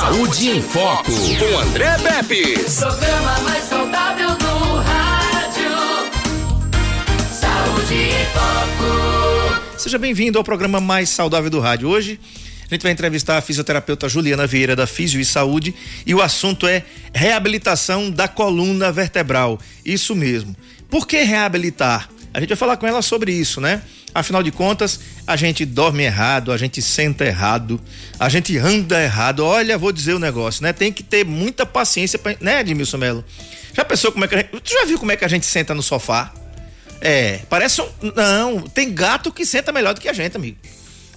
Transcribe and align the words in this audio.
Saúde 0.00 0.48
em 0.48 0.62
Foco, 0.62 1.12
com 1.12 1.58
André 1.58 1.98
Pepe. 1.98 2.54
Programa 2.54 3.38
mais 3.40 3.64
saudável 3.64 4.28
do 4.30 4.76
rádio. 4.76 5.70
Saúde 7.30 7.94
em 7.94 8.24
Foco. 8.32 9.78
Seja 9.78 9.98
bem-vindo 9.98 10.38
ao 10.38 10.42
programa 10.42 10.80
mais 10.80 11.10
saudável 11.10 11.50
do 11.50 11.60
rádio. 11.60 11.90
Hoje 11.90 12.18
a 12.70 12.74
gente 12.74 12.82
vai 12.82 12.92
entrevistar 12.92 13.36
a 13.36 13.42
fisioterapeuta 13.42 14.08
Juliana 14.08 14.46
Vieira 14.46 14.74
da 14.74 14.86
Físio 14.86 15.20
e 15.20 15.24
Saúde 15.24 15.74
e 16.06 16.14
o 16.14 16.22
assunto 16.22 16.66
é 16.66 16.82
reabilitação 17.12 18.10
da 18.10 18.26
coluna 18.26 18.90
vertebral. 18.90 19.60
Isso 19.84 20.16
mesmo. 20.16 20.56
Por 20.88 21.06
que 21.06 21.22
reabilitar? 21.24 22.08
A 22.32 22.40
gente 22.40 22.50
vai 22.50 22.56
falar 22.56 22.76
com 22.76 22.86
ela 22.86 23.02
sobre 23.02 23.32
isso, 23.32 23.60
né? 23.60 23.82
Afinal 24.14 24.42
de 24.42 24.50
contas, 24.50 25.00
a 25.26 25.36
gente 25.36 25.64
dorme 25.64 26.04
errado, 26.04 26.52
a 26.52 26.56
gente 26.56 26.80
senta 26.80 27.24
errado, 27.24 27.80
a 28.18 28.28
gente 28.28 28.56
anda 28.56 29.02
errado. 29.02 29.44
Olha, 29.44 29.76
vou 29.76 29.92
dizer 29.92 30.14
o 30.14 30.16
um 30.16 30.20
negócio, 30.20 30.62
né? 30.62 30.72
Tem 30.72 30.92
que 30.92 31.02
ter 31.02 31.24
muita 31.24 31.66
paciência, 31.66 32.18
pra, 32.18 32.36
né, 32.40 32.60
Edmilson 32.60 32.98
Melo? 32.98 33.24
Já 33.72 33.84
pensou 33.84 34.12
como 34.12 34.24
é 34.24 34.28
que 34.28 34.34
a 34.34 34.38
gente, 34.38 34.50
Tu 34.50 34.72
já 34.72 34.84
viu 34.84 34.98
como 34.98 35.12
é 35.12 35.16
que 35.16 35.24
a 35.24 35.28
gente 35.28 35.46
senta 35.46 35.74
no 35.74 35.82
sofá? 35.82 36.32
É, 37.00 37.40
parece 37.48 37.80
um. 37.80 37.88
Não, 38.14 38.62
tem 38.62 38.92
gato 38.92 39.32
que 39.32 39.46
senta 39.46 39.72
melhor 39.72 39.94
do 39.94 40.00
que 40.00 40.08
a 40.08 40.12
gente, 40.12 40.36
amigo. 40.36 40.58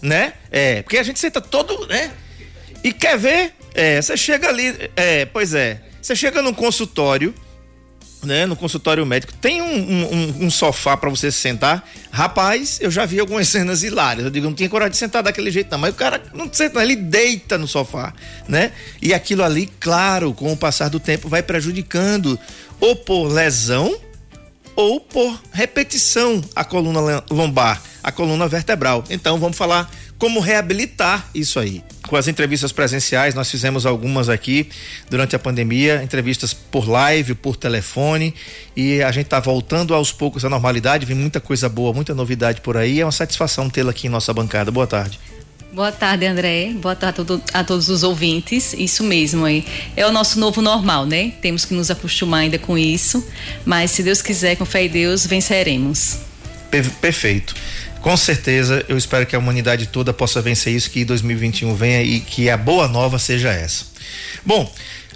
Né? 0.02 0.34
É, 0.52 0.82
porque 0.82 0.98
a 0.98 1.04
gente 1.04 1.20
senta 1.20 1.42
todo, 1.42 1.88
né? 1.88 2.12
E 2.84 2.92
quer 2.92 3.18
ver? 3.18 3.54
É, 3.73 4.02
você 4.02 4.16
chega 4.16 4.50
ali. 4.50 4.90
É, 4.95 5.26
pois 5.26 5.54
é. 5.54 5.82
Você 6.02 6.16
chega 6.16 6.42
num 6.42 6.54
consultório 6.54 7.34
né, 8.23 8.45
no 8.45 8.55
consultório 8.55 9.05
médico, 9.05 9.34
tem 9.34 9.62
um, 9.62 9.66
um, 9.66 10.45
um 10.45 10.50
sofá 10.50 10.95
para 10.98 11.09
você 11.09 11.31
sentar. 11.31 11.88
Rapaz, 12.12 12.80
eu 12.81 12.90
já 12.90 13.05
vi 13.05 13.20
algumas 13.20 13.48
cenas 13.50 13.84
hilárias. 13.84 14.26
Eu 14.26 14.31
digo, 14.31 14.45
não 14.45 14.54
tinha 14.54 14.70
coragem 14.70 14.91
de 14.91 14.98
sentar 14.98 15.23
daquele 15.23 15.52
jeito, 15.52 15.72
não. 15.72 15.77
Mas 15.80 15.94
o 15.94 15.98
cara 15.98 16.22
não 16.34 16.52
senta, 16.52 16.81
ele 16.81 16.95
deita 16.95 17.58
no 17.58 17.67
sofá, 17.67 18.14
né? 18.48 18.72
E 19.02 19.14
aquilo 19.14 19.44
ali, 19.44 19.70
claro, 19.80 20.34
com 20.34 20.52
o 20.52 20.58
passar 20.58 20.90
do 20.90 21.00
tempo, 21.00 21.28
vai 21.28 21.44
prejudicando 21.44 22.39
ou 22.80 22.95
por 22.95 23.28
lesão 23.28 23.95
ou 24.76 25.00
por 25.00 25.40
repetição 25.52 26.42
a 26.56 26.64
coluna 26.64 27.24
lombar, 27.30 27.82
a 28.04 28.12
coluna 28.12 28.48
vertebral. 28.48 29.04
Então, 29.10 29.40
vamos 29.40 29.58
falar 29.58 29.90
como 30.18 30.40
reabilitar 30.40 31.30
isso 31.36 31.60
aí. 31.60 31.84
Com 32.08 32.16
as 32.16 32.28
entrevistas 32.28 32.72
presenciais, 32.72 33.36
nós 33.36 33.50
fizemos 33.50 33.86
algumas 33.86 34.30
aqui 34.30 34.70
durante 35.10 35.36
a 35.36 35.40
pandemia, 35.40 36.02
entrevistas 36.04 36.54
por 36.54 36.88
live, 36.88 37.36
por 37.36 37.56
telefone, 37.56 38.34
e 38.76 39.02
a 39.02 39.12
gente 39.12 39.26
está 39.26 39.40
voltando 39.40 39.94
aos 39.94 40.12
poucos 40.12 40.46
à 40.46 40.50
normalidade, 40.50 41.06
vem 41.06 41.16
muita 41.16 41.40
coisa 41.40 41.68
boa, 41.68 41.94
muita 41.94 42.14
novidade 42.14 42.62
por 42.62 42.78
aí. 42.78 43.02
É 43.02 43.06
uma 43.06 43.12
satisfação 43.12 43.70
tê-la 43.70 43.92
aqui 43.92 44.08
em 44.08 44.10
nossa 44.10 44.34
bancada. 44.34 44.72
Boa 44.72 44.88
tarde. 44.88 45.20
Boa 45.74 45.92
tarde, 45.92 46.28
André. 46.28 46.72
Boa 46.76 46.96
tarde 46.96 47.20
a, 47.20 47.26
todo, 47.26 47.44
a, 47.52 47.64
todos 47.64 47.90
os 47.90 48.04
ouvintes. 48.04 48.74
Isso 48.74 49.04
mesmo 49.04 49.44
aí. 49.44 49.66
É 49.98 50.06
o 50.06 50.12
nosso 50.12 50.40
novo 50.40 50.62
normal, 50.62 51.08
né? 51.08 51.34
Temos 51.42 51.66
que 51.66 51.74
nos 51.74 51.90
acostumar 51.90 52.42
ainda 52.42 52.60
com 52.60 52.78
isso. 52.78 53.28
Mas 53.66 53.90
se 53.90 54.04
Deus 54.04 54.22
quiser, 54.22 54.56
com 54.56 54.66
fé 54.66 54.86
em 54.86 54.90
Deus, 54.90 55.26
venceremos. 55.26 56.20
Perfeito. 57.02 57.56
Com 58.02 58.16
certeza, 58.16 58.86
eu 58.88 58.96
espero 58.96 59.26
que 59.26 59.36
a 59.36 59.40
humanidade 59.40 59.88
toda 59.88 60.14
possa 60.14 60.44
vencer 60.44 60.76
isso, 60.76 60.92
que 60.92 61.04
2021 61.04 61.74
venha 61.74 62.04
e 62.04 62.20
que 62.20 62.52
a 62.52 62.58
boa 62.58 62.88
nova 62.88 63.18
seja 63.18 63.50
essa. 63.50 63.86
Bom, 64.46 64.72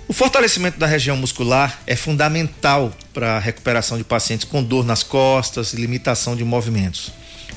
o 0.08 0.14
fortalecimento 0.14 0.80
da 0.80 0.88
região 0.88 1.16
muscular 1.16 1.80
é 1.86 1.96
fundamental 1.96 2.92
para 3.14 3.38
a 3.38 3.40
recuperação 3.40 3.96
de 3.96 4.04
pacientes 4.04 4.48
com 4.48 4.64
dor 4.64 4.84
nas 4.84 5.04
costas 5.04 5.74
e 5.74 5.76
limitação 5.76 6.36
de 6.36 6.44
movimentos. 6.44 7.12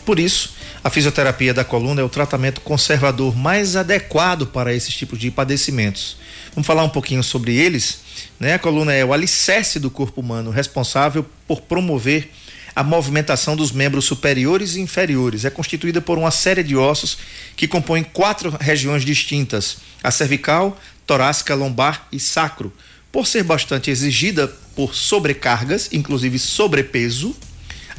Por 0.05 0.19
isso, 0.19 0.55
a 0.83 0.89
fisioterapia 0.89 1.53
da 1.53 1.65
coluna 1.65 2.01
é 2.01 2.05
o 2.05 2.09
tratamento 2.09 2.61
conservador 2.63 3.37
mais 3.37 3.77
adequado 3.77 4.47
para 4.47 4.75
esses 4.75 4.95
tipos 4.95 5.19
de 5.19 5.31
padecimentos. 5.31 6.17
Vamos 6.55 6.67
falar 6.67 6.83
um 6.85 6.89
pouquinho 6.89 7.23
sobre 7.23 7.55
eles. 7.55 8.01
Né? 8.39 8.55
A 8.55 8.59
coluna 8.59 8.93
é 8.95 9.05
o 9.05 9.13
alicerce 9.13 9.79
do 9.79 9.91
corpo 9.91 10.21
humano, 10.21 10.51
responsável 10.51 11.27
por 11.47 11.61
promover 11.61 12.31
a 12.75 12.83
movimentação 12.83 13.55
dos 13.57 13.73
membros 13.73 14.07
superiores 14.07 14.75
e 14.75 14.81
inferiores. 14.81 15.45
É 15.45 15.51
constituída 15.51 16.01
por 16.01 16.17
uma 16.17 16.31
série 16.31 16.63
de 16.63 16.77
ossos 16.77 17.19
que 17.57 17.69
compõem 17.69 18.03
quatro 18.03 18.57
regiões 18.59 19.05
distintas: 19.05 19.79
a 20.03 20.11
cervical, 20.11 20.81
torácica, 21.07 21.55
lombar 21.55 22.09
e 22.11 22.19
sacro. 22.19 22.73
Por 23.13 23.27
ser 23.27 23.43
bastante 23.43 23.91
exigida 23.91 24.49
por 24.75 24.95
sobrecargas, 24.95 25.91
inclusive 25.93 26.39
sobrepeso, 26.39 27.37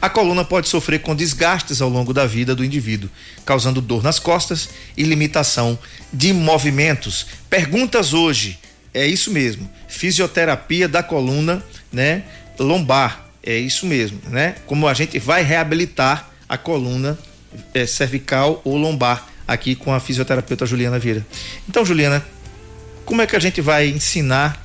a 0.01 0.09
coluna 0.09 0.44
pode 0.44 0.67
sofrer 0.67 1.00
com 1.00 1.16
desgastes 1.16 1.81
ao 1.81 1.89
longo 1.89 2.13
da 2.13 2.25
vida 2.25 2.56
do 2.56 2.66
indivíduo, 2.66 3.09
causando 3.45 3.79
dor 3.79 4.01
nas 4.01 4.17
costas 4.17 4.69
e 4.97 5.03
limitação 5.03 5.78
de 6.12 6.34
movimentos. 6.34 7.28
Perguntas 7.50 8.13
hoje, 8.13 8.59
é 8.94 9.06
isso 9.06 9.29
mesmo, 9.31 9.69
fisioterapia 9.88 10.88
da 10.88 11.03
coluna, 11.03 11.63
né, 11.91 12.23
lombar. 12.59 13.28
É 13.44 13.57
isso 13.57 13.88
mesmo, 13.88 14.19
né? 14.29 14.56
Como 14.67 14.88
a 14.88 14.94
gente 14.94 15.17
vai 15.17 15.41
reabilitar 15.41 16.29
a 16.47 16.59
coluna 16.59 17.17
é, 17.73 17.88
cervical 17.88 18.61
ou 18.63 18.78
lombar 18.78 19.28
aqui 19.47 19.73
com 19.73 19.91
a 19.91 20.00
fisioterapeuta 20.00 20.66
Juliana 20.66 21.00
Vieira. 21.00 21.25
Então, 21.67 21.84
Juliana, 21.84 22.23
como 23.03 23.22
é 23.22 23.25
que 23.28 23.35
a 23.35 23.40
gente 23.40 23.59
vai 23.59 23.88
ensinar 23.88 24.63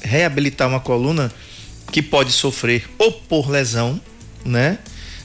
reabilitar 0.00 0.68
uma 0.68 0.78
coluna 0.78 1.32
que 1.90 2.02
pode 2.02 2.30
sofrer 2.30 2.88
ou 2.98 3.10
por 3.12 3.50
lesão, 3.50 4.00
né? 4.44 4.78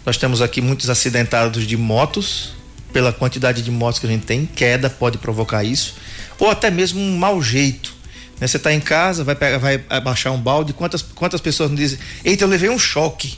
Nós 0.05 0.17
temos 0.17 0.41
aqui 0.41 0.61
muitos 0.61 0.89
acidentados 0.89 1.67
de 1.67 1.77
motos, 1.77 2.51
pela 2.91 3.13
quantidade 3.13 3.61
de 3.61 3.69
motos 3.69 3.99
que 3.99 4.07
a 4.07 4.09
gente 4.09 4.25
tem, 4.25 4.45
queda 4.45 4.89
pode 4.89 5.17
provocar 5.17 5.63
isso, 5.63 5.95
ou 6.39 6.49
até 6.49 6.71
mesmo 6.71 6.99
um 6.99 7.17
mau 7.17 7.41
jeito. 7.41 7.93
Né? 8.39 8.47
Você 8.47 8.57
está 8.57 8.73
em 8.73 8.79
casa, 8.79 9.23
vai, 9.23 9.35
pegar, 9.35 9.57
vai 9.57 9.83
abaixar 9.89 10.33
um 10.33 10.39
balde, 10.39 10.73
quantas, 10.73 11.01
quantas 11.01 11.41
pessoas 11.41 11.69
me 11.69 11.77
dizem, 11.77 11.99
eita, 12.23 12.43
eu 12.43 12.47
levei 12.47 12.69
um 12.69 12.79
choque. 12.79 13.37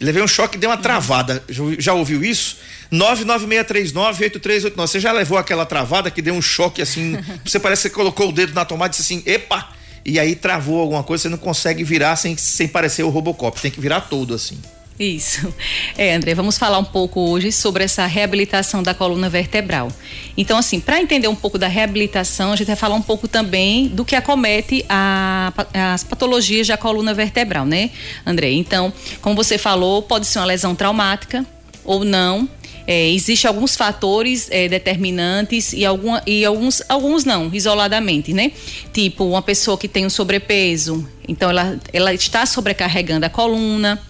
levei 0.00 0.22
um 0.22 0.28
choque 0.28 0.56
e 0.56 0.58
deu 0.58 0.70
uma 0.70 0.76
travada. 0.76 1.42
Já, 1.48 1.62
já 1.78 1.92
ouviu 1.92 2.24
isso? 2.24 2.56
996398389. 2.92 4.72
Você 4.76 5.00
já 5.00 5.12
levou 5.12 5.38
aquela 5.38 5.66
travada 5.66 6.10
que 6.10 6.22
deu 6.22 6.34
um 6.34 6.42
choque 6.42 6.80
assim? 6.80 7.18
Você 7.44 7.60
parece 7.60 7.82
que 7.82 7.88
você 7.88 7.94
colocou 7.94 8.30
o 8.30 8.32
dedo 8.32 8.54
na 8.54 8.64
tomada 8.64 8.94
e 8.94 8.98
disse 8.98 9.02
assim, 9.14 9.22
epa! 9.26 9.68
E 10.04 10.18
aí 10.18 10.34
travou 10.34 10.80
alguma 10.80 11.02
coisa, 11.02 11.24
você 11.24 11.28
não 11.28 11.36
consegue 11.36 11.84
virar 11.84 12.16
sem, 12.16 12.34
sem 12.34 12.66
parecer 12.66 13.02
o 13.02 13.10
Robocop. 13.10 13.60
Tem 13.60 13.70
que 13.70 13.80
virar 13.80 14.00
todo 14.02 14.32
assim. 14.32 14.58
Isso. 14.98 15.52
É, 15.96 16.14
André, 16.14 16.34
vamos 16.34 16.58
falar 16.58 16.78
um 16.78 16.84
pouco 16.84 17.20
hoje 17.20 17.52
sobre 17.52 17.84
essa 17.84 18.04
reabilitação 18.06 18.82
da 18.82 18.92
coluna 18.92 19.28
vertebral. 19.28 19.92
Então, 20.36 20.58
assim, 20.58 20.80
para 20.80 21.00
entender 21.00 21.28
um 21.28 21.36
pouco 21.36 21.56
da 21.56 21.68
reabilitação, 21.68 22.52
a 22.52 22.56
gente 22.56 22.66
vai 22.66 22.76
falar 22.76 22.96
um 22.96 23.02
pouco 23.02 23.28
também 23.28 23.86
do 23.86 24.04
que 24.04 24.16
acomete 24.16 24.84
a, 24.88 25.52
as 25.94 26.02
patologias 26.02 26.66
da 26.66 26.76
coluna 26.76 27.14
vertebral, 27.14 27.64
né, 27.64 27.90
André? 28.26 28.50
Então, 28.50 28.92
como 29.20 29.36
você 29.36 29.56
falou, 29.56 30.02
pode 30.02 30.26
ser 30.26 30.40
uma 30.40 30.46
lesão 30.46 30.74
traumática 30.74 31.46
ou 31.84 32.04
não. 32.04 32.48
É, 32.84 33.10
Existem 33.10 33.48
alguns 33.48 33.76
fatores 33.76 34.48
é, 34.50 34.66
determinantes 34.66 35.72
e, 35.72 35.84
alguma, 35.84 36.22
e 36.26 36.44
alguns, 36.44 36.82
alguns 36.88 37.24
não, 37.24 37.50
isoladamente, 37.52 38.32
né? 38.32 38.50
Tipo, 38.92 39.24
uma 39.26 39.42
pessoa 39.42 39.76
que 39.78 39.86
tem 39.86 40.06
um 40.06 40.10
sobrepeso, 40.10 41.06
então 41.28 41.50
ela, 41.50 41.78
ela 41.92 42.14
está 42.14 42.46
sobrecarregando 42.46 43.26
a 43.26 43.28
coluna 43.28 44.00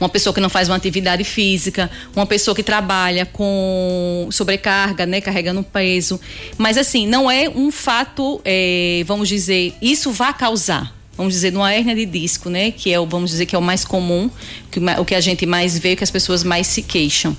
uma 0.00 0.08
pessoa 0.08 0.32
que 0.34 0.40
não 0.40 0.48
faz 0.48 0.68
uma 0.68 0.76
atividade 0.76 1.24
física, 1.24 1.90
uma 2.14 2.26
pessoa 2.26 2.54
que 2.54 2.62
trabalha 2.62 3.26
com 3.26 4.28
sobrecarga, 4.30 5.06
né, 5.06 5.20
carregando 5.20 5.62
peso. 5.62 6.20
Mas 6.58 6.76
assim, 6.76 7.06
não 7.06 7.30
é 7.30 7.48
um 7.48 7.70
fato, 7.70 8.40
é, 8.44 9.02
vamos 9.06 9.28
dizer, 9.28 9.74
isso 9.80 10.10
vai 10.10 10.34
causar 10.34 10.94
vamos 11.16 11.34
dizer, 11.34 11.52
numa 11.52 11.72
hérnia 11.72 11.94
de 11.94 12.06
disco, 12.06 12.50
né? 12.50 12.70
Que 12.70 12.92
é 12.92 12.98
o, 12.98 13.06
vamos 13.06 13.30
dizer, 13.30 13.46
que 13.46 13.54
é 13.54 13.58
o 13.58 13.62
mais 13.62 13.84
comum, 13.84 14.30
que, 14.70 14.80
o 14.98 15.04
que 15.04 15.14
a 15.14 15.20
gente 15.20 15.46
mais 15.46 15.78
vê, 15.78 15.94
que 15.94 16.04
as 16.04 16.10
pessoas 16.10 16.42
mais 16.42 16.66
se 16.66 16.82
queixam. 16.82 17.36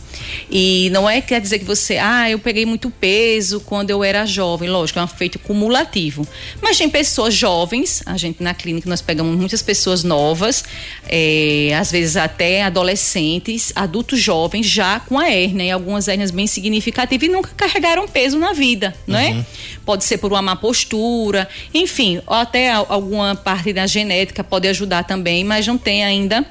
E 0.49 0.89
não 0.91 1.09
é 1.09 1.21
quer 1.21 1.41
dizer 1.41 1.59
que 1.59 1.65
você, 1.65 1.97
ah, 1.97 2.29
eu 2.29 2.39
peguei 2.39 2.65
muito 2.65 2.89
peso 2.89 3.59
quando 3.59 3.89
eu 3.89 4.03
era 4.03 4.25
jovem, 4.25 4.69
lógico, 4.69 4.99
é 4.99 5.01
um 5.01 5.05
efeito 5.05 5.37
cumulativo. 5.39 6.27
Mas 6.61 6.77
tem 6.77 6.89
pessoas 6.89 7.33
jovens, 7.33 8.01
a 8.05 8.17
gente 8.17 8.41
na 8.41 8.53
clínica 8.53 8.89
nós 8.89 9.01
pegamos 9.01 9.37
muitas 9.37 9.61
pessoas 9.61 10.03
novas, 10.03 10.63
é, 11.07 11.75
às 11.77 11.91
vezes 11.91 12.15
até 12.15 12.63
adolescentes, 12.63 13.71
adultos 13.75 14.19
jovens, 14.19 14.65
já 14.65 14.99
com 14.99 15.19
a 15.19 15.29
hérnia, 15.29 15.65
e 15.65 15.71
algumas 15.71 16.07
hérnias 16.07 16.31
bem 16.31 16.47
significativas 16.47 17.27
e 17.27 17.31
nunca 17.31 17.51
carregaram 17.55 18.07
peso 18.07 18.37
na 18.39 18.53
vida, 18.53 18.95
não 19.05 19.19
é? 19.19 19.31
Uhum. 19.31 19.45
Pode 19.85 20.03
ser 20.03 20.17
por 20.17 20.31
uma 20.31 20.41
má 20.41 20.55
postura, 20.55 21.47
enfim, 21.73 22.21
ou 22.25 22.35
até 22.35 22.71
alguma 22.71 23.35
parte 23.35 23.64
parte 23.65 23.73
da 23.73 23.87
genética 23.87 24.43
pode 24.43 24.67
ajudar 24.67 25.03
também, 25.03 25.43
mas 25.43 25.65
não 25.65 25.77
tem 25.77 26.03
ainda 26.03 26.45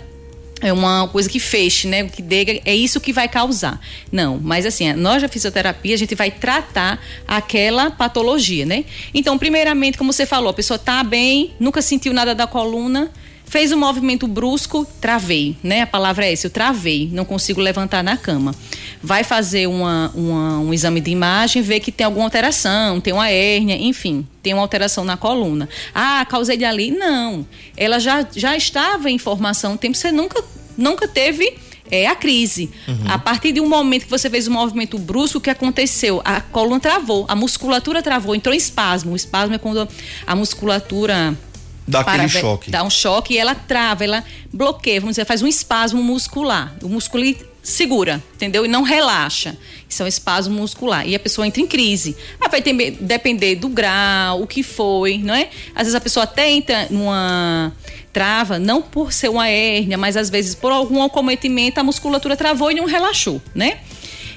é 0.61 0.73
uma 0.73 1.07
coisa 1.09 1.29
que 1.29 1.39
feche, 1.39 1.87
né? 1.87 2.05
Que 2.05 2.23
dê, 2.23 2.63
é 2.65 2.75
isso 2.75 2.99
que 2.99 3.13
vai 3.13 3.29
causar. 3.29 3.79
Não, 4.11 4.41
mas 4.43 4.65
assim, 4.65 4.91
nós 4.95 5.21
da 5.21 5.29
fisioterapia, 5.29 5.95
a 5.95 5.99
gente 5.99 6.15
vai 6.15 6.31
tratar 6.31 6.99
aquela 7.29 7.91
patologia, 7.91 8.65
né? 8.65 8.85
Então, 9.13 9.37
primeiramente, 9.37 9.99
como 9.99 10.11
você 10.11 10.25
falou, 10.25 10.49
a 10.49 10.55
pessoa 10.55 10.79
tá 10.79 11.05
bem, 11.05 11.53
nunca 11.61 11.83
sentiu 11.83 12.15
nada 12.15 12.35
da 12.35 12.47
coluna, 12.47 13.11
fez 13.55 13.71
um 13.71 13.79
movimento 13.79 14.27
brusco, 14.27 14.85
travei, 15.01 15.57
né? 15.63 15.83
A 15.83 15.87
palavra 15.87 16.27
é 16.27 16.33
essa, 16.33 16.49
eu 16.49 16.51
travei, 16.51 17.09
não 17.13 17.25
consigo 17.25 17.61
levantar 17.61 18.03
na 18.03 18.17
cama. 18.17 18.53
vai 19.01 19.23
fazer 19.23 19.69
uma, 19.69 20.11
uma, 20.13 20.59
um 20.59 20.75
exame 20.75 21.01
de 21.01 21.13
imagem, 21.13 21.63
vê 21.63 21.79
que 21.79 21.93
tem 21.93 22.05
alguma 22.05 22.27
alteração, 22.27 23.01
tem 23.01 23.13
uma 23.13 23.31
hérnia, 23.31 23.77
enfim, 23.77 24.27
tem 24.43 24.53
uma 24.53 24.61
alteração 24.61 25.05
na 25.05 25.17
coluna. 25.17 25.69
Ah, 25.95 26.27
causei 26.29 26.57
de 26.57 26.65
ali? 26.65 26.91
Não. 26.91 27.47
Ela 27.77 28.01
já, 28.01 28.27
já 28.35 28.57
estava 28.57 29.09
em 29.09 29.19
formação, 29.19 29.77
tempo 29.77 29.97
você 29.97 30.11
nunca, 30.11 30.43
nunca 30.77 31.07
teve 31.07 31.57
é 31.89 32.09
a 32.09 32.17
crise. 32.17 32.71
Uhum. 32.89 33.05
A 33.07 33.19
partir 33.19 33.53
de 33.53 33.61
um 33.61 33.69
momento 33.69 34.07
que 34.07 34.11
você 34.11 34.29
fez 34.29 34.49
um 34.49 34.53
movimento 34.53 34.99
brusco, 34.99 35.39
o 35.39 35.41
que 35.41 35.51
aconteceu? 35.51 36.21
A 36.25 36.41
coluna 36.41 36.81
travou, 36.81 37.25
a 37.29 37.37
musculatura 37.37 38.03
travou, 38.03 38.35
entrou 38.35 38.53
em 38.53 38.59
espasmo. 38.59 39.13
O 39.13 39.17
espasmo 39.17 39.55
é 39.55 39.59
quando 39.59 39.87
a 40.27 40.35
musculatura 40.35 41.39
Dá 41.87 42.01
aquele 42.01 42.29
choque. 42.29 42.71
Dá 42.71 42.83
um 42.83 42.91
choque 42.91 43.35
e 43.35 43.39
ela 43.39 43.55
trava, 43.55 44.05
ela 44.05 44.25
bloqueia, 44.53 45.01
vamos 45.01 45.15
dizer, 45.15 45.25
faz 45.25 45.43
um 45.43 45.47
espasmo 45.47 46.03
muscular. 46.03 46.75
O 46.83 46.89
músculo 46.89 47.25
segura, 47.63 48.23
entendeu? 48.35 48.65
E 48.65 48.69
não 48.69 48.83
relaxa. 48.83 49.57
Isso 49.89 50.03
é 50.03 50.05
um 50.05 50.09
espasmo 50.09 50.55
muscular. 50.55 51.07
E 51.09 51.15
a 51.15 51.19
pessoa 51.19 51.47
entra 51.47 51.63
em 51.63 51.67
crise. 51.67 52.17
Ah, 52.41 52.49
vai 52.49 52.61
ter, 52.61 52.73
depender 53.01 53.57
do 53.57 53.69
grau, 53.69 54.43
o 54.43 54.47
que 54.47 54.63
foi, 54.63 55.19
não 55.19 55.35
é? 55.35 55.49
Às 55.75 55.85
vezes 55.85 55.95
a 55.95 56.01
pessoa 56.01 56.25
até 56.25 56.51
entra 56.51 56.87
numa 56.91 57.73
trava, 58.13 58.61
não 58.61 58.81
por 58.81 59.13
ser 59.13 59.29
uma 59.29 59.49
hérnia, 59.49 59.99
mas 59.99 60.17
às 60.17 60.31
vezes 60.31 60.55
por 60.55 60.71
algum 60.71 61.03
acometimento 61.03 61.81
a 61.81 61.83
musculatura 61.83 62.37
travou 62.37 62.71
e 62.71 62.75
não 62.75 62.87
relaxou, 62.87 63.43
né? 63.53 63.79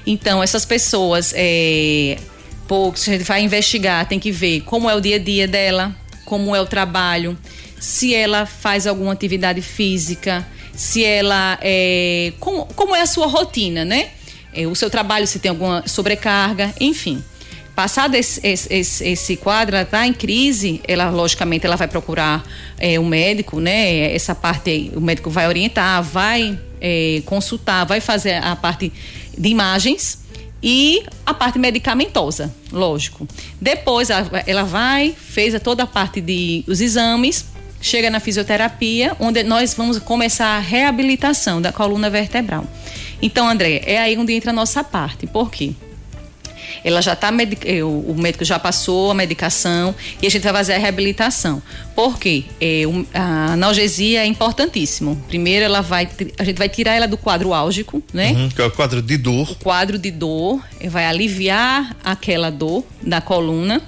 Então, 0.04 0.42
essas 0.42 0.64
pessoas, 0.64 1.32
é, 1.36 2.16
pô, 2.66 2.92
se 2.96 3.10
a 3.10 3.12
gente 3.12 3.24
vai 3.24 3.42
investigar, 3.42 4.08
tem 4.08 4.18
que 4.18 4.32
ver 4.32 4.62
como 4.62 4.90
é 4.90 4.96
o 4.96 5.00
dia 5.00 5.16
a 5.16 5.18
dia 5.18 5.46
dela, 5.46 5.94
como 6.28 6.54
é 6.54 6.60
o 6.60 6.66
trabalho, 6.66 7.38
se 7.80 8.14
ela 8.14 8.44
faz 8.44 8.86
alguma 8.86 9.14
atividade 9.14 9.62
física, 9.62 10.46
se 10.74 11.02
ela 11.02 11.58
é, 11.62 12.34
como, 12.38 12.66
como 12.76 12.94
é 12.94 13.00
a 13.00 13.06
sua 13.06 13.26
rotina, 13.26 13.82
né? 13.82 14.10
É, 14.52 14.66
o 14.66 14.74
seu 14.74 14.90
trabalho, 14.90 15.26
se 15.26 15.38
tem 15.38 15.48
alguma 15.48 15.82
sobrecarga, 15.88 16.74
enfim. 16.78 17.24
Passado 17.74 18.14
esse, 18.14 18.46
esse, 18.46 19.08
esse 19.08 19.36
quadro, 19.36 19.74
ela 19.74 19.84
está 19.84 20.06
em 20.06 20.12
crise, 20.12 20.82
ela 20.86 21.08
logicamente 21.08 21.64
ela 21.64 21.76
vai 21.76 21.88
procurar 21.88 22.44
é, 22.78 23.00
um 23.00 23.06
médico, 23.06 23.58
né? 23.58 24.14
Essa 24.14 24.34
parte 24.34 24.92
o 24.94 25.00
médico 25.00 25.30
vai 25.30 25.48
orientar, 25.48 26.02
vai 26.02 26.58
é, 26.78 27.22
consultar, 27.24 27.86
vai 27.86 28.02
fazer 28.02 28.34
a 28.34 28.54
parte 28.54 28.92
de 29.36 29.48
imagens 29.48 30.27
e 30.62 31.04
a 31.24 31.32
parte 31.32 31.58
medicamentosa, 31.58 32.54
lógico. 32.72 33.26
Depois 33.60 34.08
ela 34.10 34.64
vai, 34.64 35.14
fez 35.16 35.60
toda 35.62 35.84
a 35.84 35.86
parte 35.86 36.20
de 36.20 36.64
os 36.66 36.80
exames, 36.80 37.44
chega 37.80 38.10
na 38.10 38.20
fisioterapia, 38.20 39.16
onde 39.20 39.42
nós 39.44 39.74
vamos 39.74 39.98
começar 39.98 40.56
a 40.56 40.58
reabilitação 40.58 41.62
da 41.62 41.72
coluna 41.72 42.10
vertebral. 42.10 42.66
Então, 43.22 43.48
André, 43.48 43.82
é 43.84 43.98
aí 43.98 44.16
onde 44.16 44.32
entra 44.32 44.50
a 44.50 44.54
nossa 44.54 44.82
parte. 44.82 45.26
Por 45.26 45.50
quê? 45.50 45.74
Ela 46.84 47.00
já 47.00 47.12
está 47.12 47.30
eh, 47.64 47.82
o 47.82 48.14
médico 48.16 48.44
já 48.44 48.58
passou 48.58 49.10
a 49.10 49.14
medicação 49.14 49.94
e 50.22 50.26
a 50.26 50.30
gente 50.30 50.42
vai 50.42 50.52
fazer 50.52 50.74
a 50.74 50.78
reabilitação. 50.78 51.62
Por 51.94 52.18
quê? 52.18 52.44
É, 52.60 52.82
a 53.14 53.52
analgesia 53.52 54.22
é 54.22 54.26
importantíssimo. 54.26 55.16
Primeiro, 55.28 55.64
ela 55.64 55.80
vai, 55.80 56.08
a 56.38 56.44
gente 56.44 56.58
vai 56.58 56.68
tirar 56.68 56.94
ela 56.94 57.08
do 57.08 57.16
quadro 57.16 57.52
álgico, 57.52 58.02
né? 58.12 58.32
Uhum, 58.32 58.48
que 58.48 58.60
é 58.60 58.64
o 58.64 58.70
quadro 58.70 59.02
de 59.02 59.16
dor. 59.16 59.50
O 59.50 59.54
quadro 59.56 59.98
de 59.98 60.10
dor 60.10 60.60
vai 60.88 61.06
aliviar 61.06 61.96
aquela 62.04 62.50
dor 62.50 62.84
da 63.02 63.20
coluna 63.20 63.82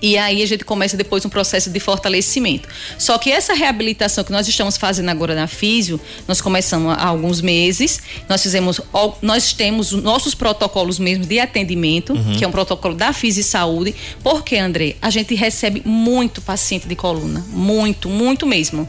e 0.00 0.16
aí 0.16 0.42
a 0.42 0.46
gente 0.46 0.64
começa 0.64 0.96
depois 0.96 1.24
um 1.24 1.28
processo 1.28 1.70
de 1.70 1.80
fortalecimento. 1.80 2.68
Só 2.98 3.18
que 3.18 3.30
essa 3.30 3.54
reabilitação 3.54 4.24
que 4.24 4.32
nós 4.32 4.46
estamos 4.48 4.76
fazendo 4.76 5.08
agora 5.08 5.34
na 5.34 5.46
Físio, 5.46 6.00
nós 6.26 6.40
começamos 6.40 6.92
há 6.92 7.06
alguns 7.06 7.40
meses. 7.40 8.00
Nós 8.28 8.42
fizemos, 8.42 8.80
nós 9.22 9.52
temos 9.52 9.92
nossos 9.92 10.34
protocolos 10.34 10.98
mesmo 10.98 11.24
de 11.26 11.38
atendimento, 11.40 12.12
uhum. 12.12 12.36
que 12.36 12.44
é 12.44 12.48
um 12.48 12.52
protocolo 12.52 12.94
da 12.94 13.12
Físio 13.12 13.44
Saúde. 13.44 13.94
Porque, 14.22 14.56
André, 14.56 14.96
a 15.00 15.10
gente 15.10 15.34
recebe 15.34 15.82
muito 15.84 16.40
paciente 16.40 16.86
de 16.86 16.94
coluna, 16.94 17.44
muito, 17.52 18.08
muito 18.08 18.46
mesmo. 18.46 18.88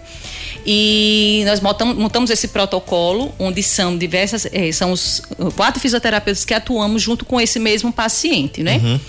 E 0.66 1.44
nós 1.46 1.60
montamos, 1.62 1.96
montamos 1.96 2.30
esse 2.30 2.50
protocolo, 2.50 3.34
onde 3.40 3.64
são 3.64 3.98
diversas, 3.98 4.46
eh, 4.52 4.72
são 4.72 4.92
os 4.92 5.22
quatro 5.56 5.80
fisioterapeutas 5.80 6.44
que 6.44 6.54
atuamos 6.54 7.02
junto 7.02 7.26
com 7.26 7.40
esse 7.40 7.60
mesmo 7.60 7.92
paciente, 7.92 8.62
né? 8.62 8.78
Uhum. 8.78 9.00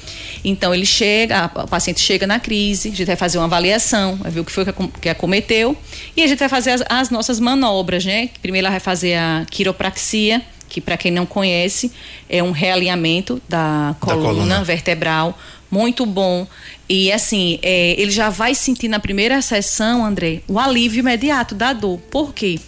Então 0.45 0.75
ele 0.75 0.87
chega, 0.87 1.51
o 1.55 1.69
paciente 1.69 2.01
chega 2.01 2.27
na 2.27 2.41
crise, 2.41 2.89
a 2.89 2.91
gente 2.93 3.07
vai 3.07 3.17
fazer 3.17 3.39
uma 3.39 3.45
avaliação, 3.45 4.17
vai 4.17 4.31
ver 4.31 4.41
o 4.41 4.45
que 4.45 4.53
foi 4.53 4.65
que 5.01 5.09
acometeu 5.09 5.77
e 6.17 6.23
a 6.23 6.27
gente 6.27 6.39
vai 6.39 6.49
fazer 6.49 6.71
as, 6.71 6.83
as 6.89 7.11
nossas 7.11 7.39
manobras, 7.39 8.05
né? 8.05 8.31
Primeiro 8.41 8.67
ela 8.67 8.73
vai 8.73 8.81
fazer 8.81 9.15
a 9.15 9.47
quiropraxia, 9.51 10.43
que 10.69 10.81
para 10.81 10.97
quem 10.97 11.11
não 11.11 11.27
conhece 11.27 11.93
é 12.29 12.43
um 12.43 12.53
realinhamento 12.53 13.41
da 13.49 13.95
coluna, 14.01 14.23
da 14.23 14.29
coluna. 14.29 14.65
vertebral 14.65 15.39
muito 15.71 16.05
bom. 16.05 16.47
E 16.89 17.13
assim, 17.13 17.59
é, 17.63 17.95
ele 18.01 18.11
já 18.11 18.29
vai 18.29 18.55
sentir 18.55 18.89
na 18.89 18.99
primeira 18.99 19.41
sessão, 19.41 20.05
André, 20.05 20.43
o 20.49 20.59
alívio 20.59 21.01
imediato 21.01 21.55
da 21.55 21.73
dor. 21.73 21.99
Por 22.11 22.35
quê? 22.35 22.59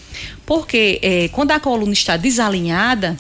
Porque 0.46 1.00
é, 1.02 1.28
quando 1.28 1.50
a 1.50 1.58
coluna 1.58 1.92
está 1.92 2.16
desalinhada, 2.16 3.16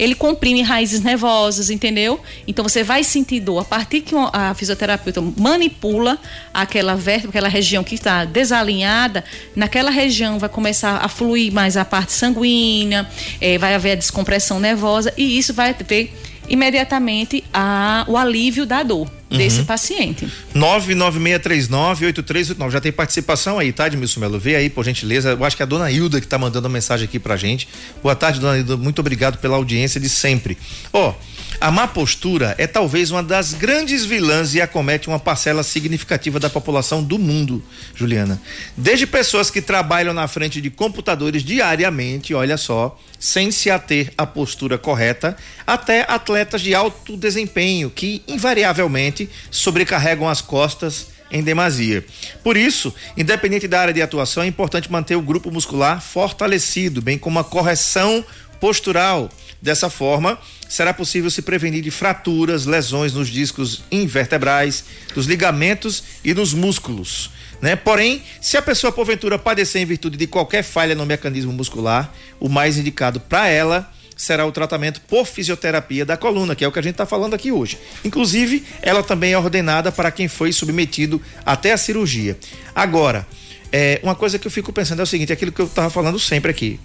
ele 0.00 0.14
comprime 0.14 0.62
raízes 0.62 1.02
nervosas, 1.02 1.68
entendeu? 1.68 2.18
Então 2.48 2.62
você 2.66 2.82
vai 2.82 3.04
sentir 3.04 3.38
dor. 3.38 3.60
A 3.60 3.64
partir 3.64 4.00
que 4.00 4.14
a 4.32 4.54
fisioterapeuta 4.54 5.20
manipula 5.36 6.18
aquela 6.54 6.94
vértebra, 6.94 7.28
aquela 7.28 7.48
região 7.50 7.84
que 7.84 7.96
está 7.96 8.24
desalinhada, 8.24 9.22
naquela 9.54 9.90
região 9.90 10.38
vai 10.38 10.48
começar 10.48 10.96
a 11.04 11.08
fluir 11.08 11.52
mais 11.52 11.76
a 11.76 11.84
parte 11.84 12.12
sanguínea, 12.12 13.06
é, 13.42 13.58
vai 13.58 13.74
haver 13.74 13.92
a 13.92 13.94
descompressão 13.96 14.58
nervosa 14.58 15.12
e 15.18 15.36
isso 15.36 15.52
vai 15.52 15.74
ter 15.74 16.10
imediatamente 16.48 17.44
a, 17.52 18.06
o 18.08 18.16
alívio 18.16 18.64
da 18.64 18.82
dor 18.82 19.19
uhum. 19.30 19.38
desse 19.38 19.62
paciente. 19.62 20.28
996398389. 20.54 22.70
Já 22.70 22.80
tem 22.80 22.92
participação 22.92 23.58
aí, 23.58 23.72
tá, 23.72 23.86
Edmilson 23.86 24.20
Melo? 24.20 24.38
Vê 24.38 24.56
aí, 24.56 24.68
por 24.68 24.84
gentileza. 24.84 25.30
Eu 25.30 25.44
acho 25.44 25.56
que 25.56 25.62
é 25.62 25.64
a 25.64 25.66
dona 25.66 25.90
Hilda 25.90 26.20
que 26.20 26.26
está 26.26 26.38
mandando 26.38 26.66
uma 26.66 26.72
mensagem 26.72 27.04
aqui 27.04 27.18
pra 27.18 27.36
gente. 27.36 27.68
Boa 28.02 28.14
tarde, 28.14 28.40
dona 28.40 28.58
Hilda. 28.58 28.76
Muito 28.76 28.98
obrigado 29.00 29.38
pela 29.38 29.56
audiência 29.56 30.00
de 30.00 30.08
sempre. 30.08 30.58
Ó, 30.92 31.10
oh, 31.10 31.14
a 31.58 31.70
má 31.70 31.88
postura 31.88 32.54
é 32.58 32.66
talvez 32.66 33.10
uma 33.10 33.22
das 33.22 33.54
grandes 33.54 34.04
vilãs 34.04 34.54
e 34.54 34.60
acomete 34.60 35.08
uma 35.08 35.18
parcela 35.18 35.62
significativa 35.62 36.38
da 36.38 36.50
população 36.50 37.02
do 37.02 37.18
mundo, 37.18 37.62
Juliana. 37.94 38.40
Desde 38.76 39.06
pessoas 39.06 39.50
que 39.50 39.62
trabalham 39.62 40.12
na 40.12 40.28
frente 40.28 40.60
de 40.60 40.70
computadores 40.70 41.42
diariamente, 41.42 42.34
olha 42.34 42.56
só, 42.56 42.98
sem 43.18 43.50
se 43.50 43.70
ater 43.70 44.12
à 44.16 44.26
postura 44.26 44.78
correta, 44.78 45.36
até 45.66 46.04
atletas 46.08 46.60
de 46.60 46.74
alto 46.74 47.16
desempenho 47.16 47.90
que 47.90 48.22
invariavelmente 48.28 49.28
sobrecarregam 49.50 50.28
as 50.28 50.40
costas 50.40 51.08
em 51.30 51.42
demasia. 51.42 52.04
Por 52.42 52.56
isso, 52.56 52.94
independente 53.16 53.68
da 53.68 53.80
área 53.80 53.94
de 53.94 54.02
atuação, 54.02 54.42
é 54.42 54.46
importante 54.46 54.90
manter 54.90 55.16
o 55.16 55.22
grupo 55.22 55.50
muscular 55.50 56.00
fortalecido, 56.02 57.00
bem 57.00 57.16
como 57.16 57.38
a 57.38 57.44
correção 57.44 58.24
postural. 58.58 59.30
Dessa 59.62 59.90
forma, 59.90 60.38
será 60.68 60.94
possível 60.94 61.30
se 61.30 61.42
prevenir 61.42 61.82
de 61.82 61.90
fraturas, 61.90 62.64
lesões 62.64 63.12
nos 63.12 63.28
discos 63.28 63.82
invertebrais, 63.90 64.84
dos 65.14 65.26
ligamentos 65.26 66.02
e 66.24 66.32
nos 66.32 66.54
músculos. 66.54 67.30
Né? 67.60 67.76
Porém, 67.76 68.22
se 68.40 68.56
a 68.56 68.62
pessoa 68.62 68.90
porventura 68.90 69.38
padecer 69.38 69.82
em 69.82 69.84
virtude 69.84 70.16
de 70.16 70.26
qualquer 70.26 70.62
falha 70.62 70.94
no 70.94 71.04
mecanismo 71.04 71.52
muscular, 71.52 72.12
o 72.38 72.48
mais 72.48 72.78
indicado 72.78 73.20
para 73.20 73.48
ela 73.48 73.92
será 74.16 74.46
o 74.46 74.52
tratamento 74.52 75.00
por 75.02 75.26
fisioterapia 75.26 76.04
da 76.04 76.16
coluna, 76.16 76.54
que 76.54 76.64
é 76.64 76.68
o 76.68 76.72
que 76.72 76.78
a 76.78 76.82
gente 76.82 76.92
está 76.92 77.06
falando 77.06 77.34
aqui 77.34 77.50
hoje. 77.50 77.78
Inclusive, 78.04 78.64
ela 78.82 79.02
também 79.02 79.32
é 79.32 79.38
ordenada 79.38 79.90
para 79.90 80.10
quem 80.10 80.28
foi 80.28 80.52
submetido 80.52 81.20
até 81.44 81.72
a 81.72 81.76
cirurgia. 81.78 82.38
Agora, 82.74 83.26
é, 83.72 83.98
uma 84.02 84.14
coisa 84.14 84.38
que 84.38 84.46
eu 84.46 84.50
fico 84.50 84.72
pensando 84.72 85.00
é 85.00 85.02
o 85.02 85.06
seguinte: 85.06 85.32
aquilo 85.32 85.52
que 85.52 85.60
eu 85.60 85.66
estava 85.66 85.88
falando 85.88 86.18
sempre 86.18 86.50
aqui. 86.50 86.78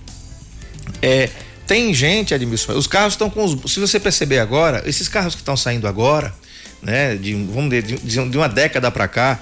É, 1.01 1.29
tem 1.67 1.93
gente, 1.93 2.34
Admilson, 2.34 2.74
os 2.74 2.88
carros 2.88 3.13
estão 3.13 3.29
com 3.29 3.43
os. 3.43 3.72
Se 3.72 3.79
você 3.79 4.00
perceber 4.00 4.39
agora, 4.39 4.84
esses 4.86 5.07
carros 5.07 5.34
que 5.34 5.41
estão 5.41 5.57
saindo 5.57 5.88
agora, 5.88 6.34
né, 6.81 7.15
de, 7.15 7.34
vamos 7.34 7.69
dizer, 7.69 7.84
de, 7.84 8.29
de 8.29 8.38
uma 8.38 8.48
década 8.48 8.91
para 8.91 9.07
cá, 9.07 9.39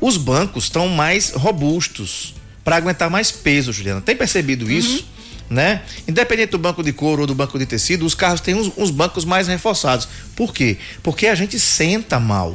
os 0.00 0.16
bancos 0.16 0.64
estão 0.64 0.88
mais 0.88 1.30
robustos 1.30 2.34
para 2.64 2.76
aguentar 2.76 3.10
mais 3.10 3.30
peso, 3.30 3.72
Juliana. 3.72 4.00
Tem 4.00 4.16
percebido 4.16 4.64
uhum. 4.64 4.70
isso? 4.72 5.06
Né? 5.48 5.82
Independente 6.08 6.50
do 6.50 6.58
banco 6.58 6.82
de 6.82 6.92
couro 6.92 7.20
ou 7.20 7.26
do 7.26 7.34
banco 7.34 7.56
de 7.58 7.66
tecido, 7.66 8.04
os 8.04 8.14
carros 8.14 8.40
têm 8.40 8.54
uns, 8.54 8.72
uns 8.76 8.90
bancos 8.90 9.24
mais 9.24 9.46
reforçados. 9.46 10.08
Por 10.34 10.52
quê? 10.52 10.76
Porque 11.02 11.28
a 11.28 11.34
gente 11.34 11.60
senta 11.60 12.18
mal. 12.18 12.52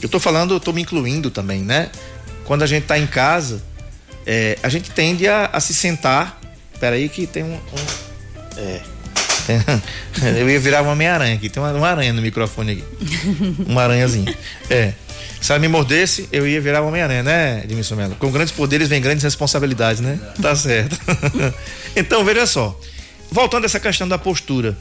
Eu 0.00 0.08
tô 0.08 0.20
falando, 0.20 0.54
eu 0.54 0.60
tô 0.60 0.72
me 0.72 0.82
incluindo 0.82 1.30
também, 1.30 1.62
né? 1.62 1.90
Quando 2.44 2.62
a 2.62 2.66
gente 2.66 2.84
tá 2.84 2.98
em 2.98 3.06
casa, 3.06 3.62
é, 4.24 4.56
a 4.62 4.68
gente 4.68 4.90
tende 4.90 5.26
a, 5.26 5.46
a 5.52 5.58
se 5.58 5.74
sentar. 5.74 6.40
Peraí 6.78 7.08
que 7.08 7.26
tem 7.26 7.42
um, 7.42 7.54
um 7.54 8.11
é. 8.56 8.80
Eu 10.38 10.48
ia 10.48 10.60
virar 10.60 10.82
uma 10.82 10.94
meia-aranha 10.94 11.34
aqui. 11.34 11.48
Tem 11.48 11.62
uma, 11.62 11.72
uma, 11.72 11.88
aranha 11.88 12.12
no 12.12 12.22
microfone 12.22 12.72
aqui. 12.72 12.84
Uma 13.66 13.82
aranhazinha. 13.82 14.34
É. 14.70 14.92
Se 15.40 15.50
ela 15.50 15.58
me 15.58 15.66
mordesse, 15.66 16.28
eu 16.30 16.46
ia 16.46 16.60
virar 16.60 16.82
uma 16.82 16.92
meia-aranha, 16.92 17.24
né, 17.24 17.62
Edmilson 17.64 17.96
Melo? 17.96 18.14
Com 18.14 18.30
grandes 18.30 18.54
poderes 18.54 18.88
vem 18.88 19.00
grandes 19.00 19.24
responsabilidades, 19.24 20.00
né? 20.00 20.16
Tá 20.40 20.54
certo. 20.54 20.96
então, 21.96 22.24
veja 22.24 22.46
só. 22.46 22.78
Voltando 23.28 23.64
a 23.64 23.66
essa 23.66 23.80
questão 23.80 24.06
da 24.06 24.16
postura. 24.16 24.78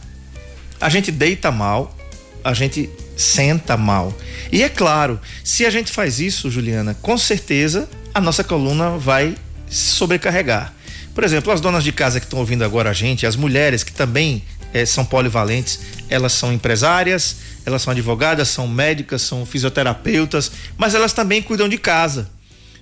A 0.79 0.87
gente 0.87 1.11
deita 1.11 1.49
mal, 1.49 1.97
a 2.43 2.53
gente 2.53 2.91
senta 3.17 3.75
mal. 3.75 4.15
E 4.51 4.61
é 4.61 4.69
claro, 4.69 5.19
se 5.43 5.65
a 5.65 5.69
gente 5.71 5.91
faz 5.91 6.19
isso, 6.19 6.51
Juliana, 6.51 6.95
com 7.01 7.17
certeza 7.17 7.89
a 8.13 8.21
nossa 8.21 8.43
coluna 8.43 8.91
vai 8.97 9.35
sobrecarregar. 9.67 10.73
Por 11.13 11.23
exemplo, 11.23 11.51
as 11.51 11.59
donas 11.59 11.83
de 11.83 11.91
casa 11.91 12.19
que 12.19 12.25
estão 12.25 12.39
ouvindo 12.39 12.63
agora 12.63 12.89
a 12.89 12.93
gente, 12.93 13.25
as 13.25 13.35
mulheres 13.35 13.83
que 13.83 13.91
também 13.91 14.43
eh, 14.73 14.85
são 14.85 15.03
polivalentes, 15.03 15.79
elas 16.09 16.31
são 16.33 16.53
empresárias, 16.53 17.37
elas 17.65 17.81
são 17.81 17.91
advogadas, 17.91 18.47
são 18.47 18.67
médicas, 18.67 19.21
são 19.21 19.45
fisioterapeutas, 19.45 20.51
mas 20.77 20.95
elas 20.95 21.13
também 21.13 21.41
cuidam 21.41 21.67
de 21.67 21.77
casa, 21.77 22.29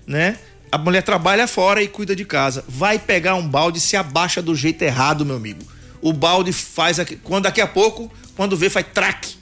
né? 0.06 0.38
A 0.72 0.78
mulher 0.78 1.02
trabalha 1.02 1.48
fora 1.48 1.82
e 1.82 1.88
cuida 1.88 2.16
de 2.16 2.24
casa. 2.24 2.64
Vai 2.68 3.00
pegar 3.00 3.34
um 3.34 3.48
balde, 3.48 3.80
se 3.80 3.98
abaixa 3.98 4.40
do 4.40 4.56
jeito 4.56 4.84
errado, 4.84 5.26
meu 5.26 5.36
amigo. 5.36 5.64
O 6.00 6.14
balde 6.14 6.54
faz 6.54 7.00
aqui, 7.00 7.16
quando 7.16 7.46
daqui 7.46 7.60
a 7.60 7.68
pouco, 7.68 8.12
quando 8.36 8.56
vê, 8.56 8.70
faz 8.70 8.86
traque. 8.94 9.36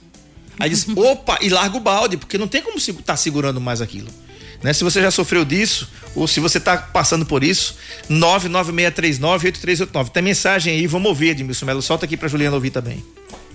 Aí 0.58 0.70
diz, 0.70 0.86
opa, 0.96 1.38
e 1.42 1.50
larga 1.50 1.76
o 1.76 1.80
balde, 1.80 2.16
porque 2.16 2.38
não 2.38 2.48
tem 2.48 2.62
como 2.62 2.78
estar 2.78 2.94
tá 3.02 3.16
segurando 3.16 3.60
mais 3.60 3.82
aquilo. 3.82 4.08
Né? 4.62 4.72
Se 4.72 4.84
você 4.84 5.00
já 5.00 5.10
sofreu 5.10 5.44
disso, 5.44 5.88
ou 6.14 6.26
se 6.26 6.40
você 6.40 6.58
está 6.58 6.76
passando 6.76 7.24
por 7.24 7.44
isso, 7.44 7.76
996398389. 8.10 10.10
Tem 10.10 10.22
mensagem 10.22 10.74
aí, 10.74 10.86
vamos 10.86 11.08
ouvir, 11.08 11.30
Edmilson 11.30 11.66
Melo. 11.66 11.82
Solta 11.82 12.06
aqui 12.06 12.16
para 12.16 12.28
Juliana 12.28 12.56
ouvir 12.56 12.70
também. 12.70 13.04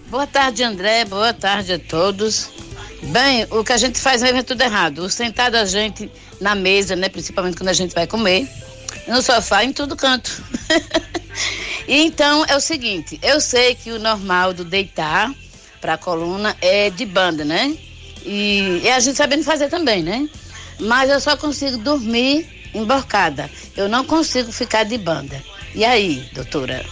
Boa 0.07 0.27
tarde, 0.27 0.63
André. 0.63 1.05
Boa 1.05 1.33
tarde 1.33 1.73
a 1.73 1.79
todos. 1.79 2.49
Bem, 3.03 3.47
o 3.49 3.63
que 3.63 3.73
a 3.73 3.77
gente 3.77 3.99
faz 3.99 4.21
mesmo 4.21 4.39
é 4.39 4.43
tudo 4.43 4.61
errado. 4.61 4.99
O 4.99 5.09
sentado 5.09 5.55
a 5.55 5.65
gente 5.65 6.11
na 6.39 6.55
mesa, 6.55 6.95
né? 6.95 7.09
Principalmente 7.09 7.57
quando 7.57 7.69
a 7.69 7.73
gente 7.73 7.93
vai 7.93 8.07
comer, 8.07 8.47
no 9.07 9.21
sofá, 9.21 9.63
em 9.63 9.73
todo 9.73 9.95
canto. 9.95 10.43
então 11.87 12.45
é 12.45 12.55
o 12.55 12.61
seguinte, 12.61 13.19
eu 13.21 13.41
sei 13.41 13.75
que 13.75 13.91
o 13.91 13.99
normal 13.99 14.53
do 14.53 14.63
deitar 14.63 15.33
para 15.81 15.95
a 15.95 15.97
coluna 15.97 16.55
é 16.61 16.89
de 16.89 17.05
banda, 17.05 17.43
né? 17.43 17.77
E, 18.25 18.79
e 18.83 18.89
a 18.89 18.99
gente 19.01 19.17
sabendo 19.17 19.43
fazer 19.43 19.67
também, 19.67 20.01
né? 20.01 20.29
Mas 20.83 21.09
eu 21.09 21.19
só 21.19 21.35
consigo 21.35 21.77
dormir 21.77 22.47
emborcada. 22.73 23.49
Eu 23.75 23.87
não 23.87 24.03
consigo 24.03 24.51
ficar 24.51 24.83
de 24.83 24.97
banda. 24.97 25.41
E 25.73 25.83
aí, 25.83 26.27
doutora? 26.33 26.85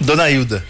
Dona 0.00 0.30
Hilda. 0.30 0.64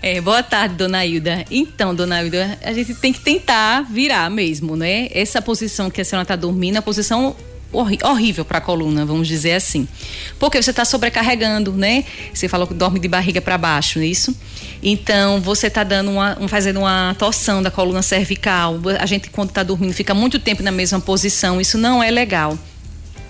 É, 0.00 0.20
boa 0.20 0.42
tarde, 0.42 0.76
dona 0.76 1.04
Hilda. 1.04 1.44
Então, 1.50 1.94
dona 1.94 2.22
Hilda, 2.22 2.58
a 2.62 2.72
gente 2.72 2.94
tem 2.94 3.12
que 3.12 3.20
tentar 3.20 3.82
virar 3.82 4.30
mesmo, 4.30 4.76
né? 4.76 5.08
Essa 5.10 5.42
posição 5.42 5.90
que 5.90 6.00
a 6.00 6.04
senhora 6.04 6.22
está 6.22 6.36
dormindo 6.36 6.76
é 6.76 6.78
a 6.78 6.82
posição 6.82 7.34
horrível 7.72 8.44
para 8.44 8.58
a 8.58 8.60
coluna, 8.60 9.04
vamos 9.04 9.28
dizer 9.28 9.52
assim. 9.52 9.86
Porque 10.38 10.60
você 10.60 10.70
está 10.70 10.84
sobrecarregando, 10.84 11.72
né? 11.72 12.04
Você 12.32 12.48
falou 12.48 12.66
que 12.66 12.74
dorme 12.74 12.98
de 12.98 13.08
barriga 13.08 13.40
para 13.40 13.58
baixo, 13.58 13.98
não 13.98 14.04
é 14.04 14.08
isso? 14.08 14.34
Então, 14.82 15.40
você 15.40 15.66
está 15.66 15.82
dando 15.82 16.10
uma, 16.10 16.36
fazendo 16.48 16.80
uma 16.80 17.14
torção 17.18 17.62
da 17.62 17.70
coluna 17.70 18.02
cervical. 18.02 18.76
A 18.98 19.06
gente, 19.06 19.30
quando 19.30 19.50
está 19.50 19.62
dormindo, 19.62 19.92
fica 19.92 20.14
muito 20.14 20.38
tempo 20.38 20.62
na 20.62 20.70
mesma 20.70 21.00
posição. 21.00 21.60
Isso 21.60 21.76
não 21.76 22.02
é 22.02 22.10
legal. 22.10 22.56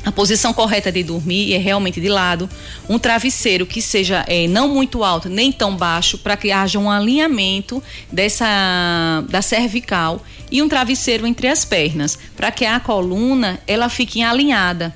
A 0.04 0.12
posição 0.12 0.54
correta 0.54 0.92
de 0.92 1.02
dormir 1.02 1.52
é 1.52 1.58
realmente 1.58 2.00
de 2.00 2.08
lado, 2.08 2.48
um 2.88 2.98
travesseiro 2.98 3.66
que 3.66 3.82
seja 3.82 4.24
é, 4.28 4.46
não 4.46 4.68
muito 4.68 5.02
alto 5.02 5.28
nem 5.28 5.50
tão 5.50 5.76
baixo, 5.76 6.16
para 6.18 6.36
que 6.36 6.52
haja 6.52 6.78
um 6.78 6.90
alinhamento 6.90 7.82
dessa 8.10 8.46
da 9.28 9.42
cervical 9.42 10.24
e 10.50 10.62
um 10.62 10.68
travesseiro 10.68 11.26
entre 11.26 11.48
as 11.48 11.64
pernas, 11.64 12.18
para 12.36 12.50
que 12.50 12.64
a 12.64 12.78
coluna 12.78 13.60
ela 13.66 13.88
fique 13.88 14.22
alinhada. 14.22 14.94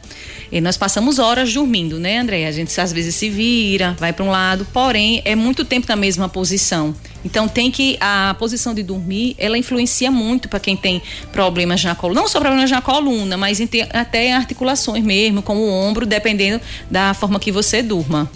E 0.53 0.61
nós 0.61 0.77
passamos 0.77 1.19
horas 1.19 1.53
dormindo, 1.53 1.99
né, 1.99 2.19
André? 2.19 2.47
A 2.47 2.53
gente 2.53 2.79
às 2.79 2.93
vezes 2.93 3.15
se 3.15 3.31
vira, 3.31 3.97
vai 3.99 4.13
para 4.13 4.23
um 4.23 4.31
lado, 4.31 4.67
porém 4.71 5.23
é 5.25 5.35
muito 5.35 5.65
tempo 5.65 5.87
na 5.89 5.97
mesma 5.97 6.29
posição. 6.29 6.95
Então 7.25 7.49
tem 7.49 7.71
que 7.71 7.97
a 7.99 8.37
posição 8.39 8.75
de 8.75 8.83
dormir, 8.83 9.35
ela 9.39 9.57
influencia 9.57 10.11
muito 10.11 10.51
para 10.51 10.61
quem 10.61 10.77
tem 10.77 11.01
problemas 11.33 11.83
na 11.83 11.95
coluna, 11.95 12.21
não 12.21 12.29
só 12.29 12.39
problemas 12.39 12.71
na 12.71 12.83
coluna, 12.83 13.39
mas 13.39 13.61
até 13.95 14.35
articulações 14.35 15.03
mesmo, 15.03 15.41
como 15.41 15.63
o 15.63 15.71
ombro, 15.71 16.05
dependendo 16.05 16.61
da 16.91 17.15
forma 17.15 17.41
que 17.41 17.51
você 17.51 17.83
durma. 17.83 18.31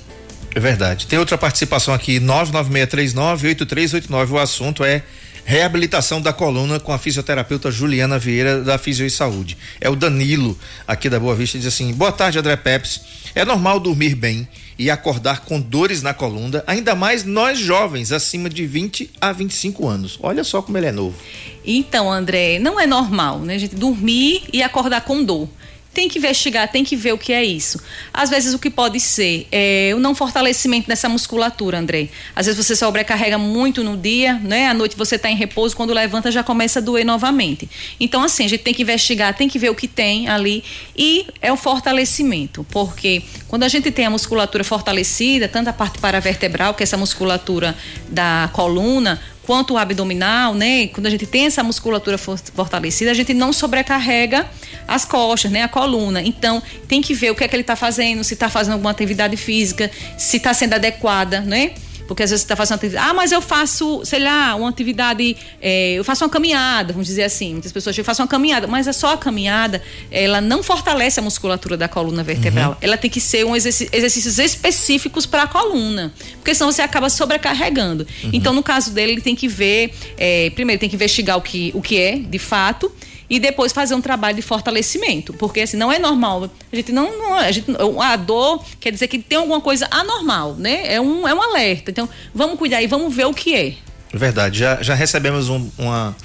É 0.54 0.60
verdade. 0.60 1.06
Tem 1.06 1.18
outra 1.18 1.36
participação 1.36 1.92
aqui, 1.92 2.18
996398389. 2.18 4.30
O 4.30 4.38
assunto 4.38 4.82
é 4.82 5.02
reabilitação 5.46 6.20
da 6.20 6.32
coluna 6.32 6.80
com 6.80 6.92
a 6.92 6.98
fisioterapeuta 6.98 7.70
Juliana 7.70 8.18
Vieira 8.18 8.62
da 8.62 8.76
Fisio 8.76 9.06
e 9.06 9.10
Saúde. 9.10 9.56
É 9.80 9.88
o 9.88 9.94
Danilo 9.94 10.58
aqui 10.88 11.08
da 11.08 11.20
Boa 11.20 11.36
Vista 11.36 11.56
diz 11.56 11.68
assim: 11.68 11.92
"Boa 11.92 12.10
tarde, 12.10 12.38
André 12.38 12.56
Peps. 12.56 13.00
É 13.32 13.44
normal 13.44 13.78
dormir 13.78 14.16
bem 14.16 14.48
e 14.76 14.90
acordar 14.90 15.40
com 15.40 15.60
dores 15.60 16.02
na 16.02 16.12
coluna, 16.12 16.64
ainda 16.66 16.94
mais 16.94 17.22
nós 17.22 17.58
jovens 17.58 18.10
acima 18.10 18.50
de 18.50 18.66
20 18.66 19.10
a 19.20 19.32
25 19.32 19.86
anos. 19.86 20.18
Olha 20.20 20.42
só 20.42 20.60
como 20.60 20.76
ele 20.76 20.86
é 20.86 20.92
novo." 20.92 21.16
Então, 21.64 22.12
André, 22.12 22.58
não 22.58 22.78
é 22.80 22.86
normal, 22.86 23.38
né? 23.38 23.56
Gente 23.56 23.76
dormir 23.76 24.42
e 24.52 24.64
acordar 24.64 25.02
com 25.02 25.22
dor 25.24 25.48
tem 25.96 26.10
que 26.10 26.18
investigar, 26.18 26.68
tem 26.70 26.84
que 26.84 26.94
ver 26.94 27.14
o 27.14 27.18
que 27.18 27.32
é 27.32 27.42
isso. 27.42 27.80
Às 28.12 28.28
vezes 28.28 28.52
o 28.52 28.58
que 28.58 28.68
pode 28.68 29.00
ser 29.00 29.48
é 29.50 29.92
o 29.96 29.98
não 29.98 30.14
fortalecimento 30.14 30.86
dessa 30.86 31.08
musculatura, 31.08 31.78
André. 31.78 32.10
Às 32.34 32.44
vezes 32.44 32.62
você 32.62 32.76
sobrecarrega 32.76 33.38
muito 33.38 33.82
no 33.82 33.96
dia, 33.96 34.34
né? 34.34 34.68
À 34.68 34.74
noite 34.74 34.94
você 34.94 35.16
está 35.16 35.30
em 35.30 35.36
repouso, 35.36 35.74
quando 35.74 35.94
levanta 35.94 36.30
já 36.30 36.42
começa 36.42 36.80
a 36.80 36.82
doer 36.82 37.02
novamente. 37.06 37.66
Então, 37.98 38.22
assim, 38.22 38.44
a 38.44 38.48
gente 38.48 38.62
tem 38.62 38.74
que 38.74 38.82
investigar, 38.82 39.34
tem 39.34 39.48
que 39.48 39.58
ver 39.58 39.70
o 39.70 39.74
que 39.74 39.88
tem 39.88 40.28
ali 40.28 40.62
e 40.94 41.24
é 41.40 41.50
o 41.50 41.56
fortalecimento, 41.56 42.66
porque 42.70 43.22
quando 43.48 43.62
a 43.62 43.68
gente 43.68 43.90
tem 43.90 44.04
a 44.04 44.10
musculatura 44.10 44.62
fortalecida, 44.62 45.48
tanto 45.48 45.68
a 45.68 45.72
parte 45.72 45.98
paravertebral, 45.98 46.74
que 46.74 46.82
é 46.82 46.84
essa 46.84 46.98
musculatura 46.98 47.74
da 48.06 48.50
coluna, 48.52 49.18
quanto 49.46 49.74
o 49.74 49.78
abdominal, 49.78 50.54
né? 50.54 50.88
Quando 50.88 51.06
a 51.06 51.10
gente 51.10 51.24
tem 51.24 51.46
essa 51.46 51.62
musculatura 51.62 52.18
fortalecida, 52.18 53.12
a 53.12 53.14
gente 53.14 53.32
não 53.32 53.52
sobrecarrega 53.52 54.46
as 54.86 55.04
costas, 55.04 55.50
né? 55.50 55.62
A 55.62 55.68
coluna. 55.68 56.20
Então, 56.20 56.62
tem 56.88 57.00
que 57.00 57.14
ver 57.14 57.30
o 57.30 57.34
que 57.34 57.44
é 57.44 57.48
que 57.48 57.54
ele 57.54 57.62
está 57.62 57.76
fazendo, 57.76 58.24
se 58.24 58.34
está 58.34 58.48
fazendo 58.48 58.74
alguma 58.74 58.90
atividade 58.90 59.36
física, 59.36 59.90
se 60.18 60.38
está 60.38 60.52
sendo 60.52 60.74
adequada, 60.74 61.40
né? 61.40 61.72
Porque 62.06 62.22
às 62.22 62.30
vezes 62.30 62.42
você 62.42 62.44
está 62.44 62.56
fazendo 62.56 62.74
uma 62.74 62.78
atividade. 62.78 63.08
Ah, 63.08 63.14
mas 63.14 63.32
eu 63.32 63.40
faço, 63.40 64.04
sei 64.04 64.20
lá, 64.20 64.54
uma 64.54 64.68
atividade. 64.68 65.36
É, 65.60 65.94
eu 65.94 66.04
faço 66.04 66.24
uma 66.24 66.30
caminhada, 66.30 66.92
vamos 66.92 67.06
dizer 67.06 67.24
assim. 67.24 67.52
Muitas 67.52 67.72
pessoas 67.72 67.94
dizem, 67.94 68.02
eu 68.02 68.06
faço 68.06 68.22
uma 68.22 68.28
caminhada, 68.28 68.66
mas 68.66 68.86
é 68.86 68.92
só 68.92 69.14
a 69.14 69.16
caminhada, 69.16 69.82
ela 70.10 70.40
não 70.40 70.62
fortalece 70.62 71.20
a 71.20 71.22
musculatura 71.22 71.76
da 71.76 71.88
coluna 71.88 72.22
vertebral. 72.22 72.72
Uhum. 72.72 72.76
Ela 72.80 72.96
tem 72.96 73.10
que 73.10 73.20
ser 73.20 73.44
um 73.44 73.54
exercício, 73.54 73.90
exercícios 73.92 74.38
específicos 74.38 75.26
para 75.26 75.42
a 75.42 75.46
coluna. 75.46 76.12
Porque 76.36 76.54
senão 76.54 76.70
você 76.70 76.82
acaba 76.82 77.10
sobrecarregando. 77.10 78.06
Uhum. 78.24 78.30
Então, 78.32 78.52
no 78.52 78.62
caso 78.62 78.90
dele, 78.92 79.12
ele 79.12 79.20
tem 79.20 79.34
que 79.34 79.48
ver. 79.48 79.92
É, 80.16 80.50
primeiro, 80.50 80.80
tem 80.80 80.88
que 80.88 80.96
investigar 80.96 81.36
o 81.36 81.42
que, 81.42 81.70
o 81.74 81.82
que 81.82 81.98
é, 81.98 82.16
de 82.18 82.38
fato 82.38 82.92
e 83.28 83.40
depois 83.40 83.72
fazer 83.72 83.94
um 83.94 84.00
trabalho 84.00 84.36
de 84.36 84.42
fortalecimento, 84.42 85.32
porque 85.34 85.60
assim 85.60 85.76
não 85.76 85.90
é 85.90 85.98
normal. 85.98 86.50
A 86.72 86.76
gente 86.76 86.92
não, 86.92 87.18
não 87.18 87.34
a, 87.34 87.50
gente, 87.50 87.66
a 88.00 88.16
dor 88.16 88.64
quer 88.80 88.92
dizer 88.92 89.08
que 89.08 89.18
tem 89.18 89.38
alguma 89.38 89.60
coisa 89.60 89.88
anormal, 89.90 90.54
né? 90.54 90.94
É 90.94 91.00
um, 91.00 91.26
é 91.26 91.34
um 91.34 91.42
alerta. 91.42 91.90
Então 91.90 92.08
vamos 92.34 92.58
cuidar 92.58 92.82
e 92.82 92.86
vamos 92.86 93.14
ver 93.14 93.26
o 93.26 93.34
que 93.34 93.54
é. 93.54 93.74
Verdade. 94.12 94.58
Já, 94.58 94.82
já 94.82 94.94
recebemos 94.94 95.48
um, 95.48 95.68
uma, 95.76 96.16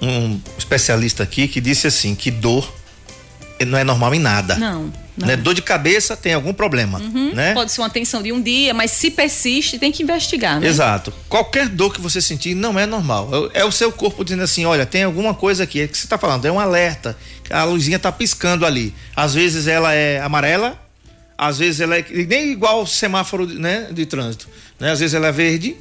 um 0.00 0.40
especialista 0.58 1.22
aqui 1.22 1.48
que 1.48 1.60
disse 1.60 1.86
assim 1.86 2.14
que 2.14 2.30
dor 2.30 2.70
não 3.66 3.78
é 3.78 3.84
normal 3.84 4.14
em 4.14 4.18
nada. 4.18 4.56
Não. 4.56 4.92
Né? 5.16 5.36
Dor 5.36 5.54
de 5.54 5.62
cabeça 5.62 6.16
tem 6.16 6.34
algum 6.34 6.52
problema, 6.52 6.98
uhum, 6.98 7.32
né? 7.32 7.54
Pode 7.54 7.70
ser 7.70 7.80
uma 7.80 7.90
tensão 7.90 8.20
de 8.20 8.32
um 8.32 8.42
dia, 8.42 8.74
mas 8.74 8.90
se 8.90 9.12
persiste, 9.12 9.78
tem 9.78 9.92
que 9.92 10.02
investigar, 10.02 10.58
né? 10.58 10.66
Exato. 10.66 11.12
Qualquer 11.28 11.68
dor 11.68 11.92
que 11.92 12.00
você 12.00 12.20
sentir 12.20 12.52
não 12.52 12.76
é 12.76 12.84
normal. 12.84 13.30
É, 13.54 13.60
é 13.60 13.64
o 13.64 13.70
seu 13.70 13.92
corpo 13.92 14.24
dizendo 14.24 14.42
assim, 14.42 14.64
olha, 14.64 14.84
tem 14.84 15.04
alguma 15.04 15.32
coisa 15.32 15.62
aqui. 15.62 15.80
É 15.82 15.86
que 15.86 15.96
você 15.96 16.04
está 16.04 16.18
falando, 16.18 16.44
é 16.46 16.50
um 16.50 16.58
alerta. 16.58 17.16
A 17.48 17.62
luzinha 17.62 17.96
está 17.96 18.10
piscando 18.10 18.66
ali. 18.66 18.92
Às 19.14 19.34
vezes 19.34 19.68
ela 19.68 19.94
é 19.94 20.20
amarela, 20.20 20.76
às 21.38 21.58
vezes 21.58 21.80
ela 21.80 21.96
é 21.96 22.04
nem 22.26 22.50
igual 22.50 22.82
o 22.82 22.86
semáforo 22.86 23.46
né, 23.46 23.88
de 23.92 24.06
trânsito. 24.06 24.48
Né? 24.80 24.90
Às 24.90 24.98
vezes 24.98 25.14
ela 25.14 25.28
é 25.28 25.32
verde, 25.32 25.76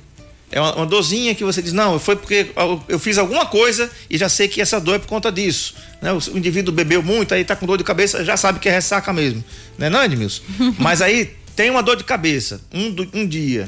é 0.54 0.62
uma, 0.62 0.76
uma 0.76 0.86
dorzinha 0.86 1.34
que 1.34 1.44
você 1.44 1.64
diz, 1.64 1.74
não, 1.74 2.00
foi 2.00 2.16
porque 2.16 2.52
eu 2.88 3.00
fiz 3.00 3.18
alguma 3.18 3.44
coisa 3.44 3.90
e 4.08 4.20
já 4.20 4.30
sei 4.30 4.48
que 4.48 4.62
essa 4.62 4.80
dor 4.80 4.96
é 4.96 5.00
por 5.00 5.08
conta 5.08 5.32
disso. 5.32 5.74
Né? 6.00 6.14
O, 6.14 6.38
indivíduo 6.38 6.72
bebeu 6.72 7.02
muito, 7.02 7.34
aí 7.34 7.44
tá 7.44 7.56
com 7.56 7.66
dor 7.66 7.80
de 7.80 7.84
cabeça, 7.84 8.24
já 8.24 8.38
sabe 8.38 8.60
que 8.60 8.70
é 8.70 8.72
ressaca 8.72 9.12
mesmo. 9.12 9.44
Né, 9.80 9.90
não, 9.90 10.04
Edmilson? 10.04 10.44
Mas 10.78 11.02
aí 11.02 11.36
tem 11.56 11.72
uma 11.72 11.82
dor 11.82 11.96
de 11.96 12.04
cabeça, 12.04 12.62
um, 12.72 13.22
um 13.22 13.28
dia. 13.28 13.68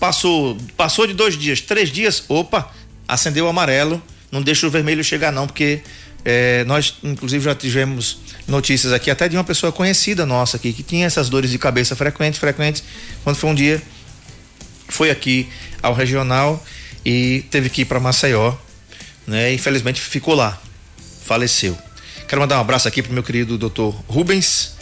Passou, 0.00 0.58
passou 0.76 1.06
de 1.06 1.14
dois 1.14 1.38
dias, 1.38 1.60
três 1.60 1.88
dias, 1.88 2.24
opa, 2.28 2.68
acendeu 3.06 3.46
o 3.46 3.48
amarelo, 3.48 4.02
não 4.32 4.42
deixa 4.42 4.66
o 4.66 4.70
vermelho 4.70 5.04
chegar, 5.04 5.30
não, 5.30 5.46
porque 5.46 5.82
é, 6.24 6.64
nós, 6.64 6.96
inclusive, 7.04 7.44
já 7.44 7.54
tivemos 7.54 8.18
notícias 8.48 8.92
aqui, 8.92 9.08
até 9.08 9.28
de 9.28 9.36
uma 9.36 9.44
pessoa 9.44 9.70
conhecida 9.70 10.26
nossa 10.26 10.56
aqui, 10.56 10.72
que 10.72 10.82
tinha 10.82 11.06
essas 11.06 11.28
dores 11.28 11.48
de 11.48 11.58
cabeça 11.58 11.94
frequentes, 11.94 12.40
frequentes, 12.40 12.82
quando 13.22 13.36
foi 13.36 13.50
um 13.50 13.54
dia 13.54 13.80
foi 14.90 15.10
aqui 15.10 15.48
ao 15.82 15.94
regional 15.94 16.64
e 17.04 17.44
teve 17.50 17.68
que 17.68 17.82
ir 17.82 17.84
para 17.84 18.00
Maceió, 18.00 18.54
né? 19.26 19.52
Infelizmente 19.52 20.00
ficou 20.00 20.34
lá, 20.34 20.60
faleceu. 21.24 21.76
Quero 22.28 22.40
mandar 22.40 22.58
um 22.58 22.60
abraço 22.60 22.86
aqui 22.86 23.02
pro 23.02 23.12
meu 23.12 23.22
querido 23.22 23.58
doutor 23.58 23.92
Rubens, 24.06 24.76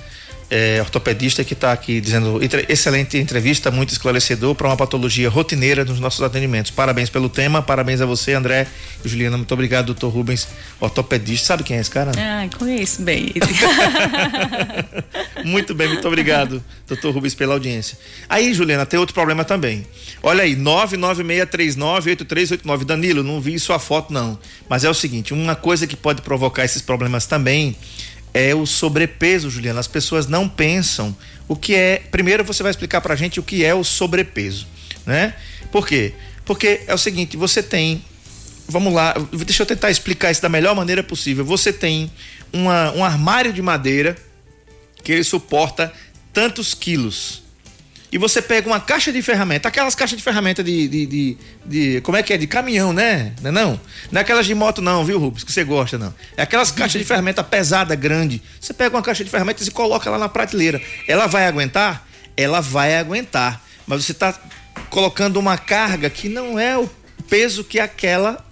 é, 0.51 0.81
ortopedista, 0.81 1.45
que 1.45 1.53
está 1.53 1.73
aqui 1.73 2.01
dizendo 2.01 2.41
excelente 2.69 3.19
entrevista, 3.19 3.71
muito 3.71 3.91
esclarecedor 3.91 4.55
para 4.55 4.69
uma 4.69 4.77
patologia 4.77 5.29
rotineira 5.29 5.85
nos 5.85 6.01
nossos 6.01 6.23
atendimentos. 6.23 6.71
Parabéns 6.71 7.11
pelo 7.11 7.29
tema, 7.29 7.61
parabéns 7.61 8.01
a 8.01 8.07
você, 8.07 8.33
André 8.33 8.67
e 9.05 9.09
Juliana. 9.09 9.37
Muito 9.37 9.53
obrigado, 9.53 9.85
doutor 9.87 10.09
Rubens, 10.09 10.49
ortopedista. 10.81 11.49
Sabe 11.49 11.65
quem 11.65 11.77
é 11.77 11.81
esse 11.81 11.91
cara? 11.91 12.13
Ah, 12.17 12.49
conheço 12.57 13.03
bem. 13.03 13.35
muito 15.45 15.75
bem, 15.75 15.89
muito 15.89 16.09
obrigado, 16.09 16.65
doutor 16.87 17.13
Rubens, 17.13 17.35
pela 17.35 17.53
audiência. 17.55 17.99
Aí, 18.29 18.55
Juliana, 18.55 18.87
tem 18.87 18.99
outro 18.99 19.15
problema 19.15 19.45
também. 19.45 19.87
Olha 20.23 20.45
aí, 20.45 20.57
996398389. 20.57 22.85
Danilo, 22.85 23.23
não 23.23 23.39
vi 23.41 23.59
sua 23.59 23.79
foto, 23.79 24.11
não. 24.13 24.39
Mas 24.69 24.85
é 24.85 24.91
o 24.91 24.95
seguinte: 24.95 25.35
uma 25.35 25.55
coisa 25.55 25.87
que 25.87 25.97
pode 25.97 26.23
provocar 26.23 26.65
esses 26.65 26.81
problemas 26.81 27.27
também 27.27 27.77
é 28.33 28.55
o 28.55 28.67
sobrepeso, 28.67 29.51
Juliana. 29.51 29.81
As 29.81 29.89
pessoas 29.89 30.27
não 30.27 30.49
pensam 30.49 31.17
o 31.47 31.57
que 31.57 31.75
é. 31.75 32.03
Primeiro 32.11 32.45
você 32.45 32.63
vai 32.63 32.71
explicar 32.71 33.01
pra 33.01 33.17
gente 33.17 33.41
o 33.41 33.43
que 33.43 33.65
é 33.65 33.75
o 33.75 33.83
sobrepeso, 33.83 34.67
né? 35.07 35.35
Por 35.71 35.87
quê? 35.87 36.15
Porque 36.45 36.83
é 36.87 36.95
o 36.95 36.99
seguinte, 36.99 37.37
você 37.37 37.63
tem. 37.63 38.05
Vamos 38.69 38.93
lá, 38.93 39.15
deixa 39.33 39.63
eu 39.63 39.67
tentar 39.67 39.91
explicar 39.91 40.31
isso 40.31 40.43
da 40.43 40.49
melhor 40.49 40.75
maneira 40.75 41.03
possível. 41.03 41.45
Você 41.45 41.73
tem 41.73 42.11
uma, 42.53 42.93
um 42.93 43.05
armário 43.05 43.53
de 43.53 43.63
madeira 43.63 44.17
que 45.03 45.13
ele 45.13 45.25
suporta 45.25 45.93
tantos 46.33 46.75
quilos 46.75 47.48
e 48.11 48.17
você 48.17 48.41
pega 48.41 48.67
uma 48.67 48.81
caixa 48.81 49.13
de 49.13 49.21
ferramenta, 49.21 49.69
aquelas 49.69 49.95
caixas 49.95 50.17
de 50.17 50.25
ferramenta 50.25 50.65
de, 50.65 50.89
de, 50.89 51.07
de, 51.07 51.39
de 51.65 52.01
como 52.01 52.17
é 52.17 52.23
que 52.23 52.33
é? 52.33 52.39
De 52.39 52.47
caminhão, 52.47 52.93
né? 52.93 53.35
Não 53.43 53.51
é 53.51 53.53
não? 53.53 53.81
Não 54.11 54.19
é 54.19 54.23
aquelas 54.23 54.47
de 54.47 54.55
moto 54.55 54.81
não, 54.81 55.05
viu, 55.05 55.19
Rubens? 55.19 55.45
Que 55.45 55.53
você 55.53 55.63
gosta, 55.63 55.99
não. 55.99 56.15
É 56.37 56.43
aquelas 56.43 56.71
caixas 56.71 57.01
de 57.01 57.07
ferramenta 57.07 57.45
pesada, 57.45 57.95
grande. 57.95 58.43
Você 58.59 58.73
pega 58.73 58.97
uma 58.97 59.03
caixa 59.03 59.23
de 59.23 59.31
ferramentas 59.31 59.67
e 59.67 59.71
coloca 59.71 60.09
lá 60.09 60.19
na 60.19 60.29
prateleira. 60.29 60.81
Ela 61.07 61.27
vai 61.27 61.47
aguentar? 61.47 62.07
Ela 62.37 62.61
vai 62.61 62.97
aguentar. 62.97 63.63
Mas 63.87 64.05
você 64.05 64.13
está 64.13 64.35
colocando 64.89 65.39
uma 65.39 65.59
carga 65.59 66.09
que 66.09 66.29
não 66.29 66.59
é 66.59 66.79
o 66.79 66.89
peso 67.29 67.63
que 67.63 67.79
aquela 67.79 68.43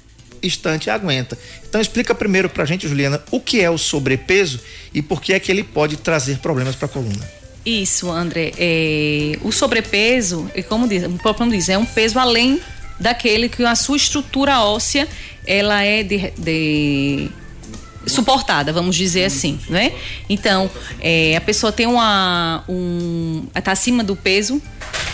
estante 0.43 0.91
aguenta. 0.91 1.39
Então 1.67 1.81
explica 1.81 2.15
primeiro 2.15 2.49
pra 2.51 2.67
gente, 2.67 2.87
Juliana, 2.87 3.23
o 3.31 3.41
que 3.41 3.61
é 3.61 3.71
o 3.71 3.79
sobrepeso 3.79 4.61
e 4.93 5.01
por 5.01 5.23
que 5.23 5.33
é 5.33 5.41
que 5.41 5.51
ele 5.51 5.63
pode 5.63 5.97
trazer 5.97 6.39
problemas 6.39 6.77
para 6.77 6.87
a 6.87 6.91
coluna. 6.91 7.46
Isso, 7.67 8.09
André. 8.09 8.53
É, 8.57 9.39
o 9.43 9.51
sobrepeso, 9.51 10.49
é 10.55 10.63
como 10.63 10.87
diz, 10.87 11.03
o 11.03 11.19
próprio 11.19 11.51
diz, 11.51 11.69
é 11.69 11.77
um 11.77 11.85
peso 11.85 12.17
além 12.17 12.61
daquele 13.01 13.49
que 13.49 13.65
a 13.65 13.75
sua 13.75 13.97
estrutura 13.97 14.61
óssea 14.61 15.09
ela 15.45 15.83
é 15.83 16.05
de, 16.05 16.33
de 16.39 17.29
suportada, 18.07 18.73
vamos 18.73 18.95
dizer 18.97 19.25
assim, 19.25 19.59
né? 19.69 19.93
Então, 20.29 20.71
é, 21.01 21.37
a 21.37 21.41
pessoa 21.41 21.73
tem 21.73 21.87
uma 21.87 22.65
um 22.69 23.47
tá 23.63 23.73
acima 23.73 24.05
do 24.05 24.15
peso 24.15 24.63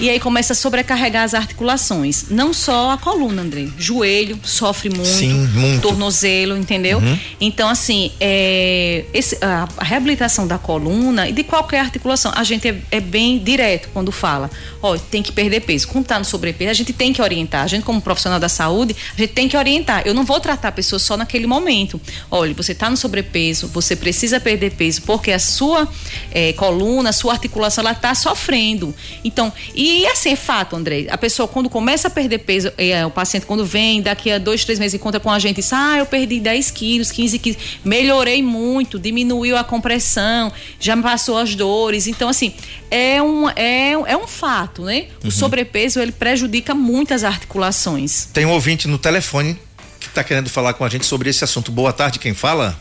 e 0.00 0.10
aí 0.10 0.18
começa 0.18 0.52
a 0.52 0.56
sobrecarregar 0.56 1.22
as 1.22 1.34
articulações. 1.34 2.26
Não 2.30 2.52
só 2.52 2.90
a 2.90 2.98
coluna, 2.98 3.42
André. 3.42 3.68
Joelho 3.78 4.38
sofre 4.42 4.88
muito, 4.88 5.06
Sim, 5.06 5.32
muito. 5.32 5.82
tornozelo, 5.82 6.56
entendeu? 6.56 6.98
Uhum. 6.98 7.18
Então, 7.40 7.68
assim, 7.68 8.10
é, 8.20 9.04
esse, 9.12 9.38
a, 9.40 9.68
a, 9.76 9.84
reabilitação 9.84 10.46
da 10.46 10.58
coluna 10.58 11.28
e 11.28 11.32
de 11.32 11.44
qualquer 11.44 11.80
articulação, 11.80 12.32
a 12.34 12.42
gente 12.42 12.66
é, 12.66 12.76
é 12.90 13.00
bem 13.00 13.38
direto 13.38 13.90
quando 13.92 14.10
fala, 14.10 14.50
ó, 14.82 14.96
tem 14.96 15.22
que 15.22 15.30
perder 15.30 15.60
peso. 15.60 15.86
Quando 15.86 16.06
tá 16.06 16.18
no 16.18 16.24
sobrepeso, 16.24 16.70
a 16.70 16.74
gente 16.74 16.92
tem 16.92 17.12
que 17.12 17.22
orientar. 17.22 17.62
A 17.62 17.66
gente, 17.66 17.84
como 17.84 18.00
profissional 18.00 18.40
da 18.40 18.48
saúde, 18.48 18.96
a 19.16 19.20
gente 19.20 19.32
tem 19.32 19.48
que 19.48 19.56
orientar. 19.56 20.02
Eu 20.04 20.14
não 20.14 20.24
vou 20.24 20.40
tratar 20.40 20.68
a 20.68 20.72
pessoa 20.72 20.98
só 20.98 21.16
naquele 21.16 21.46
momento. 21.46 22.00
Olha, 22.30 22.52
você 22.54 22.74
tá 22.82 22.90
no 22.90 22.96
sobrepeso, 22.96 23.68
você 23.68 23.94
precisa 23.94 24.40
perder 24.40 24.72
peso, 24.72 25.02
porque 25.02 25.30
a 25.30 25.38
sua 25.38 25.88
é, 26.32 26.52
coluna, 26.54 27.10
a 27.10 27.12
sua 27.12 27.34
articulação, 27.34 27.82
ela 27.82 27.94
tá 27.94 28.12
sofrendo. 28.12 28.92
Então, 29.22 29.52
e 29.72 30.04
assim, 30.08 30.30
é 30.30 30.36
fato, 30.36 30.74
André. 30.74 31.06
A 31.08 31.16
pessoa, 31.16 31.46
quando 31.46 31.70
começa 31.70 32.08
a 32.08 32.10
perder 32.10 32.38
peso, 32.38 32.72
é, 32.76 33.06
o 33.06 33.10
paciente, 33.10 33.46
quando 33.46 33.64
vem, 33.64 34.02
daqui 34.02 34.32
a 34.32 34.38
dois, 34.38 34.64
três 34.64 34.80
meses, 34.80 34.94
encontra 34.94 35.20
com 35.20 35.30
a 35.30 35.38
gente 35.38 35.58
e 35.58 35.60
diz: 35.60 35.72
Ah, 35.72 35.98
eu 35.98 36.06
perdi 36.06 36.40
10 36.40 36.72
quilos, 36.72 37.12
15 37.12 37.38
quilos, 37.38 37.62
melhorei 37.84 38.42
muito, 38.42 38.98
diminuiu 38.98 39.56
a 39.56 39.62
compressão, 39.62 40.52
já 40.80 40.96
me 40.96 41.04
passou 41.04 41.38
as 41.38 41.54
dores. 41.54 42.08
Então, 42.08 42.28
assim, 42.28 42.52
é 42.90 43.22
um, 43.22 43.48
é, 43.50 43.92
é 43.92 44.16
um 44.16 44.26
fato, 44.26 44.82
né? 44.82 45.06
O 45.22 45.26
uhum. 45.26 45.30
sobrepeso, 45.30 46.00
ele 46.00 46.10
prejudica 46.10 46.74
muitas 46.74 47.22
articulações. 47.22 48.28
Tem 48.32 48.44
um 48.44 48.50
ouvinte 48.50 48.88
no 48.88 48.98
telefone 48.98 49.56
que 50.02 50.08
está 50.08 50.24
querendo 50.24 50.50
falar 50.50 50.74
com 50.74 50.84
a 50.84 50.88
gente 50.88 51.06
sobre 51.06 51.30
esse 51.30 51.44
assunto. 51.44 51.70
Boa 51.70 51.92
tarde, 51.92 52.18
quem 52.18 52.34
fala? 52.34 52.76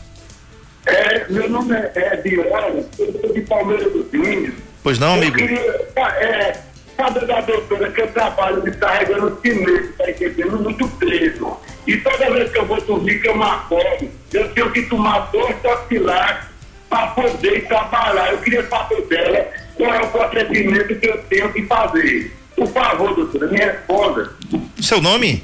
É, 0.86 1.26
meu 1.30 1.50
nome 1.50 1.76
é, 1.76 1.92
é 1.96 2.16
Diogo, 2.18 2.86
sou 2.96 3.34
de 3.34 3.42
Palmeiras 3.42 3.92
do 3.92 4.08
Índios. 4.16 4.56
Pois 4.84 4.98
não, 4.98 5.14
amigo? 5.14 5.40
Eu 5.40 5.48
queria, 5.48 5.62
é, 5.98 6.60
sabe 6.98 7.26
da 7.26 7.42
doutora 7.42 7.92
que 7.92 8.02
eu 8.02 8.08
trabalho 8.12 8.62
de 8.64 8.72
carregando 8.72 9.40
cimento, 9.42 9.94
tá 9.98 10.10
entendendo? 10.10 10.60
Muito 10.60 10.88
peso. 10.88 11.58
E 11.86 11.98
toda 11.98 12.32
vez 12.32 12.52
que 12.52 12.58
eu 12.58 12.66
vou 12.66 12.82
dormir, 12.82 13.22
que 13.22 13.28
eu 13.28 13.38
me 13.38 13.44
acordo, 13.44 14.10
eu 14.34 14.54
tenho 14.54 14.72
que 14.72 14.82
tomar 14.84 15.32
dois 15.32 15.56
toxilares 15.62 16.46
para 16.90 17.08
poder 17.08 17.68
trabalhar. 17.68 18.32
Eu 18.32 18.40
queria 18.40 18.68
saber 18.68 19.02
dela 19.08 19.48
qual 19.76 19.94
é 19.94 20.02
o 20.02 20.08
procedimento 20.10 20.96
que 20.96 21.08
eu 21.08 21.18
tenho 21.24 21.54
que 21.54 21.66
fazer. 21.66 22.36
Por 22.56 22.68
favor, 22.68 23.16
doutora, 23.16 23.48
me 23.48 23.58
responda. 23.58 24.34
Seu 24.80 25.02
nome? 25.02 25.44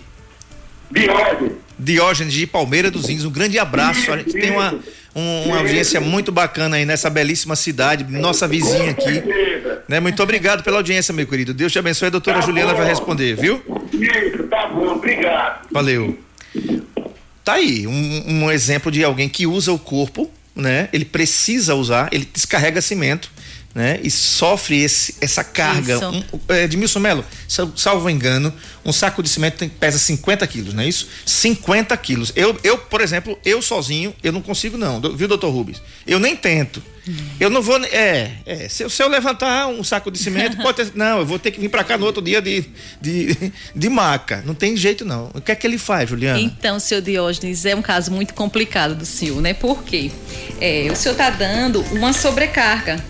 Diógenes. 0.92 1.67
Diógenes 1.80 2.34
de 2.34 2.48
Palmeira 2.48 2.90
dos 2.90 3.06
Índios. 3.10 3.26
Um 3.26 3.32
grande 3.32 3.60
abraço. 3.60 4.12
A 4.12 4.18
gente 4.18 4.34
tem 4.34 4.52
uma 4.52 4.80
um, 5.18 5.44
uma 5.46 5.58
audiência 5.58 6.00
muito 6.00 6.32
bacana 6.32 6.76
aí 6.76 6.86
nessa 6.86 7.10
belíssima 7.10 7.56
cidade, 7.56 8.04
nossa 8.04 8.48
vizinha 8.48 8.92
aqui. 8.92 9.24
Né? 9.88 10.00
Muito 10.00 10.22
obrigado 10.22 10.63
pela 10.63 10.78
audiência, 10.78 11.12
meu 11.12 11.26
querido. 11.26 11.56
Deus 11.56 11.72
te 11.72 11.80
abençoe. 11.80 12.08
A 12.08 12.12
doutora 12.12 12.40
tá 12.40 12.46
Juliana 12.46 12.72
bom. 12.74 12.78
vai 12.78 12.88
responder, 12.88 13.36
viu? 13.36 13.62
Isso, 13.94 14.44
tá 14.44 14.68
bom. 14.68 14.94
Obrigado. 14.94 15.68
Valeu. 15.72 16.20
Tá 17.44 17.54
aí 17.54 17.88
um, 17.88 18.44
um 18.44 18.52
exemplo 18.52 18.92
de 18.92 19.04
alguém 19.04 19.28
que 19.28 19.48
usa 19.48 19.72
o 19.72 19.80
corpo, 19.80 20.30
né? 20.56 20.90
Ele 20.94 21.06
precisa 21.06 21.74
usar, 21.74 22.10
ele 22.12 22.28
descarrega 22.32 22.80
cimento 22.82 23.32
né? 23.78 24.00
E 24.02 24.10
sofre 24.10 24.82
esse, 24.82 25.13
essa 25.22 25.44
carga. 25.44 26.10
Um, 26.10 26.24
é, 26.50 26.63
Edmilson 26.63 27.00
Melo, 27.00 27.24
salvo 27.76 28.10
engano, 28.10 28.52
um 28.84 28.92
saco 28.92 29.22
de 29.22 29.30
cimento 29.30 29.58
tem, 29.58 29.70
pesa 29.70 30.00
50 30.00 30.48
quilos, 30.48 30.74
não 30.74 30.82
é 30.82 30.88
isso? 30.88 31.08
50 31.28 31.96
quilos. 31.98 32.34
Eu, 32.36 32.58
eu, 32.63 32.80
por 32.80 33.02
exemplo, 33.02 33.38
eu 33.46 33.62
sozinho, 33.62 34.16
eu 34.24 34.32
não 34.32 34.42
consigo 34.42 34.80
não, 34.80 35.00
viu, 35.00 35.28
doutor 35.28 35.52
Rubens? 35.52 35.80
Eu 36.08 36.18
nem 36.18 36.36
tento. 36.36 36.82
Eu 37.40 37.52
não 37.52 37.62
vou. 37.62 37.78
É, 37.86 38.32
é 38.48 38.68
se, 38.68 38.90
se, 38.90 39.04
eu 39.04 39.08
levantar 39.08 39.68
um 39.68 39.84
saco 39.84 40.10
de 40.10 40.18
cimento, 40.18 40.58
pode 40.63 40.78
ter, 40.78 40.92
Não, 40.96 41.20
eu 41.20 41.26
vou 41.26 41.38
ter 41.38 41.52
que 41.52 41.60
vir 41.60 41.70
para 41.70 41.84
cá 41.84 42.00
no 42.00 42.06
outro 42.06 42.22
dia 42.22 42.42
de, 42.42 42.66
de, 43.00 43.54
de 43.76 43.90
maca. 43.90 44.42
Não 44.44 44.56
tem 44.56 44.76
jeito, 44.76 45.06
não. 45.06 45.30
O 45.36 45.40
que 45.40 45.52
é 45.52 45.56
que 45.56 45.68
ele 45.68 45.78
faz, 45.78 46.10
Juliana? 46.10 46.40
Então, 46.40 46.80
senhor 46.80 47.02
Diógenes, 47.02 47.63
é 47.63 47.76
um 47.76 47.82
caso 47.84 48.12
muito 48.12 48.34
complicado 48.34 48.96
do 48.96 49.06
senhor, 49.06 49.40
né? 49.40 49.54
Por 49.54 49.84
quê? 49.84 50.12
É, 50.60 50.90
o 50.92 50.96
senhor 50.96 51.13
está 51.13 51.30
dando 51.30 51.82
uma 51.92 52.12
sobrecarga 52.12 53.02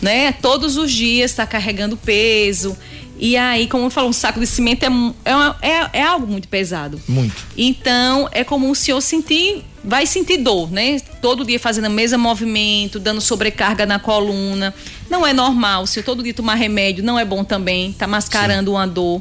né? 0.00 0.32
Todos 0.32 0.76
os 0.76 0.90
dias 0.92 1.30
está 1.30 1.46
carregando 1.46 1.96
peso. 1.96 2.76
E 3.18 3.36
aí, 3.36 3.66
como 3.66 3.84
eu 3.84 3.90
falo, 3.90 4.08
um 4.08 4.14
saco 4.14 4.40
de 4.40 4.46
cimento 4.46 4.82
é, 4.82 4.88
é, 4.88 5.70
é, 5.70 5.90
é, 5.92 6.02
algo 6.02 6.26
muito 6.26 6.48
pesado. 6.48 6.98
Muito. 7.06 7.44
Então, 7.56 8.26
é 8.32 8.42
comum 8.42 8.70
o 8.70 8.74
senhor 8.74 9.00
sentir, 9.02 9.62
vai 9.84 10.06
sentir 10.06 10.38
dor, 10.38 10.72
né? 10.72 10.98
Todo 11.20 11.44
dia 11.44 11.60
fazendo 11.60 11.88
o 11.88 11.90
mesmo 11.90 12.18
movimento, 12.18 12.98
dando 12.98 13.20
sobrecarga 13.20 13.84
na 13.84 13.98
coluna. 13.98 14.74
Não 15.10 15.26
é 15.26 15.34
normal. 15.34 15.86
Se 15.86 16.00
eu 16.00 16.02
todo 16.02 16.22
dia 16.22 16.32
tomar 16.32 16.54
remédio, 16.54 17.04
não 17.04 17.18
é 17.18 17.24
bom 17.24 17.44
também. 17.44 17.92
Tá 17.92 18.06
mascarando 18.06 18.70
Sim. 18.70 18.76
uma 18.76 18.86
dor. 18.86 19.20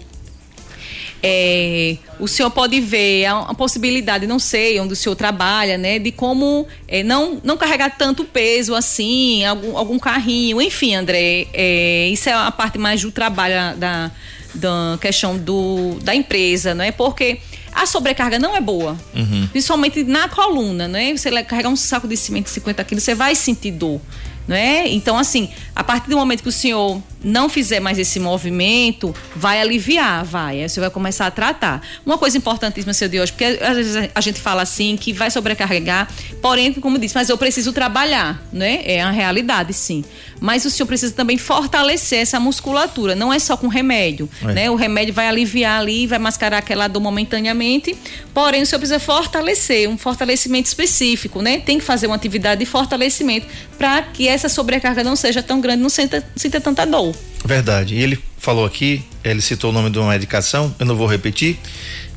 É, 1.22 1.98
o 2.18 2.28
senhor 2.28 2.50
pode 2.50 2.80
ver 2.80 3.26
a, 3.26 3.40
a, 3.40 3.54
possibilidade, 3.54 4.26
não 4.26 4.40
sei 4.40 4.80
onde 4.80 4.94
o 4.94 4.96
senhor 4.96 5.16
trabalha, 5.16 5.78
né, 5.78 6.00
de 6.00 6.14
como 6.14 6.66
é, 6.88 7.04
não, 7.04 7.42
não 7.44 7.58
carregar 7.58 7.98
tanto 7.98 8.24
peso 8.24 8.74
assim, 8.74 9.44
algum, 9.44 9.78
algum 9.78 10.00
carrinho, 10.00 10.62
enfim, 10.62 10.96
André, 10.96 11.48
é, 11.54 12.08
isso 12.08 12.30
é 12.30 12.34
a 12.34 12.52
parte 12.52 12.78
mais 12.78 13.02
do 13.02 13.12
trabalho 13.12 13.78
da, 13.78 14.12
da 14.56 14.98
questão 15.02 15.38
do, 15.38 16.00
da 16.02 16.16
empresa, 16.16 16.74
não 16.74 16.86
é? 16.86 16.92
Porque 16.92 17.40
a 17.74 17.86
sobrecarga 17.86 18.40
não 18.40 18.56
é 18.56 18.62
boa, 18.62 18.98
uhum. 19.16 19.48
principalmente 19.52 20.04
na 20.04 20.28
coluna, 20.28 20.88
né? 20.88 21.16
Você 21.16 21.30
carregar 21.44 21.70
um 21.70 21.76
saco 21.76 22.08
de 22.08 22.18
cimento 22.18 22.46
de 22.46 22.52
50 22.52 22.84
quilos, 22.84 23.04
você 23.04 23.16
vai 23.16 23.36
sentir 23.36 23.72
dor, 23.72 24.02
não 24.48 24.56
é? 24.56 24.88
Então, 24.90 25.18
assim, 25.18 25.50
a 25.76 25.84
partir 25.84 26.10
do 26.10 26.18
momento 26.18 26.42
que 26.42 26.50
o 26.50 26.52
senhor 26.52 27.02
não 27.24 27.50
fizer 27.50 27.80
mais 27.80 27.98
esse 28.00 28.20
movimento, 28.20 29.14
vai 29.36 29.60
aliviar, 29.60 30.24
vai. 30.24 30.62
Aí 30.62 30.70
você 30.70 30.80
vai 30.80 30.90
começar 30.90 31.28
a 31.28 31.32
tratar. 31.32 31.82
Uma 32.06 32.18
coisa 32.18 32.38
importantíssima, 32.38 32.94
seu 32.94 33.10
de 33.10 33.20
hoje, 33.20 33.32
porque 33.32 33.46
às 33.62 33.76
vezes 33.76 34.10
a 34.16 34.22
gente 34.22 34.40
fala 34.40 34.62
assim 34.62 34.96
que 34.98 35.12
vai 35.14 35.30
sobrecarregar, 35.30 36.08
porém, 36.42 36.74
como 36.74 36.98
disse, 36.98 37.16
mas 37.16 37.30
eu 37.30 37.38
preciso 37.38 37.74
trabalhar, 37.74 38.42
né? 38.52 38.82
É 38.86 39.02
a 39.02 39.12
realidade, 39.12 39.74
sim. 39.74 40.04
Mas 40.40 40.64
o 40.64 40.70
senhor 40.70 40.88
precisa 40.88 41.14
também 41.14 41.38
fortalecer 41.38 42.20
essa 42.20 42.40
musculatura, 42.40 43.14
não 43.16 43.34
é 43.34 43.40
só 43.40 43.58
com 43.58 43.68
remédio, 43.68 44.30
É. 44.42 44.54
né? 44.54 44.70
O 44.72 44.76
remédio 44.76 45.14
vai 45.14 45.28
aliviar 45.28 45.80
ali, 45.82 46.08
vai 46.08 46.20
mascarar 46.20 46.60
aquela 46.60 46.88
dor 46.88 47.02
momentaneamente, 47.02 47.96
porém 48.34 48.62
o 48.62 48.66
senhor 48.66 48.80
precisa 48.80 49.00
fortalecer, 49.00 49.90
um 49.90 49.98
fortalecimento 49.98 50.68
específico, 50.68 51.42
né? 51.42 51.60
Tem 51.60 51.78
que 51.78 51.84
fazer 51.84 52.08
uma 52.08 52.16
atividade 52.16 52.60
de 52.60 52.66
fortalecimento 52.66 53.48
para 53.78 54.02
que 54.02 54.28
essa 54.28 54.48
sobrecarga 54.48 55.04
não 55.04 55.16
seja 55.16 55.44
tão 55.44 55.60
grande, 55.60 55.82
não 55.82 55.90
sinta, 55.90 56.26
sinta 56.36 56.62
tanta 56.62 56.86
dor. 56.86 57.09
Verdade. 57.44 57.96
E 57.96 58.02
ele 58.02 58.20
falou 58.38 58.66
aqui, 58.66 59.04
ele 59.24 59.42
citou 59.42 59.70
o 59.70 59.74
nome 59.74 59.90
de 59.90 60.00
uma 60.00 60.12
medicação, 60.12 60.74
eu 60.80 60.86
não 60.86 60.96
vou 60.96 61.08
repetir, 61.08 61.58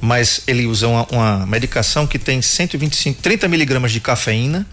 mas 0.01 0.43
ele 0.47 0.67
usa 0.67 0.89
uma, 0.89 1.07
uma 1.11 1.47
medicação 1.47 2.07
que 2.07 2.19
tem 2.19 2.43
125, 2.43 3.21
30 3.21 3.49
miligramas 3.49 3.93
de 3.93 4.01
cafeína, 4.01 4.67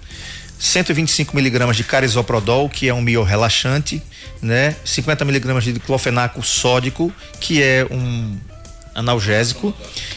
125 0.60 1.36
miligramas 1.36 1.78
de 1.78 1.84
carisoprodol, 1.84 2.68
que 2.70 2.90
é 2.90 2.94
um 2.94 3.02
miorrelaxante, 3.02 4.02
né? 4.42 4.76
50 4.84 5.24
miligramas 5.24 5.64
de 5.64 5.74
diclofenaco 5.74 6.44
sódico, 6.44 7.14
que 7.40 7.64
é 7.64 7.88
um 7.90 8.38
analgésico, 8.94 9.74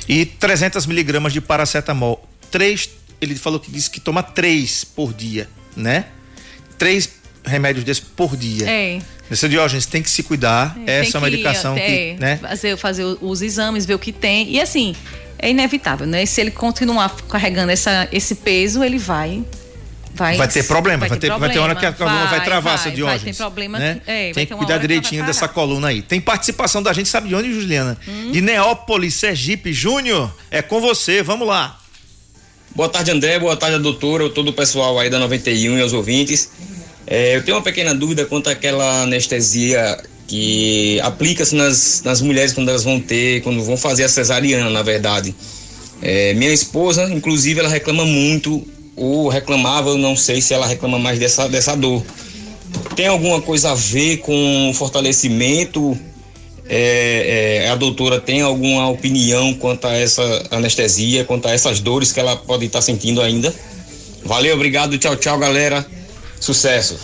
e 0.09 0.27
300 0.27 0.87
miligramas 0.87 1.33
de 1.33 1.41
paracetamol. 1.41 2.29
Três, 2.51 2.91
ele 3.21 3.37
falou 3.37 3.61
que 3.61 3.71
disse 3.71 3.89
que 3.89 4.01
toma 4.01 4.23
três 4.23 4.83
por 4.83 5.15
dia, 5.15 5.49
né? 5.77 6.07
Três 6.77 7.09
remédios 7.45 7.85
desses 7.85 8.03
por 8.03 8.37
dia. 8.37 8.69
É. 8.69 8.99
Nesse 9.29 9.49
Diógenes 9.49 9.87
tem 9.87 10.03
que 10.03 10.11
se 10.11 10.23
cuidar. 10.23 10.75
Tem 10.75 10.85
Essa 10.87 11.17
é 11.17 11.19
uma 11.19 11.31
medicação 11.31 11.75
que, 11.75 12.17
né? 12.19 12.37
Fazer, 12.37 12.77
fazer 12.77 13.05
os 13.21 13.43
exames, 13.43 13.87
ver 13.87 13.95
o 13.95 13.99
que 13.99 14.13
tem. 14.13 14.51
E 14.51 14.61
assim, 14.61 14.95
é 15.39 15.51
inevitável, 15.51 16.07
né? 16.07 16.25
Se 16.27 16.41
ele 16.41 16.51
continuar 16.51 17.15
carregando 17.29 17.73
essa, 17.73 18.09
esse 18.13 18.37
peso, 18.37 18.83
ele 18.85 18.99
vai. 18.99 19.45
Vai, 20.15 20.37
Vai 20.37 20.47
ter 20.47 20.63
problema, 20.65 21.09
vai, 21.09 21.19
ter, 21.19 21.31
vai 21.31 21.51
ter 21.51 21.59
hora 21.59 21.75
que 21.75 21.87
a 21.87 21.93
coluna 21.93 22.27
vai, 22.27 22.45
travar, 22.45 22.77
seu 22.77 22.91
vai, 22.91 22.97
Diógenes. 22.97 23.23
Vai 23.23 23.33
ter 23.33 23.37
problema. 23.39 23.79
né? 23.79 24.01
é, 24.07 24.25
vai 24.25 24.33
tem 24.35 24.47
que 24.47 24.55
cuidar 24.55 24.77
direitinho 24.77 25.23
vai 25.23 25.27
dessa 25.27 25.49
coluna 25.49 25.89
aí. 25.89 26.03
Tem 26.03 26.21
participação 26.21 26.83
da 26.83 26.93
gente, 26.93 27.09
sabe 27.09 27.29
de 27.29 27.35
onde, 27.35 27.51
Juliana? 27.51 27.97
Hum. 28.07 28.31
De 28.31 28.43
Neópolis, 28.43 29.15
Sergipe. 29.15 29.73
Júnior, 29.73 30.31
é 30.51 30.61
com 30.61 30.83
você, 30.83 31.23
vamos 31.23 31.49
lá. 31.49 31.81
Boa 32.75 32.91
tarde, 32.91 33.11
André. 33.11 33.39
Boa 33.39 33.57
tarde, 33.57 33.79
doutora. 33.79 34.29
Todo 34.29 34.49
o 34.49 34.53
pessoal 34.53 34.99
aí 34.99 35.09
da 35.09 35.19
91 35.19 35.79
e 35.79 35.83
aos 35.83 35.95
ouvintes. 35.95 36.51
É, 37.13 37.37
eu 37.37 37.45
tenho 37.45 37.59
uma 37.59 37.63
pequena 37.63 37.95
dúvida 37.95 38.25
quanto 38.25 38.49
àquela 38.49 39.03
anestesia 39.03 39.99
que 40.27 40.99
aplica-se 41.03 41.55
nas, 41.55 42.01
nas 42.03 42.23
mulheres 42.23 42.55
quando 42.55 42.71
elas 42.71 42.85
vão 42.85 42.99
ter, 42.99 43.43
quando 43.43 43.63
vão 43.63 43.77
fazer 43.77 44.05
a 44.05 44.09
cesariana, 44.09 44.71
na 44.71 44.81
verdade. 44.81 45.35
É, 46.01 46.33
minha 46.33 46.51
esposa, 46.51 47.05
inclusive, 47.13 47.61
ela 47.61 47.69
reclama 47.69 48.07
muito, 48.07 48.67
ou 48.97 49.29
reclamava, 49.29 49.91
eu 49.91 49.99
não 49.99 50.17
sei 50.17 50.41
se 50.41 50.55
ela 50.55 50.67
reclama 50.67 50.99
mais 50.99 51.19
dessa, 51.19 51.47
dessa 51.51 51.77
dor. 51.77 52.03
Tem 52.97 53.09
alguma 53.09 53.43
coisa 53.43 53.73
a 53.73 53.75
ver 53.75 54.17
com 54.21 54.71
o 54.71 54.73
fortalecimento? 54.73 55.95
É, 56.67 57.65
é, 57.67 57.69
a 57.69 57.75
doutora 57.75 58.23
tem 58.23 58.41
alguma 58.41 58.89
opinião 58.89 59.53
quanto 59.53 59.87
a 59.87 59.93
essa 59.93 60.47
anestesia, 60.51 61.27
quanto 61.27 61.47
a 61.47 61.53
essas 61.53 61.79
dores 61.79 62.11
que 62.11 62.19
ela 62.19 62.37
pode 62.37 62.65
estar 62.65 62.81
sentindo 62.81 63.21
ainda? 63.21 63.55
Valeu, 64.25 64.55
obrigado, 64.55 64.97
tchau, 64.97 65.15
tchau, 65.15 65.39
galera. 65.39 65.87
Sucesso. 66.43 66.99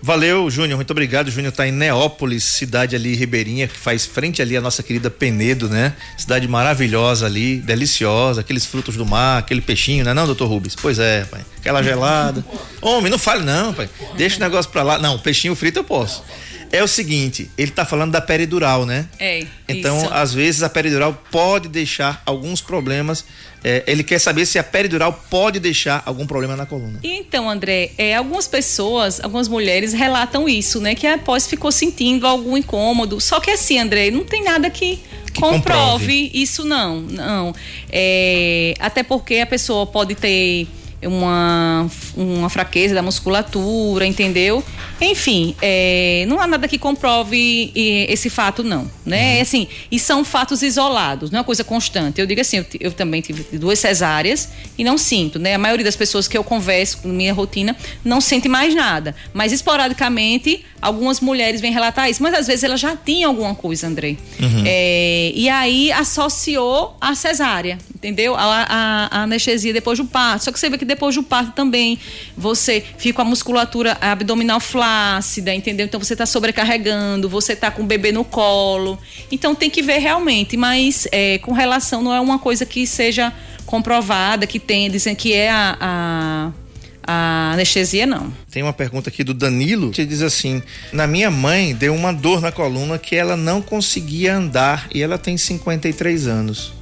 Valeu, 0.00 0.48
Júnior, 0.48 0.76
muito 0.76 0.92
obrigado. 0.92 1.28
Júnior 1.30 1.52
tá 1.52 1.66
em 1.66 1.72
Neópolis, 1.72 2.44
cidade 2.44 2.94
ali 2.94 3.16
ribeirinha, 3.16 3.66
que 3.66 3.76
faz 3.76 4.06
frente 4.06 4.40
ali 4.40 4.56
a 4.56 4.60
nossa 4.60 4.84
querida 4.84 5.10
Penedo, 5.10 5.68
né? 5.68 5.94
Cidade 6.16 6.46
maravilhosa 6.46 7.26
ali, 7.26 7.56
deliciosa, 7.56 8.42
aqueles 8.42 8.64
frutos 8.64 8.96
do 8.96 9.04
mar, 9.04 9.38
aquele 9.38 9.60
peixinho, 9.60 10.04
né 10.04 10.14
não, 10.14 10.26
doutor 10.26 10.46
Rubens? 10.46 10.76
Pois 10.76 11.00
é, 11.00 11.24
pai. 11.24 11.40
Aquela 11.58 11.82
gelada. 11.82 12.44
Homem, 12.80 13.10
não 13.10 13.18
fale 13.18 13.42
não, 13.42 13.74
pai. 13.74 13.88
Deixa 14.16 14.36
o 14.36 14.40
negócio 14.40 14.70
pra 14.70 14.84
lá. 14.84 14.96
Não, 14.96 15.18
peixinho 15.18 15.56
frito 15.56 15.80
eu 15.80 15.84
posso. 15.84 16.22
É 16.74 16.82
o 16.82 16.88
seguinte, 16.88 17.48
ele 17.56 17.70
tá 17.70 17.84
falando 17.84 18.10
da 18.10 18.20
peridural, 18.20 18.84
né? 18.84 19.06
É. 19.20 19.46
Então, 19.68 19.96
isso. 19.96 20.12
às 20.12 20.34
vezes, 20.34 20.60
a 20.60 20.68
peridural 20.68 21.16
pode 21.30 21.68
deixar 21.68 22.20
alguns 22.26 22.60
problemas. 22.60 23.24
É, 23.62 23.84
ele 23.86 24.02
quer 24.02 24.18
saber 24.18 24.44
se 24.44 24.58
a 24.58 24.64
peridural 24.64 25.12
pode 25.30 25.60
deixar 25.60 26.02
algum 26.04 26.26
problema 26.26 26.56
na 26.56 26.66
coluna. 26.66 26.98
E 27.00 27.12
então, 27.12 27.48
André, 27.48 27.92
é, 27.96 28.16
algumas 28.16 28.48
pessoas, 28.48 29.22
algumas 29.22 29.46
mulheres 29.46 29.92
relatam 29.92 30.48
isso, 30.48 30.80
né? 30.80 30.96
Que 30.96 31.06
após 31.06 31.46
ficou 31.46 31.70
sentindo 31.70 32.26
algum 32.26 32.56
incômodo. 32.56 33.20
Só 33.20 33.38
que 33.38 33.52
assim, 33.52 33.78
André, 33.78 34.10
não 34.10 34.24
tem 34.24 34.42
nada 34.42 34.68
que, 34.68 34.96
Que 35.32 35.40
comprove, 35.40 35.60
comprove. 35.60 36.30
isso 36.34 36.64
não. 36.64 37.02
Não. 37.02 37.54
É, 37.88 38.74
até 38.80 39.04
porque 39.04 39.36
a 39.36 39.46
pessoa 39.46 39.86
pode 39.86 40.16
ter 40.16 40.66
uma, 41.06 41.88
uma 42.16 42.48
fraqueza 42.48 42.94
da 42.94 43.02
musculatura, 43.02 44.06
entendeu? 44.06 44.64
Enfim, 45.00 45.54
é, 45.60 46.24
não 46.28 46.40
há 46.40 46.46
nada 46.46 46.66
que 46.68 46.78
comprove 46.78 47.72
esse 47.74 48.30
fato, 48.30 48.62
não. 48.62 48.90
Né? 49.04 49.40
Assim, 49.40 49.66
e 49.90 49.98
são 49.98 50.24
fatos 50.24 50.62
isolados, 50.62 51.30
não 51.30 51.38
é 51.38 51.40
uma 51.40 51.44
coisa 51.44 51.62
constante. 51.64 52.20
Eu 52.20 52.26
digo 52.26 52.40
assim, 52.40 52.58
eu, 52.58 52.66
eu 52.80 52.92
também 52.92 53.20
tive 53.20 53.44
duas 53.58 53.78
cesáreas 53.78 54.48
e 54.78 54.84
não 54.84 54.96
sinto, 54.96 55.38
né? 55.38 55.54
A 55.54 55.58
maioria 55.58 55.84
das 55.84 55.96
pessoas 55.96 56.26
que 56.28 56.36
eu 56.38 56.44
converso 56.44 57.00
na 57.04 57.12
minha 57.12 57.32
rotina 57.34 57.76
não 58.04 58.20
sente 58.20 58.48
mais 58.48 58.74
nada. 58.74 59.14
Mas 59.32 59.52
esporadicamente, 59.52 60.64
algumas 60.80 61.20
mulheres 61.20 61.60
vêm 61.60 61.72
relatar 61.72 62.08
isso, 62.08 62.22
mas 62.22 62.32
às 62.34 62.46
vezes 62.46 62.62
ela 62.64 62.76
já 62.76 62.96
tinha 62.96 63.26
alguma 63.26 63.54
coisa, 63.54 63.86
Andrei. 63.86 64.16
É, 64.66 65.32
e 65.34 65.48
aí 65.48 65.92
associou 65.92 66.96
a 67.00 67.14
cesárea, 67.14 67.78
entendeu? 67.94 68.34
A, 68.34 68.42
a- 68.68 69.08
a 69.10 69.22
anestesia 69.24 69.72
depois 69.72 69.98
do 69.98 70.04
parto. 70.06 70.44
Só 70.44 70.52
que 70.52 70.58
você 70.58 70.70
vê 70.70 70.78
que 70.78 70.84
depois 70.84 71.14
do 71.14 71.22
parto 71.22 71.52
também 71.52 71.98
você 72.36 72.82
fica 72.98 73.16
com 73.16 73.22
a 73.22 73.24
musculatura 73.24 73.96
abdominal 74.00 74.60
flácida, 74.60 74.83
entendeu? 75.54 75.86
Então 75.86 76.00
você 76.00 76.14
está 76.14 76.26
sobrecarregando, 76.26 77.28
você 77.28 77.52
está 77.52 77.70
com 77.70 77.82
o 77.82 77.86
bebê 77.86 78.12
no 78.12 78.24
colo. 78.24 78.98
Então 79.30 79.54
tem 79.54 79.70
que 79.70 79.82
ver 79.82 79.98
realmente, 79.98 80.56
mas 80.56 81.06
é, 81.12 81.38
com 81.38 81.52
relação 81.52 82.02
não 82.02 82.12
é 82.12 82.20
uma 82.20 82.38
coisa 82.38 82.64
que 82.64 82.86
seja 82.86 83.32
comprovada, 83.66 84.46
que 84.46 84.58
tenha, 84.58 84.90
dizendo 84.90 85.16
que 85.16 85.32
é 85.32 85.50
a, 85.50 85.76
a, 85.80 86.52
a 87.06 87.52
anestesia, 87.52 88.06
não. 88.06 88.32
Tem 88.50 88.62
uma 88.62 88.72
pergunta 88.72 89.08
aqui 89.08 89.24
do 89.24 89.34
Danilo 89.34 89.90
que 89.90 90.04
diz 90.04 90.22
assim: 90.22 90.62
Na 90.92 91.06
minha 91.06 91.30
mãe 91.30 91.74
deu 91.74 91.94
uma 91.94 92.12
dor 92.12 92.40
na 92.40 92.52
coluna 92.52 92.98
que 92.98 93.16
ela 93.16 93.36
não 93.36 93.60
conseguia 93.60 94.36
andar 94.36 94.88
e 94.92 95.02
ela 95.02 95.18
tem 95.18 95.36
53 95.36 96.26
anos. 96.26 96.72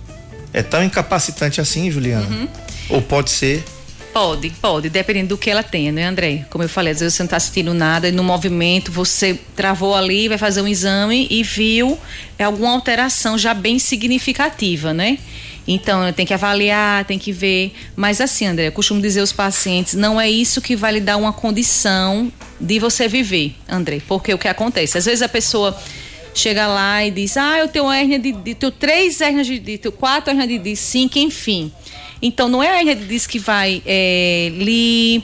É 0.52 0.62
tão 0.62 0.84
incapacitante 0.84 1.60
assim, 1.60 1.90
Juliana? 1.90 2.26
Uhum. 2.26 2.48
Ou 2.90 3.02
pode 3.02 3.30
ser? 3.30 3.64
Pode, 4.12 4.50
pode, 4.60 4.90
dependendo 4.90 5.30
do 5.30 5.38
que 5.38 5.48
ela 5.48 5.62
tenha, 5.62 5.90
né, 5.90 6.04
André? 6.04 6.44
Como 6.50 6.62
eu 6.62 6.68
falei, 6.68 6.92
às 6.92 7.00
vezes 7.00 7.14
você 7.14 7.22
não 7.22 7.26
está 7.26 7.40
sentindo 7.40 7.72
nada 7.72 8.08
e 8.08 8.12
no 8.12 8.22
movimento 8.22 8.92
você 8.92 9.40
travou 9.56 9.94
ali, 9.94 10.28
vai 10.28 10.36
fazer 10.36 10.60
um 10.60 10.68
exame 10.68 11.26
e 11.30 11.42
viu 11.42 11.98
alguma 12.38 12.72
alteração 12.72 13.38
já 13.38 13.54
bem 13.54 13.78
significativa, 13.78 14.92
né? 14.92 15.18
Então, 15.66 16.12
tem 16.12 16.26
que 16.26 16.34
avaliar, 16.34 17.04
tem 17.04 17.18
que 17.18 17.32
ver. 17.32 17.72
Mas 17.96 18.20
assim, 18.20 18.46
André, 18.46 18.66
eu 18.66 18.72
costumo 18.72 19.00
dizer 19.00 19.20
aos 19.20 19.32
pacientes, 19.32 19.94
não 19.94 20.20
é 20.20 20.28
isso 20.28 20.60
que 20.60 20.76
vai 20.76 20.92
lhe 20.92 21.00
dar 21.00 21.16
uma 21.16 21.32
condição 21.32 22.30
de 22.60 22.78
você 22.78 23.08
viver, 23.08 23.54
André. 23.68 24.02
Porque 24.06 24.34
o 24.34 24.38
que 24.38 24.48
acontece? 24.48 24.98
Às 24.98 25.06
vezes 25.06 25.22
a 25.22 25.28
pessoa 25.28 25.80
chega 26.34 26.66
lá 26.66 27.04
e 27.04 27.10
diz, 27.10 27.36
ah, 27.36 27.58
eu 27.58 27.68
tenho 27.68 27.90
hérnia 27.90 28.18
de, 28.18 28.32
de 28.32 28.54
tenho 28.54 28.72
três 28.72 29.20
hérnias 29.20 29.46
de 29.46 29.78
tenho 29.78 29.92
quatro 29.92 30.30
hérnias 30.30 30.48
de 30.48 30.58
disco, 30.58 30.86
cinco, 30.86 31.18
enfim. 31.18 31.72
Então, 32.22 32.48
não 32.48 32.62
é 32.62 32.70
a 32.70 32.78
hérnia 32.78 32.94
de 32.94 33.04
disco 33.04 33.32
que 33.32 33.38
vai 33.40 33.82
é, 33.84 34.50
lhe 34.54 35.22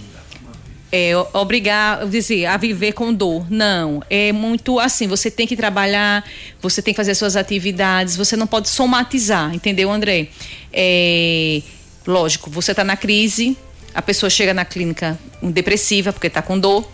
é, 0.91 1.13
obrigar, 1.33 2.07
dizer, 2.07 2.47
a 2.47 2.57
viver 2.57 2.93
com 2.93 3.13
dor. 3.13 3.47
Não. 3.51 4.03
É 4.11 4.33
muito 4.33 4.81
assim, 4.81 5.07
você 5.07 5.31
tem 5.31 5.47
que 5.47 5.57
trabalhar, 5.57 6.25
você 6.61 6.83
tem 6.83 6.93
que 6.93 6.97
fazer 6.97 7.15
suas 7.15 7.37
atividades, 7.37 8.17
você 8.17 8.37
não 8.37 8.47
pode 8.47 8.69
somatizar, 8.69 9.55
entendeu, 9.55 9.91
André? 9.91 10.29
É, 10.73 11.63
lógico, 12.07 12.51
você 12.51 12.73
está 12.73 12.83
na 12.83 12.97
crise, 12.97 13.57
a 13.95 14.03
pessoa 14.03 14.29
chega 14.29 14.53
na 14.53 14.65
clínica 14.65 15.19
depressiva 15.43 16.13
porque 16.13 16.27
está 16.27 16.43
com 16.43 16.59
dor, 16.59 16.91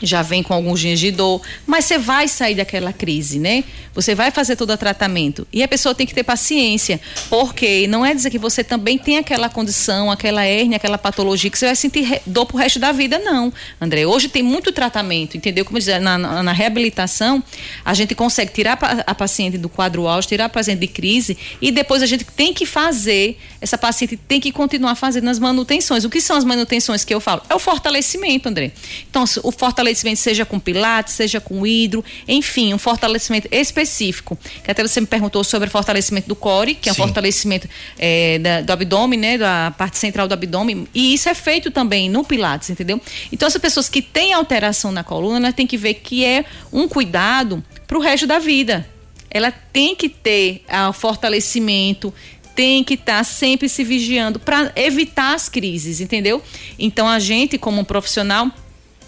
já 0.00 0.22
vem 0.22 0.42
com 0.42 0.54
alguns 0.54 0.80
dias 0.80 1.00
de 1.00 1.10
dor, 1.10 1.40
mas 1.66 1.84
você 1.84 1.98
vai 1.98 2.28
sair 2.28 2.54
daquela 2.54 2.92
crise, 2.92 3.38
né? 3.38 3.64
Você 3.94 4.14
vai 4.14 4.30
fazer 4.30 4.54
todo 4.54 4.72
o 4.72 4.76
tratamento. 4.76 5.46
E 5.52 5.62
a 5.62 5.66
pessoa 5.66 5.94
tem 5.94 6.06
que 6.06 6.14
ter 6.14 6.22
paciência, 6.22 7.00
porque 7.28 7.86
não 7.88 8.06
é 8.06 8.14
dizer 8.14 8.30
que 8.30 8.38
você 8.38 8.62
também 8.62 8.96
tem 8.96 9.18
aquela 9.18 9.48
condição, 9.48 10.10
aquela 10.10 10.44
hérnia, 10.44 10.76
aquela 10.76 10.96
patologia 10.96 11.50
que 11.50 11.58
você 11.58 11.66
vai 11.66 11.74
sentir 11.74 12.22
dor 12.24 12.46
pro 12.46 12.56
resto 12.56 12.78
da 12.78 12.92
vida, 12.92 13.18
não. 13.18 13.52
André, 13.80 14.06
hoje 14.06 14.28
tem 14.28 14.42
muito 14.42 14.70
tratamento, 14.70 15.36
entendeu? 15.36 15.64
Como 15.64 15.78
eu 15.78 15.80
dizia, 15.80 15.98
na, 15.98 16.16
na, 16.16 16.52
reabilitação, 16.52 17.42
a 17.84 17.92
gente 17.92 18.14
consegue 18.14 18.52
tirar 18.52 18.74
a 18.74 18.76
pa- 18.76 19.04
a 19.04 19.14
paciente 19.14 19.58
do 19.58 19.68
quadro 19.68 20.06
auge, 20.06 20.28
tirar 20.28 20.44
a 20.44 20.48
paciente 20.48 20.78
de 20.78 20.86
crise 20.86 21.36
e 21.60 21.72
depois 21.72 22.02
a 22.02 22.06
gente 22.06 22.24
tem 22.24 22.54
que 22.54 22.64
fazer, 22.64 23.36
essa 23.60 23.76
paciente 23.76 24.16
tem 24.16 24.40
que 24.40 24.52
continuar 24.52 24.94
fazendo 24.94 25.28
as 25.28 25.40
manutenções. 25.40 26.04
O 26.04 26.10
que 26.10 26.20
são 26.20 26.36
as 26.36 26.44
manutenções 26.44 27.04
que 27.04 27.12
eu 27.12 27.20
falo? 27.20 27.42
É 27.48 27.54
o 27.54 27.58
fortalecimento, 27.58 28.48
André. 28.48 28.70
Então, 29.10 29.24
o 29.42 29.50
fortalecimento 29.50 29.87
fortalecimento 29.88 30.20
seja 30.20 30.44
com 30.44 30.58
pilates, 30.58 31.14
seja 31.14 31.40
com 31.40 31.66
hidro, 31.66 32.04
enfim, 32.26 32.74
um 32.74 32.78
fortalecimento 32.78 33.48
específico. 33.50 34.38
Que 34.62 34.70
até 34.70 34.86
você 34.86 35.00
me 35.00 35.06
perguntou 35.06 35.42
sobre 35.42 35.68
o 35.68 35.70
fortalecimento 35.70 36.28
do 36.28 36.36
core, 36.36 36.74
que 36.74 36.88
é 36.88 36.92
um 36.92 36.94
Sim. 36.94 37.02
fortalecimento 37.02 37.68
é, 37.98 38.38
da- 38.38 38.60
do 38.60 38.72
abdômen, 38.72 39.18
né, 39.18 39.38
da 39.38 39.72
parte 39.76 39.98
central 39.98 40.28
do 40.28 40.34
abdômen, 40.34 40.86
e 40.94 41.14
isso 41.14 41.28
é 41.28 41.34
feito 41.34 41.70
também 41.70 42.10
no 42.10 42.22
pilates, 42.24 42.70
entendeu? 42.70 43.00
Então, 43.32 43.48
as 43.48 43.56
pessoas 43.56 43.88
que 43.88 44.02
têm 44.02 44.32
alteração 44.32 44.92
na 44.92 45.02
coluna, 45.02 45.52
têm 45.52 45.66
que 45.66 45.76
ver 45.76 45.94
que 45.94 46.24
é 46.24 46.44
um 46.72 46.86
cuidado 46.88 47.64
para 47.86 47.96
o 47.96 48.00
resto 48.00 48.26
da 48.26 48.38
vida. 48.38 48.86
Ela 49.30 49.50
tem 49.50 49.94
que 49.94 50.08
ter 50.08 50.64
ah, 50.68 50.92
fortalecimento, 50.92 52.12
tem 52.54 52.82
que 52.82 52.94
estar 52.94 53.22
sempre 53.24 53.68
se 53.68 53.84
vigiando 53.84 54.38
para 54.38 54.72
evitar 54.74 55.34
as 55.34 55.48
crises, 55.48 56.00
entendeu? 56.00 56.42
Então 56.78 57.06
a 57.06 57.18
gente, 57.18 57.56
como 57.58 57.80
um 57.80 57.84
profissional, 57.84 58.50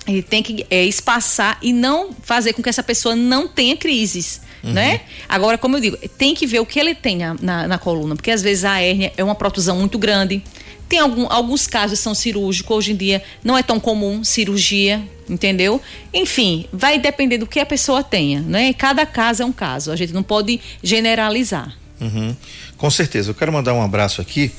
ele 0.06 0.22
tem 0.22 0.42
que 0.42 0.66
é, 0.70 0.84
espaçar 0.84 1.58
e 1.62 1.72
não 1.72 2.10
fazer 2.22 2.52
com 2.52 2.62
que 2.62 2.68
essa 2.68 2.82
pessoa 2.82 3.14
não 3.14 3.46
tenha 3.46 3.76
crises. 3.76 4.40
Né? 4.62 5.00
Agora, 5.26 5.56
como 5.56 5.76
eu 5.76 5.80
digo, 5.80 5.96
tem 6.18 6.34
que 6.34 6.46
ver 6.46 6.60
o 6.60 6.66
que 6.66 6.78
ele 6.78 6.94
tem 6.94 7.16
na, 7.16 7.34
na, 7.40 7.68
na 7.68 7.78
coluna, 7.78 8.14
porque 8.14 8.30
às 8.30 8.42
vezes 8.42 8.64
a 8.64 8.78
hérnia 8.80 9.10
é 9.16 9.24
uma 9.24 9.34
protusão 9.34 9.78
muito 9.78 9.98
grande. 9.98 10.42
Tem 10.86 10.98
algum, 10.98 11.30
alguns 11.30 11.66
casos 11.66 11.98
são 11.98 12.14
cirúrgicos, 12.14 12.76
hoje 12.76 12.92
em 12.92 12.96
dia 12.96 13.22
não 13.42 13.56
é 13.56 13.62
tão 13.62 13.80
comum 13.80 14.22
cirurgia, 14.22 15.02
entendeu? 15.28 15.80
Enfim, 16.12 16.66
vai 16.72 16.98
depender 16.98 17.38
do 17.38 17.46
que 17.46 17.58
a 17.58 17.64
pessoa 17.64 18.02
tenha, 18.02 18.42
né? 18.42 18.72
Cada 18.74 19.06
caso 19.06 19.42
é 19.42 19.46
um 19.46 19.52
caso, 19.52 19.92
a 19.92 19.96
gente 19.96 20.12
não 20.12 20.22
pode 20.22 20.60
generalizar. 20.82 21.74
Uhum. 22.00 22.34
Com 22.76 22.90
certeza. 22.90 23.30
Eu 23.30 23.34
quero 23.34 23.52
mandar 23.52 23.74
um 23.74 23.82
abraço 23.82 24.20
aqui 24.20 24.50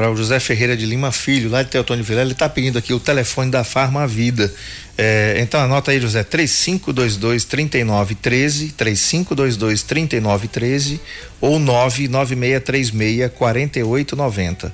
para 0.00 0.10
o 0.10 0.16
José 0.16 0.40
Ferreira 0.40 0.74
de 0.74 0.86
Lima 0.86 1.12
Filho, 1.12 1.50
lá 1.50 1.62
de 1.62 1.68
Teotônio 1.68 2.02
Vilela. 2.02 2.24
Ele 2.24 2.32
está 2.32 2.48
pedindo 2.48 2.78
aqui 2.78 2.94
o 2.94 2.98
telefone 2.98 3.50
da 3.50 3.62
Farma 3.62 4.06
Vida. 4.06 4.50
É, 4.96 5.36
então 5.40 5.60
anota 5.60 5.90
aí, 5.90 6.00
José, 6.00 6.22
3522 6.24 7.44
3913, 7.44 8.72
3522 8.72 9.82
3913 9.82 11.00
ou 11.38 11.58
99636 11.58 13.30
4890. 13.36 14.72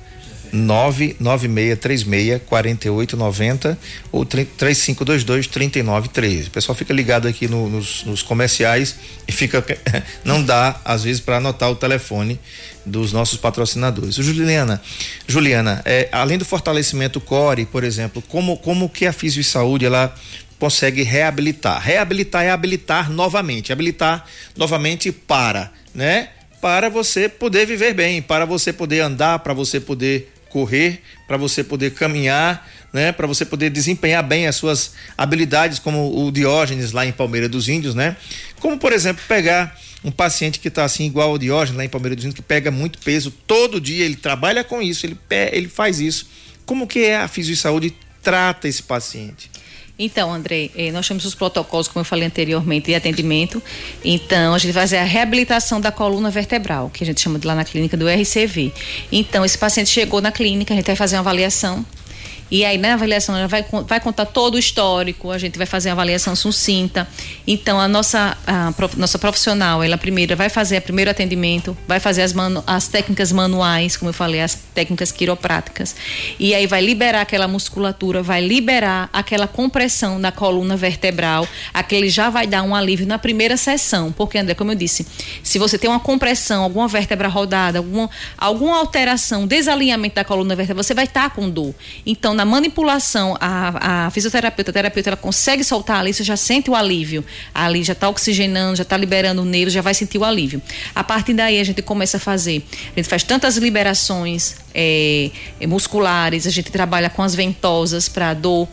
99636 0.51 2.41
4890 2.47 3.77
ou 4.11 4.25
3522 4.25 5.47
3913. 5.47 6.47
O 6.47 6.51
pessoal 6.51 6.75
fica 6.75 6.93
ligado 6.93 7.27
aqui 7.27 7.47
no- 7.47 7.69
nos, 7.69 8.03
nos 8.03 8.21
comerciais 8.21 8.95
e 9.27 9.31
fica 9.31 9.63
não 10.23 10.43
dá 10.43 10.79
às 10.83 11.03
vezes 11.03 11.21
para 11.21 11.37
anotar 11.37 11.69
o 11.71 11.75
telefone 11.75 12.39
dos 12.85 13.11
nossos 13.11 13.37
patrocinadores. 13.37 14.15
Juliana, 14.15 14.81
Juliana, 15.27 15.81
é, 15.85 16.07
além 16.11 16.37
do 16.37 16.45
fortalecimento 16.45 17.19
core, 17.19 17.65
por 17.65 17.83
exemplo, 17.83 18.21
como 18.27 18.57
como 18.57 18.89
que 18.89 19.05
a 19.05 19.13
Fisio 19.13 19.43
Saúde 19.43 19.85
ela 19.85 20.13
consegue 20.57 21.03
reabilitar? 21.03 21.81
Reabilitar 21.81 22.43
é 22.43 22.49
habilitar 22.49 23.11
novamente, 23.11 23.71
habilitar 23.73 24.25
novamente 24.55 25.11
para, 25.11 25.71
né? 25.93 26.29
Para 26.59 26.89
você 26.89 27.29
poder 27.29 27.67
viver 27.67 27.93
bem, 27.93 28.21
para 28.21 28.43
você 28.45 28.73
poder 28.73 29.01
andar, 29.01 29.39
para 29.39 29.53
você 29.53 29.79
poder 29.79 30.33
correr, 30.49 31.01
para 31.27 31.37
você 31.37 31.63
poder 31.63 31.93
caminhar, 31.93 32.67
né? 32.91 33.11
Para 33.11 33.27
você 33.27 33.45
poder 33.45 33.69
desempenhar 33.69 34.23
bem 34.23 34.47
as 34.47 34.55
suas 34.55 34.93
habilidades, 35.17 35.79
como 35.79 36.25
o 36.25 36.31
Diógenes 36.31 36.91
lá 36.91 37.05
em 37.05 37.11
Palmeira 37.11 37.47
dos 37.47 37.67
Índios, 37.69 37.93
né? 37.93 38.15
Como 38.59 38.77
por 38.77 38.93
exemplo 38.93 39.23
pegar 39.27 39.77
um 40.03 40.11
paciente 40.11 40.59
que 40.59 40.67
está 40.67 40.83
assim 40.83 41.05
igual 41.05 41.33
o 41.33 41.37
Diógenes 41.37 41.77
lá 41.77 41.85
em 41.85 41.89
Palmeira 41.89 42.15
dos 42.15 42.25
Índios, 42.25 42.35
que 42.35 42.41
pega 42.41 42.71
muito 42.71 42.99
peso 42.99 43.31
todo 43.31 43.81
dia, 43.81 44.05
ele 44.05 44.15
trabalha 44.15 44.63
com 44.63 44.81
isso, 44.81 45.05
ele 45.05 45.17
ele 45.29 45.67
faz 45.67 45.99
isso. 45.99 46.27
Como 46.65 46.87
que 46.87 46.99
é 46.99 47.17
a 47.17 47.27
Fisio 47.27 47.55
Saúde 47.55 47.93
trata 48.21 48.67
esse 48.67 48.83
paciente? 48.83 49.49
Então, 49.99 50.31
André, 50.31 50.69
eh, 50.75 50.91
nós 50.91 51.07
temos 51.07 51.25
os 51.25 51.33
protocolos, 51.33 51.87
como 51.87 52.01
eu 52.01 52.05
falei 52.05 52.27
anteriormente, 52.27 52.85
de 52.87 52.95
atendimento. 52.95 53.61
Então, 54.05 54.53
a 54.53 54.57
gente 54.59 54.71
vai 54.71 54.83
fazer 54.83 54.97
a 54.97 55.03
reabilitação 55.03 55.81
da 55.81 55.91
coluna 55.91 56.29
vertebral, 56.29 56.91
que 56.93 57.03
a 57.03 57.07
gente 57.07 57.19
chama 57.19 57.39
de 57.39 57.47
lá 57.47 57.55
na 57.55 57.65
clínica 57.65 57.97
do 57.97 58.07
RCV. 58.07 58.71
Então, 59.11 59.43
esse 59.43 59.57
paciente 59.57 59.89
chegou 59.89 60.21
na 60.21 60.31
clínica, 60.31 60.73
a 60.73 60.77
gente 60.77 60.85
vai 60.85 60.95
fazer 60.95 61.15
uma 61.15 61.21
avaliação. 61.21 61.83
E 62.49 62.63
aí, 62.63 62.77
na 62.77 62.93
avaliação, 62.93 63.35
ela 63.35 63.47
vai, 63.47 63.65
vai 63.85 63.99
contar 63.99 64.25
todo 64.25 64.55
o 64.55 64.59
histórico, 64.59 65.31
a 65.31 65.37
gente 65.37 65.57
vai 65.57 65.67
fazer 65.67 65.89
a 65.89 65.91
avaliação 65.91 66.35
sucinta. 66.35 67.07
Então, 67.45 67.79
a 67.79 67.87
nossa, 67.87 68.37
a 68.47 68.71
prof- 68.71 68.95
nossa 68.97 69.19
profissional, 69.19 69.83
ela 69.83 69.97
primeiro 69.97 70.35
vai 70.35 70.47
fazer 70.49 70.77
o 70.77 70.81
primeiro 70.81 71.11
atendimento, 71.11 71.77
vai 71.85 71.99
fazer 71.99 72.21
as, 72.21 72.31
manu- 72.31 72.63
as 72.65 72.87
técnicas 72.87 73.31
manuais, 73.33 73.97
como 73.97 74.09
eu 74.09 74.13
falei, 74.13 74.41
as 74.41 74.55
técnicas 74.73 75.11
quiropráticas. 75.11 75.95
E 76.39 76.55
aí 76.55 76.65
vai 76.67 76.81
liberar 76.81 77.21
aquela 77.21 77.47
musculatura, 77.47 78.23
vai 78.23 78.41
liberar 78.41 79.09
aquela 79.11 79.47
compressão 79.47 80.21
da 80.21 80.31
coluna 80.31 80.77
vertebral, 80.77 81.45
aquele 81.73 82.09
já 82.09 82.29
vai 82.29 82.47
dar 82.47 82.63
um 82.63 82.73
alívio 82.73 83.05
na 83.05 83.19
primeira 83.19 83.57
sessão. 83.57 84.11
Porque, 84.11 84.37
André, 84.37 84.53
como 84.53 84.71
eu 84.71 84.75
disse, 84.75 85.05
se 85.43 85.59
você 85.59 85.77
tem 85.77 85.89
uma 85.89 85.99
compressão, 85.99 86.63
alguma 86.63 86.87
vértebra 86.87 87.27
rodada, 87.27 87.79
alguma, 87.79 88.09
alguma 88.37 88.77
alteração, 88.77 89.45
desalinhamento 89.45 90.15
da 90.15 90.23
coluna 90.23 90.55
vertebral, 90.55 90.83
você 90.83 90.93
vai 90.93 91.05
estar 91.05 91.29
com 91.31 91.49
dor. 91.49 91.75
Então, 92.05 92.36
na 92.37 92.45
manipulação, 92.45 93.35
a, 93.41 94.05
a 94.05 94.11
fisioterapeuta, 94.11 94.71
a 94.71 94.73
terapeuta, 94.73 95.09
ela 95.09 95.17
consegue 95.17 95.63
soltar 95.63 95.99
ali, 95.99 96.13
você 96.13 96.23
já 96.23 96.37
sente 96.37 96.69
o 96.69 96.75
alívio. 96.75 97.25
Ali 97.53 97.83
já 97.83 97.93
está 97.93 98.07
oxigenando, 98.07 98.75
já 98.75 98.83
está 98.83 98.95
liberando 98.95 99.41
o 99.41 99.45
nervo, 99.45 99.69
já 99.71 99.81
vai 99.81 99.93
sentir 99.93 100.17
o 100.17 100.23
alívio. 100.23 100.61
A 100.93 101.03
partir 101.03 101.33
daí, 101.33 101.59
a 101.59 101.63
gente 101.63 101.81
começa 101.81 102.17
a 102.17 102.19
fazer. 102.19 102.63
A 102.95 102.99
gente 102.99 103.09
faz 103.09 103.23
tantas 103.23 103.57
liberações 103.57 104.55
é, 104.73 105.31
musculares, 105.67 106.45
a 106.45 106.51
gente 106.51 106.71
trabalha 106.71 107.09
com 107.09 107.23
as 107.23 107.33
ventosas 107.33 108.07
para 108.07 108.33
dor, 108.33 108.67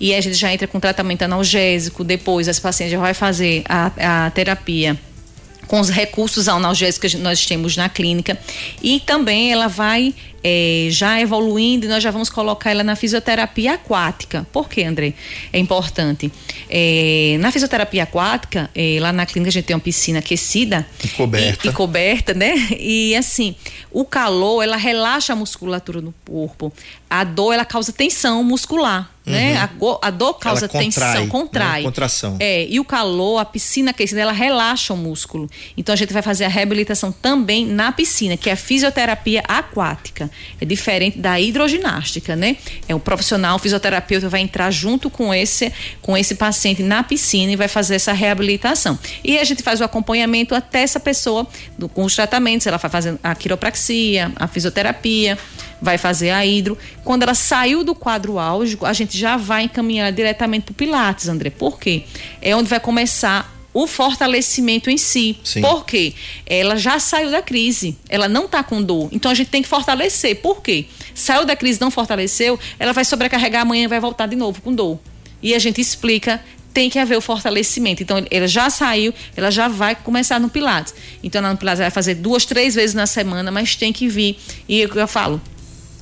e 0.00 0.14
a 0.14 0.20
gente 0.20 0.34
já 0.34 0.52
entra 0.52 0.66
com 0.66 0.80
tratamento 0.80 1.22
analgésico. 1.22 2.02
Depois, 2.02 2.48
as 2.48 2.58
pacientes 2.58 2.92
já 2.92 2.98
vai 2.98 3.12
fazer 3.14 3.62
a, 3.68 4.26
a 4.26 4.30
terapia 4.30 4.98
com 5.70 5.78
os 5.78 5.88
recursos 5.88 6.48
analgésicos 6.48 7.12
que 7.12 7.18
nós 7.18 7.46
temos 7.46 7.76
na 7.76 7.88
clínica 7.88 8.36
e 8.82 8.98
também 8.98 9.52
ela 9.52 9.68
vai 9.68 10.12
eh, 10.42 10.88
já 10.90 11.20
evoluindo 11.20 11.86
e 11.86 11.88
nós 11.88 12.02
já 12.02 12.10
vamos 12.10 12.28
colocar 12.30 12.70
ela 12.70 12.82
na 12.84 12.96
fisioterapia 12.96 13.74
aquática. 13.74 14.46
Por 14.52 14.68
quê, 14.68 14.84
André? 14.84 15.14
É 15.52 15.58
importante. 15.58 16.30
Eh, 16.68 17.36
na 17.40 17.50
fisioterapia 17.50 18.04
aquática, 18.04 18.70
eh, 18.74 18.98
lá 19.00 19.12
na 19.12 19.26
clínica 19.26 19.48
a 19.48 19.52
gente 19.52 19.64
tem 19.64 19.74
uma 19.76 19.80
piscina 19.82 20.18
aquecida 20.20 20.86
E 21.04 21.08
coberta. 21.08 21.66
e, 21.66 21.70
e 21.70 21.72
coberta, 21.72 22.34
né? 22.34 22.54
E 22.78 23.14
assim, 23.16 23.54
o 23.90 24.04
calor, 24.04 24.62
ela 24.62 24.76
relaxa 24.76 25.32
a 25.32 25.36
musculatura 25.36 26.00
do 26.00 26.14
corpo. 26.24 26.72
A 27.08 27.24
dor, 27.24 27.52
ela 27.52 27.64
causa 27.64 27.92
tensão 27.92 28.42
muscular, 28.44 29.10
né? 29.26 29.56
A, 29.56 29.66
go- 29.66 29.98
a 30.00 30.10
dor 30.10 30.34
causa 30.34 30.66
Uhum. 30.66 30.68
contrai, 30.72 30.84
tensão, 30.84 31.24
né? 31.24 31.26
contrai. 31.28 31.82
Contração. 31.82 32.36
É, 32.38 32.66
e 32.68 32.78
o 32.78 32.84
calor, 32.84 33.38
a 33.38 33.44
piscina 33.44 33.90
aquecida, 33.90 34.20
ela 34.20 34.32
relaxa 34.32 34.94
o 34.94 34.96
músculo. 34.96 35.50
Então 35.76 35.92
a 35.92 35.96
gente 35.96 36.12
vai 36.12 36.22
fazer 36.22 36.44
a 36.44 36.48
reabilitação 36.48 37.10
também 37.10 37.66
na 37.66 37.90
piscina, 37.90 38.36
que 38.36 38.48
é 38.48 38.52
a 38.52 38.56
fisioterapia 38.56 39.42
aquática. 39.48 40.29
É 40.60 40.64
diferente 40.64 41.18
da 41.18 41.38
hidroginástica, 41.40 42.36
né? 42.36 42.56
É 42.88 42.94
o 42.94 43.00
profissional, 43.00 43.56
o 43.56 43.58
fisioterapeuta 43.58 44.28
vai 44.28 44.40
entrar 44.40 44.70
junto 44.70 45.08
com 45.10 45.32
esse, 45.34 45.72
com 46.00 46.16
esse 46.16 46.34
paciente 46.34 46.82
na 46.82 47.02
piscina 47.02 47.52
e 47.52 47.56
vai 47.56 47.68
fazer 47.68 47.94
essa 47.96 48.12
reabilitação. 48.12 48.98
E 49.22 49.38
a 49.38 49.44
gente 49.44 49.62
faz 49.62 49.80
o 49.80 49.84
acompanhamento 49.84 50.54
até 50.54 50.82
essa 50.82 51.00
pessoa 51.00 51.46
do- 51.78 51.88
com 51.88 52.04
os 52.04 52.14
tratamentos. 52.14 52.66
Ela 52.66 52.76
vai 52.76 52.90
fazendo 52.90 53.18
a 53.22 53.34
quiropraxia, 53.34 54.32
a 54.36 54.46
fisioterapia 54.46 55.38
vai 55.82 55.96
fazer 55.96 56.30
a 56.30 56.44
hidro. 56.44 56.76
Quando 57.04 57.22
ela 57.22 57.34
saiu 57.34 57.82
do 57.82 57.94
quadro 57.94 58.38
álgico, 58.38 58.84
a 58.84 58.92
gente 58.92 59.16
já 59.16 59.36
vai 59.36 59.64
encaminhar 59.64 60.12
diretamente 60.12 60.64
para 60.64 60.72
o 60.72 60.74
Pilates, 60.74 61.28
André. 61.28 61.50
Por 61.50 61.78
quê? 61.78 62.04
É 62.42 62.54
onde 62.54 62.68
vai 62.68 62.78
começar 62.80 63.59
o 63.72 63.86
fortalecimento 63.86 64.90
em 64.90 64.96
si. 64.96 65.38
Sim. 65.44 65.60
Por 65.60 65.84
quê? 65.84 66.14
Ela 66.46 66.76
já 66.76 66.98
saiu 66.98 67.30
da 67.30 67.42
crise, 67.42 67.96
ela 68.08 68.28
não 68.28 68.46
está 68.46 68.62
com 68.62 68.82
dor. 68.82 69.08
Então 69.12 69.30
a 69.30 69.34
gente 69.34 69.48
tem 69.48 69.62
que 69.62 69.68
fortalecer. 69.68 70.36
Por 70.36 70.62
quê? 70.62 70.86
Saiu 71.14 71.44
da 71.44 71.54
crise, 71.54 71.80
não 71.80 71.90
fortaleceu, 71.90 72.58
ela 72.78 72.92
vai 72.92 73.04
sobrecarregar 73.04 73.62
amanhã 73.62 73.84
e 73.84 73.88
vai 73.88 74.00
voltar 74.00 74.26
de 74.26 74.36
novo 74.36 74.60
com 74.62 74.74
dor. 74.74 74.98
E 75.42 75.54
a 75.54 75.58
gente 75.58 75.80
explica 75.80 76.42
tem 76.72 76.88
que 76.88 76.98
haver 76.98 77.16
o 77.16 77.20
fortalecimento. 77.20 78.02
Então, 78.02 78.24
ela 78.30 78.46
já 78.46 78.70
saiu, 78.70 79.12
ela 79.36 79.50
já 79.50 79.68
vai 79.68 79.94
começar 79.94 80.38
no 80.38 80.48
Pilates. 80.48 80.94
Então, 81.22 81.42
lá 81.42 81.50
no 81.50 81.56
Pilates, 81.56 81.80
ela 81.80 81.90
vai 81.90 81.94
fazer 81.94 82.14
duas, 82.14 82.44
três 82.44 82.76
vezes 82.76 82.94
na 82.94 83.06
semana, 83.06 83.50
mas 83.50 83.74
tem 83.74 83.92
que 83.92 84.08
vir. 84.08 84.38
E 84.68 84.80
é 84.80 84.84
o 84.84 84.88
que 84.88 84.96
eu 84.96 85.08
falo, 85.08 85.40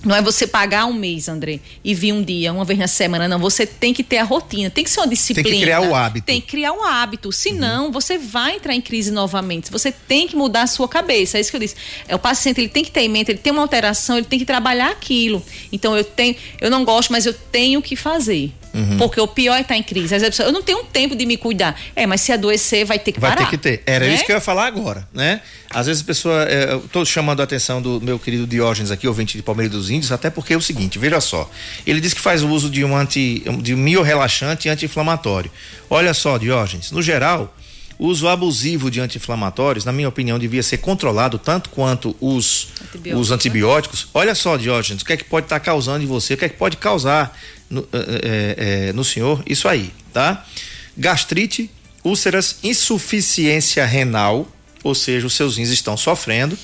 não 0.04 0.14
é 0.14 0.22
você 0.22 0.46
pagar 0.46 0.86
um 0.86 0.92
mês, 0.92 1.28
André, 1.28 1.60
e 1.82 1.94
vir 1.94 2.12
um 2.12 2.22
dia, 2.22 2.52
uma 2.52 2.64
vez 2.64 2.78
na 2.78 2.86
semana, 2.86 3.26
não. 3.26 3.38
Você 3.38 3.66
tem 3.66 3.92
que 3.92 4.04
ter 4.04 4.18
a 4.18 4.24
rotina, 4.24 4.70
tem 4.70 4.84
que 4.84 4.90
ser 4.90 5.00
uma 5.00 5.08
disciplina. 5.08 5.48
criar 5.60 5.80
o 5.80 5.94
hábito. 5.94 6.26
Tem 6.26 6.40
que 6.40 6.46
criar 6.46 6.72
um 6.72 6.84
hábito. 6.84 7.32
Senão, 7.32 7.90
você 7.90 8.16
vai 8.16 8.56
entrar 8.56 8.74
em 8.74 8.80
crise 8.80 9.10
novamente. 9.10 9.70
Você 9.70 9.90
tem 9.90 10.28
que 10.28 10.36
mudar 10.36 10.62
a 10.62 10.66
sua 10.66 10.88
cabeça. 10.88 11.38
É 11.38 11.40
isso 11.40 11.50
que 11.50 11.56
eu 11.56 11.60
disse. 11.60 11.76
É, 12.06 12.14
o 12.14 12.18
paciente 12.18 12.60
ele 12.60 12.68
tem 12.68 12.84
que 12.84 12.90
ter 12.90 13.00
em 13.00 13.08
mente, 13.08 13.30
ele 13.30 13.38
tem 13.38 13.52
uma 13.52 13.62
alteração, 13.62 14.16
ele 14.16 14.26
tem 14.26 14.38
que 14.38 14.44
trabalhar 14.44 14.90
aquilo. 14.90 15.42
Então, 15.72 15.96
eu 15.96 16.04
tenho, 16.04 16.36
eu 16.60 16.70
não 16.70 16.84
gosto, 16.84 17.10
mas 17.10 17.26
eu 17.26 17.34
tenho 17.34 17.82
que 17.82 17.96
fazer. 17.96 18.52
Uhum. 18.74 18.98
Porque 18.98 19.20
o 19.20 19.26
pior 19.26 19.56
é 19.56 19.60
estar 19.62 19.76
em 19.76 19.82
crise. 19.82 20.14
Às 20.14 20.22
vezes 20.22 20.28
a 20.28 20.30
pessoa, 20.30 20.48
eu 20.48 20.52
não 20.52 20.62
tenho 20.62 20.84
tempo 20.84 21.16
de 21.16 21.24
me 21.26 21.36
cuidar. 21.36 21.78
É, 21.96 22.06
mas 22.06 22.20
se 22.20 22.32
adoecer, 22.32 22.84
vai 22.84 22.98
ter 22.98 23.12
que 23.12 23.20
Vai 23.20 23.30
parar. 23.30 23.44
ter 23.44 23.50
que 23.50 23.58
ter. 23.58 23.82
Era 23.86 24.06
né? 24.06 24.14
isso 24.14 24.24
que 24.24 24.32
eu 24.32 24.36
ia 24.36 24.40
falar 24.40 24.66
agora, 24.66 25.06
né? 25.12 25.40
Às 25.70 25.86
vezes 25.86 26.02
a 26.02 26.04
pessoa. 26.04 26.44
é, 26.44 26.72
eu 26.72 26.80
tô 26.92 27.04
chamando 27.04 27.40
a 27.40 27.44
atenção 27.44 27.80
do 27.82 28.00
meu 28.00 28.18
querido 28.18 28.46
Diógenes 28.46 28.90
aqui, 28.90 29.06
ouvinte 29.06 29.36
de 29.36 29.42
Palmeiras 29.42 29.72
dos 29.72 29.90
Índios, 29.90 30.12
até 30.12 30.30
porque 30.30 30.54
é 30.54 30.56
o 30.56 30.60
seguinte, 30.60 30.98
veja 30.98 31.20
só. 31.20 31.50
Ele 31.86 32.00
diz 32.00 32.14
que 32.14 32.20
faz 32.20 32.42
uso 32.42 32.70
de 32.70 32.84
um 32.84 32.96
anti. 32.96 33.44
de 33.60 33.74
um 33.74 33.78
miorrelaxante 33.78 34.68
anti-inflamatório. 34.68 35.50
Olha 35.90 36.14
só, 36.14 36.38
Diógenes, 36.38 36.90
no 36.90 37.02
geral. 37.02 37.54
O 37.98 38.06
uso 38.06 38.28
abusivo 38.28 38.90
de 38.90 39.00
anti-inflamatórios, 39.00 39.84
na 39.84 39.92
minha 39.92 40.08
opinião, 40.08 40.38
devia 40.38 40.62
ser 40.62 40.78
controlado 40.78 41.38
tanto 41.38 41.68
quanto 41.70 42.14
os 42.20 42.68
Antibióticos, 42.80 43.20
os 43.20 43.28
né? 43.30 43.34
antibióticos. 43.34 44.08
Olha 44.14 44.34
só, 44.34 44.56
Diógenes, 44.56 45.02
o 45.02 45.04
que 45.04 45.14
é 45.14 45.16
que 45.16 45.24
pode 45.24 45.46
estar 45.46 45.58
causando 45.58 46.04
em 46.04 46.06
você, 46.06 46.34
o 46.34 46.36
que 46.36 46.44
é 46.44 46.48
que 46.48 46.56
pode 46.56 46.76
causar 46.76 47.36
no, 47.68 47.80
eh, 47.92 48.88
eh, 48.88 48.92
no 48.92 49.04
senhor 49.04 49.42
isso 49.46 49.66
aí, 49.66 49.92
tá? 50.12 50.46
Gastrite, 50.96 51.70
úlceras, 52.04 52.58
insuficiência 52.62 53.84
renal, 53.84 54.48
ou 54.82 54.94
seja, 54.94 55.26
os 55.26 55.34
seus 55.34 55.56
rins 55.56 55.70
estão 55.70 55.96
sofrendo, 55.96 56.58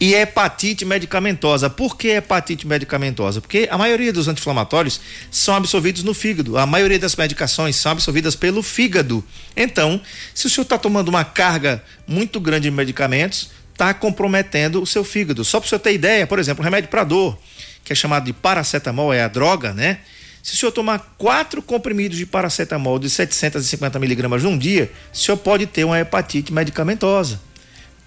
e 0.00 0.14
hepatite 0.14 0.84
medicamentosa. 0.84 1.70
Por 1.70 1.96
que 1.96 2.08
hepatite 2.08 2.66
medicamentosa? 2.66 3.40
Porque 3.40 3.68
a 3.70 3.78
maioria 3.78 4.12
dos 4.12 4.26
anti-inflamatórios 4.26 5.00
são 5.30 5.54
absorvidos 5.54 6.02
no 6.02 6.12
fígado, 6.12 6.58
a 6.58 6.66
maioria 6.66 6.98
das 6.98 7.14
medicações 7.14 7.76
são 7.76 7.92
absorvidas 7.92 8.34
pelo 8.34 8.62
fígado. 8.62 9.24
Então, 9.56 10.00
se 10.34 10.46
o 10.46 10.50
senhor 10.50 10.64
está 10.64 10.76
tomando 10.76 11.08
uma 11.08 11.24
carga 11.24 11.82
muito 12.06 12.40
grande 12.40 12.68
de 12.68 12.70
medicamentos, 12.70 13.50
está 13.72 13.94
comprometendo 13.94 14.82
o 14.82 14.86
seu 14.86 15.04
fígado. 15.04 15.44
Só 15.44 15.60
para 15.60 15.66
o 15.66 15.68
senhor 15.68 15.80
ter 15.80 15.92
ideia, 15.92 16.26
por 16.26 16.38
exemplo, 16.38 16.62
o 16.62 16.64
remédio 16.64 16.90
para 16.90 17.04
dor, 17.04 17.38
que 17.84 17.92
é 17.92 17.96
chamado 17.96 18.24
de 18.24 18.32
paracetamol, 18.32 19.12
é 19.12 19.22
a 19.22 19.28
droga, 19.28 19.72
né? 19.72 20.00
Se 20.42 20.54
o 20.54 20.56
senhor 20.56 20.72
tomar 20.72 21.14
quatro 21.16 21.62
comprimidos 21.62 22.18
de 22.18 22.26
paracetamol 22.26 22.98
de 22.98 23.08
750 23.08 23.98
miligramas 24.00 24.42
num 24.42 24.58
dia, 24.58 24.90
o 25.14 25.16
senhor 25.16 25.36
pode 25.36 25.66
ter 25.66 25.84
uma 25.84 26.00
hepatite 26.00 26.52
medicamentosa. 26.52 27.40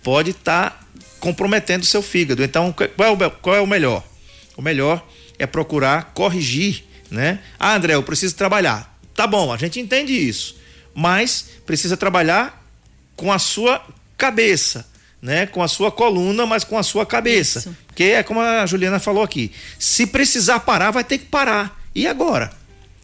Pode 0.05 0.29
estar 0.29 0.87
comprometendo 1.19 1.81
o 1.81 1.85
seu 1.87 2.03
fígado. 2.03 2.43
Então, 2.43 2.71
qual 2.71 3.09
é, 3.09 3.25
o, 3.25 3.31
qual 3.31 3.55
é 3.55 3.59
o 3.59 3.65
melhor? 3.65 4.03
O 4.55 4.61
melhor 4.61 5.03
é 5.39 5.47
procurar 5.47 6.11
corrigir, 6.13 6.83
né? 7.09 7.39
Ah, 7.59 7.73
André, 7.73 7.95
eu 7.95 8.03
preciso 8.03 8.35
trabalhar. 8.35 8.95
Tá 9.15 9.25
bom, 9.25 9.51
a 9.51 9.57
gente 9.57 9.79
entende 9.79 10.13
isso. 10.13 10.57
Mas 10.93 11.47
precisa 11.65 11.97
trabalhar 11.97 12.63
com 13.15 13.31
a 13.31 13.39
sua 13.39 13.83
cabeça, 14.15 14.85
né? 15.19 15.47
Com 15.47 15.63
a 15.63 15.67
sua 15.67 15.91
coluna, 15.91 16.45
mas 16.45 16.63
com 16.63 16.77
a 16.77 16.83
sua 16.83 17.03
cabeça. 17.03 17.57
Isso. 17.57 17.77
Porque 17.87 18.03
é 18.03 18.21
como 18.21 18.41
a 18.41 18.63
Juliana 18.67 18.99
falou 18.99 19.23
aqui. 19.23 19.51
Se 19.79 20.05
precisar 20.05 20.59
parar, 20.59 20.91
vai 20.91 21.03
ter 21.03 21.17
que 21.17 21.25
parar. 21.25 21.81
E 21.95 22.05
agora? 22.05 22.53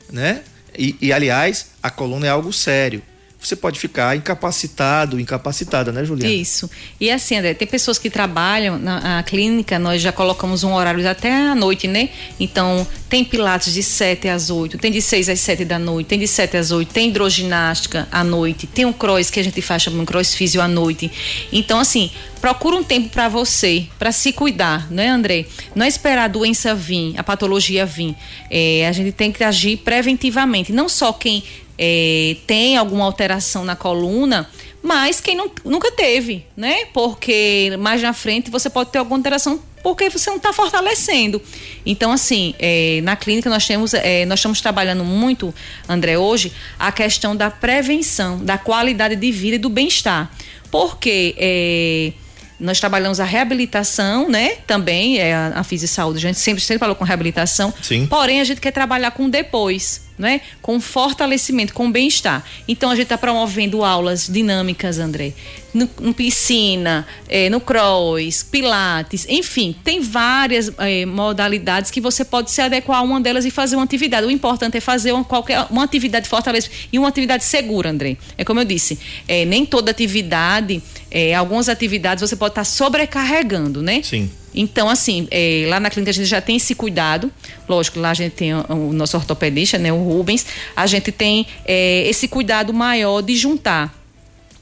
Né? 0.07 0.43
E, 0.77 0.95
e, 1.01 1.11
aliás, 1.11 1.71
a 1.81 1.89
coluna 1.89 2.27
é 2.27 2.29
algo 2.29 2.53
sério. 2.53 3.01
Você 3.41 3.55
pode 3.55 3.79
ficar 3.79 4.15
incapacitado, 4.15 5.19
incapacitada, 5.19 5.91
né, 5.91 6.05
Juliana? 6.05 6.31
Isso. 6.31 6.69
E 6.99 7.09
assim, 7.09 7.37
André, 7.37 7.55
tem 7.55 7.67
pessoas 7.67 7.97
que 7.97 8.07
trabalham 8.07 8.77
na 8.77 9.19
a 9.19 9.23
clínica, 9.23 9.79
nós 9.79 9.99
já 9.99 10.11
colocamos 10.11 10.63
um 10.63 10.73
horário 10.73 11.07
até 11.09 11.33
à 11.33 11.55
noite, 11.55 11.87
né? 11.87 12.09
Então, 12.39 12.85
tem 13.09 13.25
pilates 13.25 13.73
de 13.73 13.81
7 13.81 14.29
às 14.29 14.49
8, 14.49 14.77
tem 14.77 14.91
de 14.91 15.01
6 15.01 15.27
às 15.27 15.39
7 15.39 15.65
da 15.65 15.79
noite, 15.79 16.07
tem 16.07 16.19
de 16.19 16.27
7 16.27 16.55
às 16.55 16.71
8, 16.71 16.93
tem 16.93 17.09
hidroginástica 17.09 18.07
à 18.11 18.23
noite, 18.23 18.67
tem 18.67 18.85
um 18.85 18.93
cross 18.93 19.31
que 19.31 19.39
a 19.39 19.43
gente 19.43 19.61
faz 19.61 19.81
chamando 19.81 20.05
cross 20.05 20.35
físio 20.35 20.61
à 20.61 20.67
noite. 20.67 21.11
Então, 21.51 21.79
assim, 21.79 22.11
procura 22.39 22.75
um 22.75 22.83
tempo 22.83 23.09
para 23.09 23.27
você, 23.27 23.87
para 23.99 24.11
se 24.11 24.31
cuidar, 24.31 24.89
né, 24.91 25.09
André? 25.09 25.45
Não 25.75 25.85
é 25.85 25.89
esperar 25.89 26.25
a 26.25 26.27
doença 26.27 26.73
vir, 26.73 27.13
a 27.17 27.23
patologia 27.23 27.85
vir. 27.85 28.15
É, 28.49 28.87
a 28.87 28.91
gente 28.91 29.11
tem 29.11 29.31
que 29.31 29.43
agir 29.43 29.77
preventivamente. 29.77 30.71
Não 30.71 30.87
só 30.87 31.11
quem 31.11 31.43
é, 31.77 32.35
tem 32.47 32.77
alguma 32.77 33.05
alteração 33.05 33.63
na 33.63 33.75
coluna, 33.75 34.49
mas 34.81 35.19
quem 35.19 35.35
não, 35.35 35.49
nunca 35.63 35.91
teve, 35.91 36.45
né? 36.55 36.85
Porque 36.93 37.75
mais 37.79 38.01
na 38.01 38.13
frente 38.13 38.49
você 38.49 38.69
pode 38.69 38.91
ter 38.91 38.99
alguma 38.99 39.17
alteração 39.17 39.59
porque 39.83 40.09
você 40.09 40.29
não 40.29 40.37
está 40.37 40.53
fortalecendo. 40.53 41.41
Então, 41.85 42.11
assim, 42.11 42.53
é, 42.59 42.99
na 43.03 43.15
clínica 43.15 43.49
nós 43.49 43.65
temos, 43.65 43.93
é, 43.93 44.25
nós 44.25 44.39
estamos 44.39 44.61
trabalhando 44.61 45.03
muito, 45.03 45.53
André, 45.87 46.17
hoje, 46.17 46.51
a 46.77 46.91
questão 46.91 47.35
da 47.35 47.49
prevenção, 47.49 48.43
da 48.43 48.57
qualidade 48.57 49.15
de 49.15 49.31
vida 49.31 49.55
e 49.55 49.59
do 49.59 49.69
bem-estar. 49.69 50.31
Porque 50.69 51.35
é, 51.37 52.13
nós 52.59 52.79
trabalhamos 52.79 53.19
a 53.19 53.25
reabilitação, 53.25 54.29
né? 54.29 54.57
Também, 54.67 55.17
é 55.17 55.33
a, 55.33 55.53
a 55.55 55.63
Fisi 55.63 55.87
Saúde, 55.87 56.19
a 56.19 56.21
gente 56.21 56.39
sempre, 56.39 56.63
sempre 56.63 56.79
falou 56.79 56.95
com 56.95 57.03
reabilitação. 57.03 57.73
Sim. 57.81 58.05
Porém, 58.05 58.39
a 58.39 58.43
gente 58.43 58.61
quer 58.61 58.71
trabalhar 58.71 59.11
com 59.11 59.29
depois, 59.29 60.03
né? 60.21 60.39
Com 60.61 60.79
fortalecimento, 60.79 61.73
com 61.73 61.91
bem-estar. 61.91 62.45
Então, 62.67 62.91
a 62.91 62.95
gente 62.95 63.05
está 63.05 63.17
promovendo 63.17 63.83
aulas 63.83 64.27
dinâmicas, 64.27 64.99
André. 64.99 65.33
No, 65.73 65.89
no 65.99 66.13
piscina, 66.13 67.07
eh, 67.29 67.49
no 67.49 67.59
cross, 67.61 68.43
pilates, 68.43 69.25
enfim, 69.29 69.73
tem 69.85 70.01
várias 70.01 70.69
eh, 70.77 71.05
modalidades 71.05 71.89
que 71.89 72.01
você 72.01 72.25
pode 72.25 72.51
se 72.51 72.61
adequar 72.61 72.99
a 72.99 73.01
uma 73.01 73.21
delas 73.21 73.45
e 73.45 73.51
fazer 73.51 73.77
uma 73.77 73.85
atividade. 73.85 74.27
O 74.27 74.31
importante 74.31 74.77
é 74.77 74.81
fazer 74.81 75.13
uma, 75.13 75.23
qualquer, 75.23 75.65
uma 75.69 75.83
atividade 75.83 76.27
fortalecida 76.27 76.75
e 76.91 76.99
uma 76.99 77.07
atividade 77.07 77.45
segura, 77.45 77.89
André. 77.89 78.17
É 78.37 78.43
como 78.43 78.59
eu 78.59 78.65
disse, 78.65 78.99
eh, 79.27 79.45
nem 79.45 79.65
toda 79.65 79.91
atividade, 79.91 80.83
eh, 81.09 81.33
algumas 81.33 81.69
atividades 81.69 82.21
você 82.21 82.35
pode 82.35 82.51
estar 82.51 82.65
sobrecarregando, 82.65 83.81
né? 83.81 84.01
Sim. 84.03 84.29
Então, 84.53 84.89
assim, 84.89 85.27
é, 85.31 85.65
lá 85.67 85.79
na 85.79 85.89
clínica 85.89 86.11
a 86.11 86.13
gente 86.13 86.27
já 86.27 86.41
tem 86.41 86.57
esse 86.57 86.75
cuidado. 86.75 87.31
Lógico, 87.67 87.99
lá 87.99 88.11
a 88.11 88.13
gente 88.13 88.33
tem 88.33 88.53
o, 88.53 88.93
nosso 88.93 89.17
ortopedista, 89.17 89.77
né, 89.77 89.91
o 89.91 90.03
Rubens. 90.03 90.45
A 90.75 90.85
gente 90.87 91.11
tem 91.11 91.47
é, 91.65 92.07
esse 92.07 92.27
cuidado 92.27 92.73
maior 92.73 93.21
de 93.21 93.35
juntar 93.35 93.97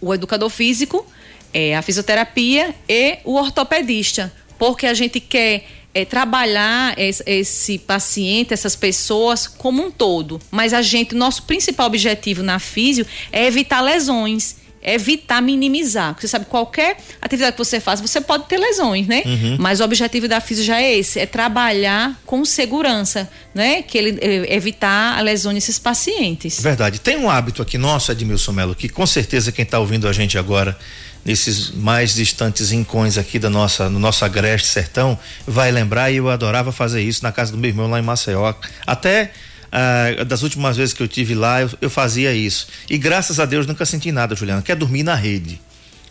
o 0.01 0.13
educador 0.13 0.49
físico, 0.49 1.05
é, 1.53 1.75
a 1.75 1.81
fisioterapia 1.81 2.73
e 2.87 3.17
o 3.23 3.35
ortopedista. 3.35 4.31
Porque 4.57 4.85
a 4.85 4.93
gente 4.93 5.19
quer 5.19 5.65
é, 5.93 6.05
trabalhar 6.05 6.93
esse 6.97 7.79
paciente, 7.79 8.53
essas 8.53 8.75
pessoas 8.75 9.47
como 9.47 9.83
um 9.83 9.89
todo. 9.89 10.39
Mas 10.51 10.73
a 10.73 10.81
gente, 10.81 11.15
nosso 11.15 11.43
principal 11.43 11.87
objetivo 11.87 12.43
na 12.43 12.59
físio 12.59 13.05
é 13.31 13.45
evitar 13.45 13.81
lesões 13.81 14.58
evitar 14.81 15.41
minimizar. 15.41 16.13
Porque 16.13 16.27
você 16.27 16.31
sabe, 16.31 16.45
qualquer 16.45 16.97
atividade 17.21 17.53
que 17.53 17.57
você 17.57 17.79
faz, 17.79 17.99
você 17.99 18.21
pode 18.21 18.45
ter 18.45 18.57
lesões, 18.57 19.07
né? 19.07 19.23
Uhum. 19.25 19.57
Mas 19.59 19.79
o 19.79 19.83
objetivo 19.83 20.27
da 20.27 20.39
física 20.39 20.67
já 20.67 20.81
é 20.81 20.97
esse, 20.97 21.19
é 21.19 21.25
trabalhar 21.25 22.19
com 22.25 22.43
segurança, 22.45 23.29
né? 23.53 23.81
Que 23.81 23.97
ele 23.97 24.19
eh, 24.21 24.55
evitar 24.55 25.17
a 25.17 25.21
lesão 25.21 25.51
nesses 25.51 25.77
pacientes. 25.77 26.61
Verdade. 26.61 26.99
Tem 26.99 27.17
um 27.17 27.29
hábito 27.29 27.61
aqui 27.61 27.77
nosso, 27.77 28.11
Edmilson 28.11 28.51
Melo, 28.51 28.75
que 28.75 28.89
com 28.89 29.05
certeza 29.05 29.51
quem 29.51 29.63
está 29.63 29.79
ouvindo 29.79 30.07
a 30.07 30.13
gente 30.13 30.37
agora 30.37 30.77
nesses 31.23 31.71
mais 31.71 32.13
distantes 32.13 32.71
rincões 32.71 33.17
aqui 33.17 33.37
da 33.37 33.49
nossa, 33.49 33.89
no 33.89 33.99
nosso 33.99 34.23
agreste 34.23 34.69
sertão, 34.69 35.19
vai 35.45 35.71
lembrar 35.71 36.11
e 36.11 36.17
eu 36.17 36.29
adorava 36.29 36.71
fazer 36.71 37.01
isso 37.01 37.23
na 37.23 37.31
casa 37.31 37.51
do 37.51 37.57
meu 37.57 37.69
irmão 37.69 37.89
lá 37.89 37.99
em 37.99 38.03
Maceió. 38.03 38.53
Até 38.87 39.31
ah, 39.71 40.23
das 40.23 40.43
últimas 40.43 40.77
vezes 40.77 40.93
que 40.93 41.01
eu 41.01 41.07
tive 41.07 41.35
lá, 41.35 41.61
eu, 41.61 41.69
eu, 41.81 41.89
fazia 41.89 42.33
isso. 42.33 42.67
E 42.89 42.97
graças 42.97 43.39
a 43.39 43.45
Deus 43.45 43.67
nunca 43.67 43.85
senti 43.85 44.11
nada, 44.11 44.35
Juliana, 44.35 44.61
que 44.61 44.71
é 44.71 44.75
dormir 44.75 45.03
na 45.03 45.15
rede, 45.15 45.61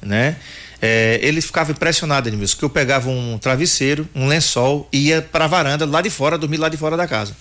né? 0.00 0.36
É, 0.80 1.18
ele 1.22 1.40
ficava 1.40 1.72
impressionado, 1.72 2.28
Edmilson, 2.28 2.56
que 2.56 2.64
eu 2.64 2.70
pegava 2.70 3.10
um 3.10 3.36
travesseiro, 3.36 4.08
um 4.14 4.28
lençol 4.28 4.88
e 4.92 5.08
ia 5.08 5.20
para 5.20 5.44
a 5.44 5.48
varanda 5.48 5.84
lá 5.84 6.00
de 6.00 6.08
fora, 6.08 6.38
dormir 6.38 6.58
lá 6.58 6.68
de 6.68 6.76
fora 6.76 6.96
da 6.96 7.06
casa. 7.06 7.36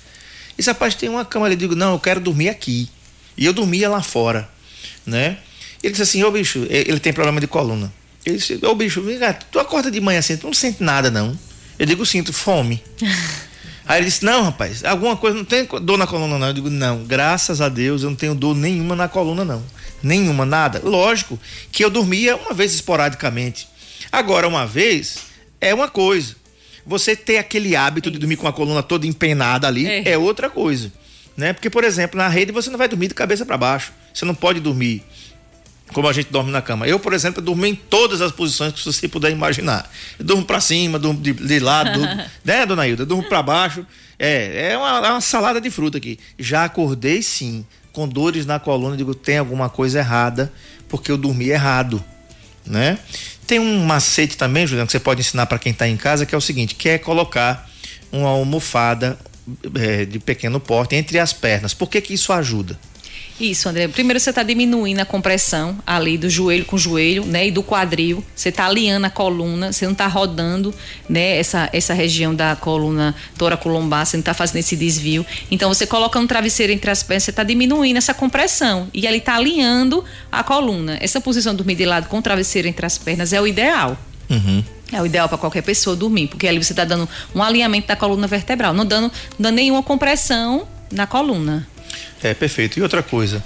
E 0.58 0.62
esse 0.62 0.70
rapaz 0.70 0.96
tem 0.96 1.08
uma 1.08 1.24
cama 1.24 1.46
ali, 1.46 1.54
eu 1.54 1.60
digo, 1.60 1.76
não, 1.76 1.94
eu 1.94 2.00
quero 2.00 2.20
dormir 2.20 2.50
aqui. 2.50 2.90
E 3.38 3.46
eu 3.46 3.54
dormia 3.54 3.88
lá 3.90 4.02
fora, 4.02 4.50
né? 5.06 5.38
Ele 5.84 5.92
disse 5.92 6.02
assim, 6.02 6.24
ô 6.24 6.32
bicho, 6.32 6.66
ele 6.68 7.00
tem 7.00 7.14
problema 7.14 7.40
de 7.40 7.46
coluna. 7.46 7.94
Ele 8.26 8.38
disse, 8.38 8.60
ô 8.66 8.74
bicho, 8.74 9.04
vem 9.04 9.20
cá, 9.20 9.34
tu 9.34 9.60
acorda 9.60 9.92
de 9.92 10.02
manhã 10.02 10.18
assim, 10.20 10.36
tu 10.36 10.48
não 10.48 10.54
sente 10.54 10.82
nada 10.82 11.12
não. 11.12 11.38
Eu 11.78 11.86
digo, 11.86 12.04
sinto 12.04 12.34
fome. 12.34 12.84
Aí 13.88 14.00
ele 14.00 14.06
disse: 14.06 14.26
Não, 14.26 14.44
rapaz, 14.44 14.84
alguma 14.84 15.16
coisa, 15.16 15.38
não 15.38 15.46
tem 15.46 15.66
dor 15.66 15.98
na 15.98 16.06
coluna, 16.06 16.38
não. 16.38 16.48
Eu 16.48 16.54
digo: 16.54 16.70
Não, 16.70 17.04
graças 17.04 17.62
a 17.62 17.70
Deus 17.70 18.04
eu 18.04 18.10
não 18.10 18.18
tenho 18.18 18.36
dor 18.36 18.56
nenhuma 18.56 18.96
na 18.96 19.08
coluna, 19.08 19.46
não. 19.46 19.64
Nenhuma, 20.04 20.46
nada. 20.46 20.82
Lógico 20.84 21.40
que 21.72 21.84
eu 21.84 21.90
dormia 21.90 22.36
uma 22.36 22.54
vez 22.54 22.74
esporadicamente. 22.74 23.68
Agora, 24.12 24.48
uma 24.48 24.66
vez 24.66 25.20
é 25.60 25.74
uma 25.74 25.88
coisa. 25.88 26.36
Você 26.86 27.16
ter 27.16 27.38
aquele 27.38 27.76
hábito 27.76 28.10
de 28.10 28.18
dormir 28.18 28.38
com 28.38 28.48
a 28.48 28.54
coluna 28.54 28.82
toda 28.82 29.08
empenada 29.08 29.68
ali 29.68 29.86
é, 29.88 30.12
é 30.12 30.18
outra 30.18 30.50
coisa. 30.50 30.92
Né? 31.36 31.54
Porque, 31.54 31.70
por 31.70 31.84
exemplo, 31.84 32.18
na 32.18 32.28
rede 32.28 32.52
você 32.52 32.70
não 32.70 32.78
vai 32.78 32.88
dormir 32.88 33.10
de 33.10 33.14
cabeça 33.14 33.46
para 33.46 33.58
baixo. 33.58 33.92
Você 34.14 34.26
não 34.26 34.34
pode 34.34 34.60
dormir 34.60 35.04
como 35.94 36.08
a 36.08 36.14
gente 36.14 36.32
dorme 36.32 36.52
na 36.52 36.62
cama. 36.62 36.88
Eu, 36.88 37.00
por 37.00 37.14
exemplo, 37.14 37.42
durmo 37.42 37.66
em 37.66 37.76
todas 37.76 38.22
as 38.22 38.32
posições 38.32 38.74
que 38.74 38.84
você 38.84 39.08
puder 39.08 39.32
imaginar. 39.32 39.90
Eu 40.20 40.26
durmo 40.26 40.44
para 40.44 40.60
cima, 40.60 41.00
durmo 41.00 41.20
de, 41.20 41.34
de 41.34 41.60
lado, 41.60 41.94
durmo, 41.94 42.24
né, 42.44 42.66
dona 42.66 42.88
Hilda? 42.88 43.04
Eu 43.04 43.08
durmo 43.08 43.24
para 43.24 43.42
baixo. 43.42 43.86
É, 44.20 44.72
é 44.72 44.78
uma, 44.78 45.08
é 45.08 45.12
uma, 45.12 45.22
salada 45.22 45.62
de 45.62 45.70
fruta 45.70 45.98
aqui. 45.98 46.20
Já 46.38 46.66
acordei 46.66 47.22
sim, 47.22 47.66
com 47.92 48.08
dores 48.08 48.46
na 48.46 48.60
coluna, 48.60 48.98
digo, 48.98 49.14
tem 49.14 49.38
alguma 49.38 49.70
coisa 49.70 50.00
errada, 50.00 50.52
porque 50.90 51.12
eu 51.12 51.18
dormi 51.18 51.50
errado, 51.50 52.04
né? 52.66 52.98
Tem 53.46 53.60
um 53.60 53.86
macete 53.86 54.36
também, 54.36 54.68
Juliano, 54.68 54.88
que 54.88 54.92
você 54.92 55.00
pode 55.00 55.22
ensinar 55.22 55.46
para 55.46 55.58
quem 55.58 55.72
está 55.72 55.88
em 55.88 55.96
casa, 55.96 56.26
que 56.26 56.36
é 56.36 56.38
o 56.38 56.42
seguinte, 56.42 56.76
que 56.76 56.90
é 56.90 56.98
colocar 56.98 57.70
uma 58.12 58.30
almofada 58.30 59.18
é, 59.76 60.06
de 60.06 60.20
pequeno 60.20 60.60
porte 60.60 60.96
entre 60.96 61.20
as 61.20 61.32
pernas. 61.32 61.74
Por 61.74 61.90
que 61.90 62.02
que 62.02 62.14
isso 62.14 62.34
ajuda? 62.34 62.78
Isso, 63.40 63.70
André. 63.70 63.88
Primeiro 63.88 64.20
você 64.20 64.32
está 64.32 64.42
diminuindo 64.42 65.00
a 65.00 65.06
compressão 65.06 65.78
ali 65.86 66.18
do 66.18 66.28
joelho 66.28 66.66
com 66.66 66.78
joelho, 66.78 67.24
né? 67.24 67.48
E 67.48 67.52
do 67.52 67.62
quadril. 67.62 68.24
Você 68.36 68.50
está 68.50 68.66
alinhando 68.66 69.06
a 69.06 69.10
coluna, 69.12 69.72
você 69.72 69.86
não 69.86 69.92
está 69.92 70.08
rodando, 70.08 70.74
né? 71.08 71.38
Essa, 71.38 71.70
essa 71.72 71.94
região 71.94 72.34
da 72.34 72.56
coluna 72.56 73.14
toracolombar, 73.38 74.06
você 74.06 74.18
não 74.18 74.22
está 74.22 74.34
fazendo 74.34 74.58
esse 74.58 74.76
desvio. 74.76 75.26
Então 75.52 75.72
você 75.72 75.86
coloca 75.86 76.18
um 76.18 76.26
travesseiro 76.26 76.74
entre 76.74 76.90
as 76.90 77.04
pernas, 77.04 77.24
você 77.24 77.30
está 77.30 77.44
diminuindo 77.44 77.98
essa 77.98 78.14
compressão. 78.14 78.88
E 78.92 79.08
ali 79.08 79.20
está 79.20 79.36
alinhando 79.36 80.04
a 80.32 80.44
coluna. 80.44 80.98
Essa 81.00 81.22
posição 81.22 81.54
de 81.54 81.58
dormir 81.58 81.76
de 81.76 81.86
lado 81.86 82.08
com 82.08 82.18
o 82.18 82.22
travesseiro 82.22 82.68
entre 82.68 82.86
as 82.86 82.98
pernas 82.98 83.34
é 83.34 83.40
o 83.40 83.46
ideal. 83.46 83.96
Uhum. 84.30 84.64
É 84.92 85.02
o 85.02 85.06
ideal 85.06 85.30
para 85.30 85.38
qualquer 85.38 85.62
pessoa 85.62 85.96
dormir, 85.96 86.28
porque 86.28 86.48
ali 86.48 86.64
você 86.64 86.74
está 86.74 86.86
dando 86.86 87.08
um 87.36 87.44
alinhamento 87.44 87.88
da 87.88 87.96
coluna 87.96 88.26
vertebral, 88.26 88.74
não 88.74 88.86
dando, 88.86 89.04
não 89.04 89.12
dando 89.38 89.56
nenhuma 89.56 89.84
compressão 89.84 90.68
na 90.92 91.06
coluna. 91.06 91.68
É, 92.22 92.34
perfeito. 92.34 92.80
E 92.80 92.82
outra 92.82 93.04
coisa, 93.04 93.44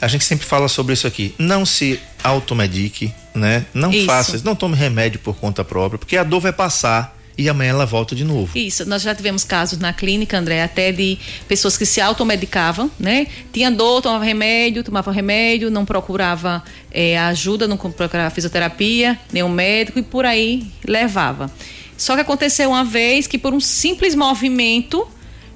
a 0.00 0.08
gente 0.08 0.24
sempre 0.24 0.46
fala 0.46 0.68
sobre 0.68 0.94
isso 0.94 1.06
aqui. 1.06 1.34
Não 1.38 1.66
se 1.66 2.00
automedique, 2.22 3.12
né? 3.34 3.66
Não 3.74 3.90
Isso. 3.90 4.06
faça, 4.06 4.40
não 4.44 4.54
tome 4.54 4.74
remédio 4.74 5.20
por 5.20 5.36
conta 5.36 5.64
própria, 5.64 5.98
porque 5.98 6.16
a 6.16 6.24
dor 6.24 6.40
vai 6.40 6.52
passar 6.52 7.16
e 7.36 7.48
amanhã 7.48 7.70
ela 7.70 7.86
volta 7.86 8.14
de 8.14 8.24
novo. 8.24 8.56
Isso, 8.56 8.84
nós 8.84 9.02
já 9.02 9.14
tivemos 9.14 9.44
casos 9.44 9.78
na 9.78 9.92
clínica, 9.92 10.38
André, 10.38 10.62
até 10.62 10.92
de 10.92 11.18
pessoas 11.48 11.76
que 11.76 11.86
se 11.86 12.00
automedicavam, 12.00 12.90
né? 12.98 13.26
Tinha 13.52 13.70
dor, 13.70 14.02
tomava 14.02 14.24
remédio, 14.24 14.82
tomava 14.82 15.10
remédio, 15.12 15.70
não 15.70 15.84
procurava 15.84 16.62
eh, 16.90 17.18
ajuda, 17.18 17.66
não 17.66 17.76
procurava 17.76 18.30
fisioterapia, 18.30 19.18
nenhum 19.32 19.48
médico 19.48 19.98
e 19.98 20.02
por 20.02 20.26
aí 20.26 20.70
levava. 20.86 21.50
Só 21.96 22.14
que 22.14 22.22
aconteceu 22.22 22.70
uma 22.70 22.84
vez 22.84 23.26
que 23.26 23.38
por 23.38 23.52
um 23.52 23.60
simples 23.60 24.14
movimento 24.14 25.06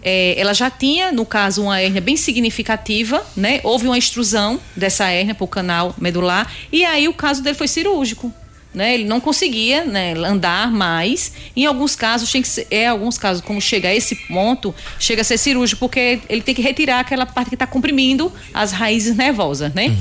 eh, 0.05 0.35
ela 0.37 0.53
já 0.53 0.71
tinha, 0.71 1.11
no 1.11 1.25
caso, 1.25 1.63
uma 1.63 1.81
hérnia 1.81 2.01
bem 2.01 2.17
significativa, 2.17 3.25
né? 3.35 3.61
Houve 3.65 3.87
uma 3.87 3.97
extrusão 3.97 4.61
dessa 4.77 5.09
hérnia 5.09 5.35
para 5.35 5.45
o 5.45 5.49
canal 5.49 5.95
medular 5.99 6.53
e 6.71 6.85
aí 6.85 7.09
o 7.09 7.15
caso 7.15 7.43
dele 7.43 7.57
foi 7.57 7.67
cirúrgico. 7.67 8.33
Né? 8.75 8.95
Ele 8.95 9.05
não 9.05 9.21
conseguia 9.21 9.85
né, 9.85 10.15
andar 10.15 10.69
mais. 10.73 11.33
Em 11.55 11.65
alguns 11.65 11.95
casos, 11.95 12.33
tem 12.33 12.43
que 12.43 12.49
ser, 12.49 12.67
é 12.73 12.89
alguns 12.89 13.17
casos, 13.17 13.41
como 13.41 13.61
chega 13.61 13.89
a 13.89 13.95
esse 13.95 14.17
ponto, 14.27 14.75
chega 14.99 15.21
a 15.21 15.25
ser 15.25 15.39
cirúrgico, 15.39 15.79
porque 15.79 16.21
ele 16.29 16.43
tem 16.43 16.53
que 16.53 16.61
retirar 16.61 16.99
aquela 16.99 17.25
parte 17.25 17.51
que 17.51 17.55
está 17.55 17.69
comprimindo 17.69 18.33
as 18.53 18.73
raízes 18.73 19.15
nervosas, 19.15 19.73
né? 19.73 19.97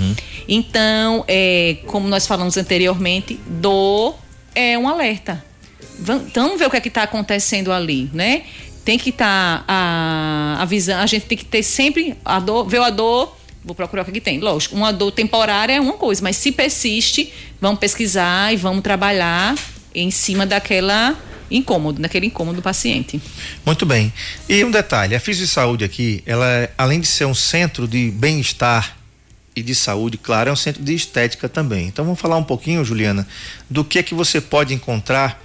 Então, 0.47 1.23
é, 1.27 1.77
como 1.85 2.07
nós 2.07 2.25
falamos 2.25 2.57
anteriormente, 2.57 3.39
dor 3.47 4.17
é 4.55 4.75
um 4.75 4.87
alerta. 4.89 5.43
Então, 5.99 6.45
vamos 6.45 6.59
ver 6.59 6.67
o 6.67 6.71
que 6.71 6.77
é 6.77 6.81
que 6.81 6.87
está 6.87 7.03
acontecendo 7.03 7.71
ali, 7.71 8.09
né? 8.11 8.43
Tem 8.83 8.97
que 8.97 9.09
estar 9.09 9.63
a, 9.67 10.57
a 10.59 10.65
visão, 10.65 10.99
a 10.99 11.05
gente 11.05 11.25
tem 11.25 11.37
que 11.37 11.45
ter 11.45 11.63
sempre 11.63 12.15
a 12.25 12.39
dor, 12.39 12.67
ver 12.67 12.81
a 12.81 12.89
dor, 12.89 13.35
vou 13.63 13.73
procurar 13.73 14.03
o 14.03 14.05
que, 14.11 14.19
tem. 14.19 14.39
Lógico, 14.39 14.75
uma 14.75 14.91
dor 14.91 15.11
temporária 15.11 15.73
é 15.73 15.79
uma 15.79 15.93
coisa, 15.93 16.21
mas 16.21 16.35
se 16.35 16.51
persiste, 16.51 17.31
vamos 17.61 17.79
pesquisar 17.79 18.53
e 18.53 18.57
vamos 18.57 18.83
trabalhar 18.83 19.55
em 19.95 20.11
cima 20.11 20.45
daquela 20.45 21.17
incômodo, 21.49 22.01
daquele 22.01 22.27
incômodo 22.27 22.57
do 22.57 22.61
paciente. 22.61 23.21
Muito 23.65 23.85
bem. 23.85 24.11
E 24.49 24.63
um 24.65 24.71
detalhe, 24.71 25.15
a 25.15 25.19
Fisio 25.19 25.47
Saúde 25.47 25.83
aqui, 25.83 26.23
ela 26.25 26.69
além 26.77 26.99
de 26.99 27.07
ser 27.07 27.25
um 27.25 27.35
centro 27.35 27.87
de 27.87 28.11
bem-estar 28.11 28.97
e 29.55 29.61
de 29.61 29.75
saúde, 29.75 30.17
claro, 30.17 30.49
é 30.49 30.53
um 30.53 30.55
centro 30.55 30.83
de 30.83 30.93
estética 30.93 31.47
também. 31.47 31.87
Então 31.87 32.03
vamos 32.03 32.19
falar 32.19 32.37
um 32.37 32.43
pouquinho, 32.43 32.83
Juliana, 32.83 33.27
do 33.69 33.83
que 33.83 33.99
é 33.99 34.03
que 34.03 34.15
você 34.15 34.41
pode 34.41 34.73
encontrar 34.73 35.41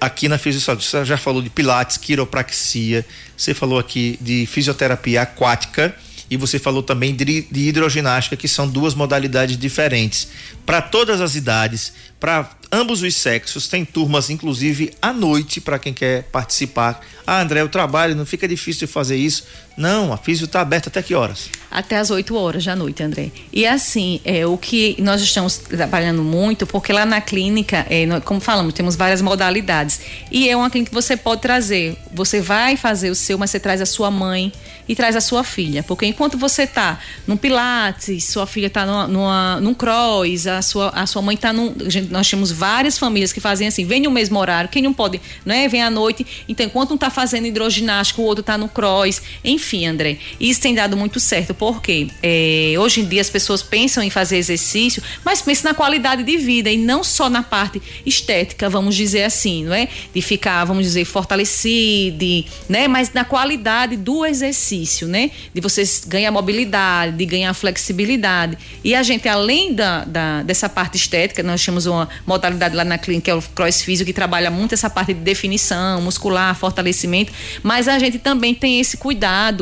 aqui 0.00 0.28
na 0.28 0.38
Fisio 0.38 0.60
Saúde. 0.60 0.84
Você 0.84 1.04
já 1.04 1.16
falou 1.16 1.42
de 1.42 1.50
pilates, 1.50 1.96
quiropraxia, 1.96 3.04
você 3.36 3.54
falou 3.54 3.78
aqui 3.78 4.18
de 4.20 4.46
fisioterapia 4.46 5.22
aquática 5.22 5.94
e 6.30 6.36
você 6.36 6.58
falou 6.58 6.82
também 6.82 7.14
de, 7.14 7.42
de 7.42 7.68
hidroginástica, 7.68 8.36
que 8.36 8.48
são 8.48 8.68
duas 8.68 8.94
modalidades 8.94 9.56
diferentes. 9.56 10.28
Para 10.64 10.82
todas 10.82 11.20
as 11.20 11.36
idades, 11.36 11.92
para 12.18 12.50
ambos 12.72 13.02
os 13.02 13.14
sexos, 13.14 13.68
tem 13.68 13.84
turmas, 13.84 14.28
inclusive 14.28 14.92
à 15.00 15.12
noite, 15.12 15.60
para 15.60 15.78
quem 15.78 15.94
quer 15.94 16.24
participar. 16.24 17.00
Ah, 17.26 17.40
André, 17.40 17.60
eu 17.60 17.68
trabalho, 17.68 18.16
não 18.16 18.26
fica 18.26 18.48
difícil 18.48 18.86
de 18.86 18.92
fazer 18.92 19.16
isso. 19.16 19.44
Não, 19.76 20.12
a 20.12 20.16
Fisio 20.16 20.46
está 20.46 20.62
aberta 20.62 20.88
até 20.88 21.02
que 21.02 21.14
horas? 21.14 21.50
Até 21.70 21.96
às 21.98 22.10
8 22.10 22.34
horas 22.34 22.64
da 22.64 22.74
noite, 22.74 23.02
André. 23.02 23.30
E 23.52 23.66
assim, 23.66 24.20
é, 24.24 24.46
o 24.46 24.56
que 24.56 24.96
nós 24.98 25.20
estamos 25.20 25.58
trabalhando 25.58 26.22
muito, 26.22 26.66
porque 26.66 26.92
lá 26.92 27.04
na 27.04 27.20
clínica, 27.20 27.86
é, 27.90 28.06
como 28.20 28.40
falamos, 28.40 28.72
temos 28.72 28.96
várias 28.96 29.20
modalidades. 29.20 30.00
E 30.30 30.48
é 30.48 30.56
uma 30.56 30.70
clínica 30.70 30.88
que 30.88 30.94
você 30.94 31.16
pode 31.16 31.42
trazer. 31.42 31.96
Você 32.14 32.40
vai 32.40 32.76
fazer 32.76 33.10
o 33.10 33.14
seu, 33.14 33.36
mas 33.36 33.50
você 33.50 33.60
traz 33.60 33.82
a 33.82 33.86
sua 33.86 34.10
mãe 34.10 34.50
e 34.88 34.94
traz 34.94 35.16
a 35.16 35.20
sua 35.20 35.44
filha. 35.44 35.82
Porque 35.82 36.06
enquanto 36.06 36.38
você 36.38 36.62
está 36.62 36.98
num 37.26 37.36
Pilates, 37.36 38.24
sua 38.24 38.46
filha 38.46 38.68
está 38.68 38.86
numa, 38.86 39.06
numa, 39.06 39.60
num 39.60 39.74
cross, 39.74 40.46
a 40.46 40.62
sua, 40.62 40.90
a 40.90 41.06
sua 41.06 41.22
mãe 41.22 41.34
está 41.34 41.52
num. 41.52 41.74
nós 42.10 42.28
temos 42.28 42.50
várias 42.50 42.98
famílias 42.98 43.32
que 43.32 43.40
fazem 43.40 43.68
assim, 43.68 43.84
vem 43.84 44.00
no 44.00 44.10
mesmo 44.10 44.38
horário, 44.38 44.70
quem 44.70 44.82
não 44.82 44.92
pode, 44.92 45.20
né? 45.44 45.68
Vem 45.68 45.82
à 45.82 45.90
noite. 45.90 46.26
Então, 46.48 46.64
enquanto 46.64 46.92
um 46.92 46.94
está 46.94 47.10
fazendo 47.10 47.46
hidroginástica, 47.46 48.20
o 48.20 48.24
outro 48.24 48.40
está 48.40 48.56
no 48.56 48.68
cross. 48.68 49.20
Enfim, 49.44 49.65
André, 49.86 50.18
isso 50.38 50.60
tem 50.60 50.74
dado 50.74 50.96
muito 50.96 51.18
certo, 51.18 51.54
porque 51.54 52.08
é, 52.22 52.74
hoje 52.78 53.00
em 53.00 53.04
dia 53.06 53.20
as 53.20 53.30
pessoas 53.30 53.62
pensam 53.62 54.02
em 54.02 54.10
fazer 54.10 54.36
exercício, 54.36 55.02
mas 55.24 55.40
pensam 55.42 55.70
na 55.70 55.74
qualidade 55.74 56.22
de 56.22 56.36
vida 56.36 56.70
e 56.70 56.76
não 56.76 57.02
só 57.02 57.28
na 57.30 57.42
parte 57.42 57.80
estética, 58.04 58.68
vamos 58.68 58.94
dizer 58.94 59.24
assim, 59.24 59.64
não 59.64 59.74
é? 59.74 59.88
De 60.14 60.20
ficar, 60.22 60.64
vamos 60.64 60.84
dizer, 60.84 61.04
fortalecido, 61.04 62.44
né? 62.68 62.88
Mas 62.88 63.12
na 63.12 63.24
qualidade 63.24 63.96
do 63.96 64.24
exercício, 64.24 65.06
né? 65.08 65.30
De 65.54 65.60
você 65.60 65.82
ganhar 66.06 66.30
mobilidade, 66.30 67.16
de 67.16 67.24
ganhar 67.26 67.52
flexibilidade. 67.54 68.56
E 68.84 68.94
a 68.94 69.02
gente, 69.02 69.28
além 69.28 69.72
da, 69.74 70.04
da- 70.04 70.42
dessa 70.42 70.68
parte 70.68 70.96
estética, 70.96 71.42
nós 71.42 71.64
temos 71.64 71.86
uma 71.86 72.08
modalidade 72.26 72.74
lá 72.74 72.84
na 72.84 72.98
clínica, 72.98 73.30
é 73.30 73.34
o 73.34 73.42
cross 73.42 73.82
físico, 73.82 74.06
que 74.06 74.12
trabalha 74.12 74.50
muito 74.50 74.74
essa 74.74 74.90
parte 74.90 75.14
de 75.14 75.20
definição 75.20 76.00
muscular, 76.02 76.54
fortalecimento, 76.58 77.32
mas 77.62 77.88
a 77.88 77.98
gente 77.98 78.18
também 78.18 78.54
tem 78.54 78.80
esse 78.80 78.96
cuidado 78.96 79.55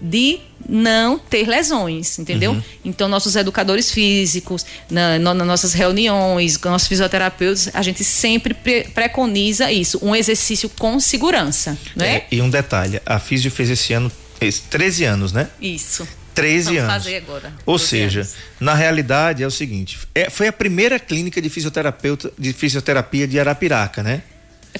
de 0.00 0.38
não 0.68 1.18
ter 1.18 1.48
lesões, 1.48 2.18
entendeu? 2.18 2.60
Então, 2.84 3.08
nossos 3.08 3.34
educadores 3.36 3.90
físicos, 3.90 4.64
na, 4.90 5.18
no- 5.18 5.34
nas 5.34 5.46
nossas 5.46 5.72
reuniões, 5.72 6.56
com 6.56 6.68
nossos 6.68 6.88
fisioterapeutas, 6.88 7.70
a 7.72 7.82
gente 7.82 8.04
sempre 8.04 8.52
pre- 8.54 8.84
preconiza 8.94 9.70
isso, 9.72 9.98
um 10.02 10.14
exercício 10.14 10.68
com 10.78 10.98
segurança, 11.00 11.76
né? 11.96 12.16
É, 12.16 12.26
e 12.32 12.42
um 12.42 12.50
detalhe, 12.50 13.00
a 13.06 13.18
Fisio 13.18 13.50
fez 13.50 13.70
esse 13.70 13.92
ano 13.92 14.10
esse, 14.40 14.62
13 14.62 15.04
anos, 15.04 15.32
né? 15.32 15.48
Isso. 15.60 16.06
13 16.34 16.64
Vamos 16.66 16.78
anos. 16.82 16.92
fazer 17.04 17.16
agora. 17.16 17.52
Ou 17.66 17.74
12 17.76 17.86
seja, 17.88 18.20
anos. 18.20 18.34
na 18.60 18.72
realidade 18.74 19.42
é 19.42 19.46
o 19.46 19.50
seguinte: 19.50 19.98
é- 20.14 20.30
foi 20.30 20.46
a 20.46 20.52
primeira 20.52 20.96
clínica 21.00 21.42
de 21.42 21.48
fisioterapeuta 21.50 22.30
de 22.38 22.52
fisioterapia 22.52 23.26
de 23.26 23.40
Arapiraca, 23.40 24.02
né? 24.04 24.22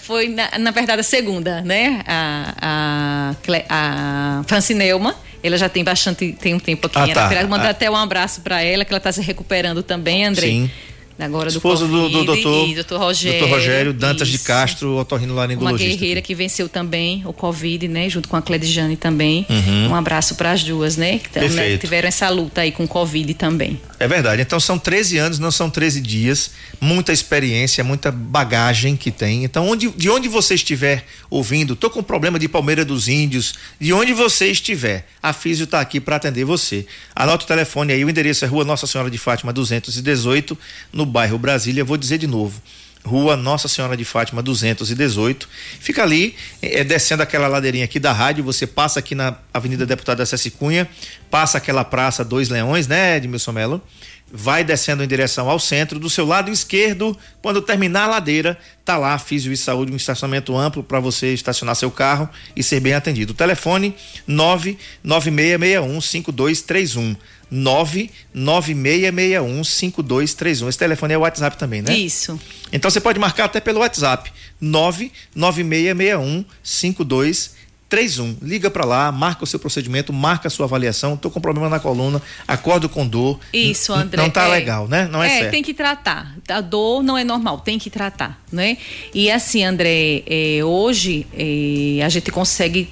Foi, 0.01 0.29
na, 0.29 0.59
na 0.59 0.71
verdade, 0.71 1.01
a 1.01 1.05
segunda, 1.05 1.61
né? 1.63 2.03
A, 2.07 3.35
a, 3.71 4.39
a 4.41 4.43
Francineuma, 4.47 5.15
ela 5.43 5.57
já 5.57 5.69
tem 5.69 5.83
bastante, 5.85 6.33
tem 6.33 6.55
um 6.55 6.59
tempo 6.59 6.87
aqui 6.87 6.99
Ah, 7.13 7.29
tá. 7.29 7.47
Mandar 7.47 7.67
Ah. 7.67 7.71
até 7.71 7.91
um 7.91 7.97
abraço 7.97 8.41
para 8.41 8.63
ela, 8.63 8.85
que 8.85 8.93
ela 8.93 8.99
está 8.99 9.13
se 9.13 9.21
recuperando 9.23 9.83
também, 9.83 10.25
André. 10.25 10.47
Sim. 10.47 10.71
Agora 11.19 11.51
do 11.51 11.57
Esposa 11.57 11.87
do, 11.87 12.09
do 12.09 12.25
Covid, 12.25 12.25
doutor, 12.27 12.75
doutor 12.75 12.99
Rogério. 13.01 13.41
Dr. 13.47 13.51
Rogério 13.51 13.93
Dantas 13.93 14.29
de 14.29 14.37
isso. 14.37 14.45
Castro, 14.45 14.93
Uma 14.93 15.01
otorrinolaringologista. 15.03 15.91
guerreira 15.99 16.23
que 16.23 16.35
venceu 16.35 16.69
também 16.69 17.23
o 17.27 17.33
Covid, 17.33 17.89
né? 17.89 18.09
Junto 18.09 18.29
com 18.29 18.37
a 18.37 18.43
Cledijane 18.43 18.97
também. 18.97 19.45
Uhum. 19.51 19.89
Um 19.89 19.95
abraço 19.97 20.37
para 20.37 20.53
as 20.53 20.63
duas, 20.63 20.97
né? 20.97 21.19
Que 21.19 21.29
tam- 21.29 21.43
né, 21.43 21.49
Perfeito. 21.49 21.81
tiveram 21.81 22.07
essa 22.09 22.29
luta 22.29 22.61
aí 22.61 22.71
com 22.71 22.85
o 22.85 22.89
Covid 22.89 23.35
também. 23.35 23.81
É 23.99 24.07
verdade. 24.07 24.43
Então 24.43 24.61
são 24.61 24.79
13 24.79 25.19
anos, 25.19 25.39
não 25.41 25.51
são 25.51 25.69
13 25.69 26.01
dias. 26.01 26.53
Muita 26.81 27.13
experiência, 27.13 27.83
muita 27.83 28.13
bagagem 28.13 28.97
que 28.97 29.11
tem. 29.11 29.43
Então, 29.43 29.69
onde, 29.69 29.91
de 29.91 30.09
onde 30.09 30.29
você 30.29 30.55
estiver 30.55 31.05
ouvindo, 31.29 31.75
tô 31.75 31.91
com 31.91 32.01
problema 32.03 32.39
de 32.39 32.49
Palmeira 32.49 32.85
dos 32.85 33.09
Índios, 33.09 33.55
de 33.81 33.93
onde 33.93 34.13
você 34.13 34.47
estiver, 34.53 35.05
a 35.21 35.33
Físio 35.33 35.65
está 35.65 35.81
aqui 35.81 35.99
para 35.99 36.15
atender 36.15 36.45
você. 36.45 36.87
Anota 37.15 37.45
o 37.45 37.49
telefone 37.49 37.93
aí, 37.93 38.05
o 38.05 38.09
endereço 38.11 38.45
é 38.45 38.49
Rua 38.49 38.65
Nossa 38.65 38.87
Senhora 38.87 39.11
de 39.11 39.19
Fátima 39.19 39.53
218, 39.53 40.57
no 40.93 41.05
bairro 41.09 41.39
Brasília. 41.39 41.85
Vou 41.85 41.97
dizer 41.97 42.19
de 42.19 42.27
novo. 42.27 42.61
Rua 43.05 43.37
Nossa 43.37 43.69
Senhora 43.69 43.97
de 43.97 44.05
Fátima 44.05 44.43
218. 44.43 45.49
Fica 45.81 46.03
ali, 46.03 46.35
eh, 46.61 46.85
descendo 46.85 47.23
aquela 47.23 47.49
ladeirinha 47.49 47.87
aqui 47.87 47.99
da 47.99 48.13
rádio. 48.13 48.45
Você 48.45 48.67
passa 48.67 48.99
aqui 48.99 49.15
na 49.15 49.35
Avenida 49.53 49.87
Deputada 49.87 50.27
César 50.27 50.51
Cunha, 50.51 50.87
passa 51.31 51.57
aquela 51.59 51.85
praça 51.85 52.25
Dois 52.25 52.49
Leões, 52.49 52.87
né, 52.87 53.17
Edmilson 53.17 53.53
Melo? 53.53 53.83
Vai 54.31 54.63
descendo 54.63 55.03
em 55.03 55.09
direção 55.09 55.49
ao 55.49 55.59
centro. 55.59 55.99
Do 55.99 56.11
seu 56.11 56.27
lado 56.27 56.51
esquerdo, 56.51 57.17
quando 57.41 57.63
terminar 57.63 58.05
a 58.05 58.09
ladeira, 58.09 58.59
tá 58.85 58.99
lá 58.99 59.19
Físio 59.19 59.51
e 59.51 59.57
Saúde, 59.57 59.91
um 59.91 59.97
estacionamento 59.97 60.55
amplo 60.55 60.83
para 60.83 61.01
você 61.01 61.33
estacionar 61.33 61.75
seu 61.77 61.91
carro 61.91 62.29
e 62.55 62.63
ser 62.63 62.81
bem 62.81 62.93
atendido. 62.93 63.33
Telefone 63.33 63.97
99661 64.27 67.17
5231. 67.51 68.09
99661 68.35 69.65
5231. 69.65 70.69
Esse 70.69 70.79
telefone 70.79 71.15
é 71.15 71.19
o 71.19 71.21
WhatsApp 71.21 71.57
também, 71.57 71.83
né? 71.83 71.97
Isso. 71.97 72.39
Então 72.73 72.91
você 72.91 73.01
pode 73.01 73.19
marcar 73.19 73.45
até 73.45 73.61
pelo 73.61 73.81
WhatsApp 73.81 74.31
99661 74.61 76.45
5231. 76.63 77.59
31. 77.89 78.37
Liga 78.43 78.71
para 78.71 78.85
lá, 78.85 79.11
marca 79.11 79.45
o 79.45 79.47
seu 79.47 79.59
procedimento, 79.59 80.13
marca 80.13 80.49
a 80.49 80.51
sua 80.51 80.67
avaliação. 80.67 81.17
Tô 81.17 81.31
com 81.31 81.41
problema 81.41 81.69
na 81.69 81.81
coluna, 81.81 82.21
acordo 82.47 82.89
com 82.89 83.07
dor. 83.07 83.41
Isso, 83.53 83.93
André. 83.93 84.21
Não 84.21 84.31
tá 84.31 84.45
é, 84.45 84.49
legal, 84.49 84.87
né? 84.87 85.09
Não 85.11 85.23
é, 85.23 85.27
é 85.27 85.39
certo. 85.41 85.51
tem 85.51 85.63
que 85.63 85.73
tratar. 85.73 86.37
A 86.49 86.61
dor 86.61 87.03
não 87.03 87.17
é 87.17 87.25
normal, 87.25 87.61
tem 87.61 87.79
que 87.79 87.89
tratar, 87.89 88.39
né? 88.53 88.77
E 89.15 89.31
assim, 89.31 89.65
André, 89.65 90.23
é, 90.27 90.63
hoje 90.63 91.27
é, 91.33 92.05
a 92.05 92.09
gente 92.09 92.31
consegue 92.31 92.91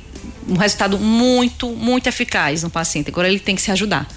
um 0.48 0.56
resultado 0.56 0.98
muito, 0.98 1.68
muito 1.70 2.06
eficaz 2.08 2.62
no 2.62 2.70
paciente. 2.70 3.10
Agora 3.10 3.28
ele 3.28 3.40
tem 3.40 3.54
que 3.54 3.62
se 3.62 3.70
ajudar. 3.70 4.08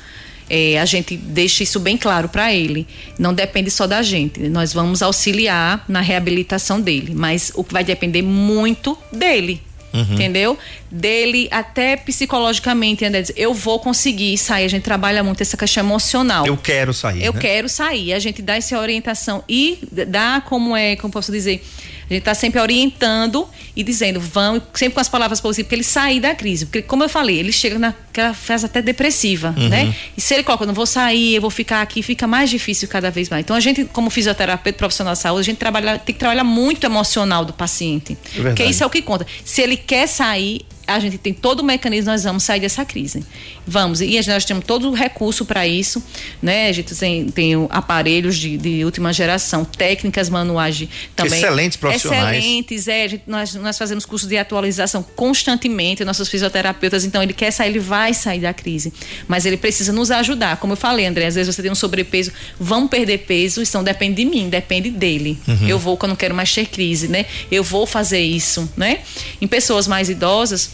É, 0.50 0.80
a 0.80 0.86
gente 0.86 1.16
deixa 1.16 1.64
isso 1.64 1.80
bem 1.80 1.97
claro 1.97 2.28
para 2.30 2.54
ele. 2.54 2.88
Não 3.18 3.34
depende 3.34 3.70
só 3.70 3.86
da 3.86 4.02
gente. 4.02 4.39
Nós 4.50 4.74
vamos 4.74 5.02
auxiliar 5.02 5.86
na 5.88 6.02
reabilitação 6.02 6.82
dele, 6.82 7.14
mas 7.16 7.52
o 7.56 7.64
que 7.64 7.74
vai 7.74 7.84
depender 7.84 8.22
muito 8.22 8.97
dele. 9.12 9.62
Entendeu? 9.91 10.58
Dele 10.91 11.47
até 11.50 11.97
psicologicamente, 11.97 13.04
André, 13.04 13.22
diz, 13.22 13.32
eu 13.36 13.54
vou 13.54 13.80
conseguir 13.80 14.38
sair. 14.38 14.66
A 14.66 14.68
gente 14.68 14.84
trabalha 14.84 15.24
muito 15.24 15.41
essa 15.41 15.58
questão 15.58 15.84
emocional. 15.84 16.45
Eu 16.45 16.58
quero 16.58 16.93
sair. 16.93 17.24
Eu 17.24 17.34
né? 17.34 17.39
quero 17.39 17.68
sair. 17.68 18.14
A 18.14 18.20
gente 18.20 18.41
dá 18.41 18.56
essa 18.56 18.80
orientação 18.80 19.43
e 19.50 19.80
dá 20.08 20.41
como 20.45 20.76
é, 20.76 20.95
como 20.95 21.12
posso 21.12 21.32
dizer, 21.32 21.64
a 22.10 22.14
gente 22.14 22.22
está 22.22 22.34
sempre 22.34 22.60
orientando 22.60 23.47
e 23.76 23.84
dizendo, 23.84 24.20
vão, 24.20 24.62
sempre 24.74 24.95
com 24.95 24.99
as 24.99 25.07
palavras 25.10 25.39
positivas, 25.39 25.68
para 25.68 25.76
ele 25.76 25.84
sair 25.84 26.20
da 26.20 26.34
crise. 26.34 26.66
Porque, 26.66 26.82
como 26.82 27.03
eu 27.03 27.10
falei, 27.10 27.38
ele 27.38 27.51
chega 27.51 27.78
naquela 27.78 28.34
fase 28.34 28.66
até 28.66 28.82
depressiva, 28.82 29.53
Uhum. 29.57 29.70
né? 29.70 29.93
E 30.18 30.22
se 30.22 30.34
ele 30.34 30.43
coloca, 30.43 30.66
não 30.66 30.74
vou 30.74 30.86
sair, 30.86 31.36
eu 31.36 31.41
vou 31.41 31.49
ficar 31.51 31.82
aqui, 31.82 32.01
fica 32.01 32.26
mais 32.28 32.49
difícil 32.49 32.88
cada 32.88 33.10
vez 33.12 33.30
mais. 33.30 33.43
Então, 33.43 33.55
a 33.55 33.60
gente, 33.60 33.86
como 33.86 34.10
fisioterapeuta 34.10 34.78
profissional 34.78 35.14
de 35.14 35.20
saúde, 35.20 35.41
a 35.41 35.43
gente 35.43 35.57
trabalha, 35.57 35.99
tem 35.99 36.14
que 36.14 36.20
trabalhar 36.20 36.43
muito 36.43 36.84
o 36.84 36.88
emocional 36.88 37.45
do 37.45 37.53
paciente. 37.53 38.18
verdade. 38.34 38.55
Porque 38.55 38.64
isso 38.70 38.84
é 38.84 38.86
o 38.86 38.89
que 38.89 39.01
conta. 39.01 39.26
Se 39.45 39.62
ele 39.62 39.78
quer 39.78 40.07
sair, 40.07 40.62
a 40.89 40.99
gente 40.99 41.17
tem 41.17 41.33
todo 41.33 41.59
o 41.61 41.63
mecanismo, 41.63 42.11
nós 42.11 42.23
vamos 42.23 42.43
sair 42.43 42.59
dessa 42.59 42.83
crise. 42.83 43.23
Vamos. 43.65 44.01
E 44.01 44.19
nós 44.27 44.45
temos 44.45 44.65
todo 44.65 44.89
o 44.89 44.93
recurso 44.93 45.45
para 45.45 45.67
isso, 45.67 46.03
né? 46.41 46.67
A 46.67 46.71
gente 46.71 46.95
tem, 46.95 47.29
tem 47.29 47.53
aparelhos 47.69 48.37
de, 48.37 48.57
de 48.57 48.83
última 48.83 49.13
geração, 49.13 49.63
técnicas 49.63 50.29
manuais 50.29 50.75
de, 50.77 50.89
também. 51.15 51.39
Excelentes 51.39 51.77
profissionais. 51.77 52.37
Excelentes, 52.37 52.87
é. 52.87 53.07
Gente- 53.07 53.23
nós, 53.27 53.53
nós 53.55 53.77
fazemos 53.77 54.05
cursos 54.05 54.27
de 54.27 54.37
atualização 54.37 55.03
constantemente, 55.15 56.03
nossos 56.03 56.27
fisioterapeutas. 56.29 57.03
Então, 57.05 57.21
ele 57.21 57.33
quer 57.33 57.51
sair, 57.51 57.69
ele 57.69 57.79
vai 57.79 58.13
sair 58.13 58.39
da 58.39 58.53
crise. 58.53 58.91
Mas 59.27 59.45
ele 59.45 59.57
precisa 59.57 59.91
nos 59.93 60.11
ajudar. 60.11 60.57
Como 60.57 60.73
eu 60.73 60.77
falei, 60.77 61.05
André, 61.05 61.27
às 61.27 61.35
vezes 61.35 61.53
você 61.55 61.61
tem 61.61 61.71
um 61.71 61.75
sobrepeso, 61.75 62.31
vão 62.59 62.87
perder 62.87 63.19
peso, 63.19 63.61
não 63.73 63.83
depende 63.83 64.15
de 64.23 64.25
mim, 64.25 64.49
depende 64.49 64.89
dele. 64.89 65.37
Eu 65.67 65.77
vou 65.77 65.95
quando 65.97 66.11
eu 66.11 66.17
quero 66.17 66.33
mais 66.33 66.53
ter 66.53 66.65
crise, 66.65 67.07
né? 67.07 67.25
Eu 67.51 67.63
vou 67.63 67.85
fazer 67.85 68.19
isso, 68.19 68.69
né? 68.75 68.99
Em 69.41 69.47
pessoas 69.47 69.87
mais 69.87 70.09
idosas, 70.09 70.71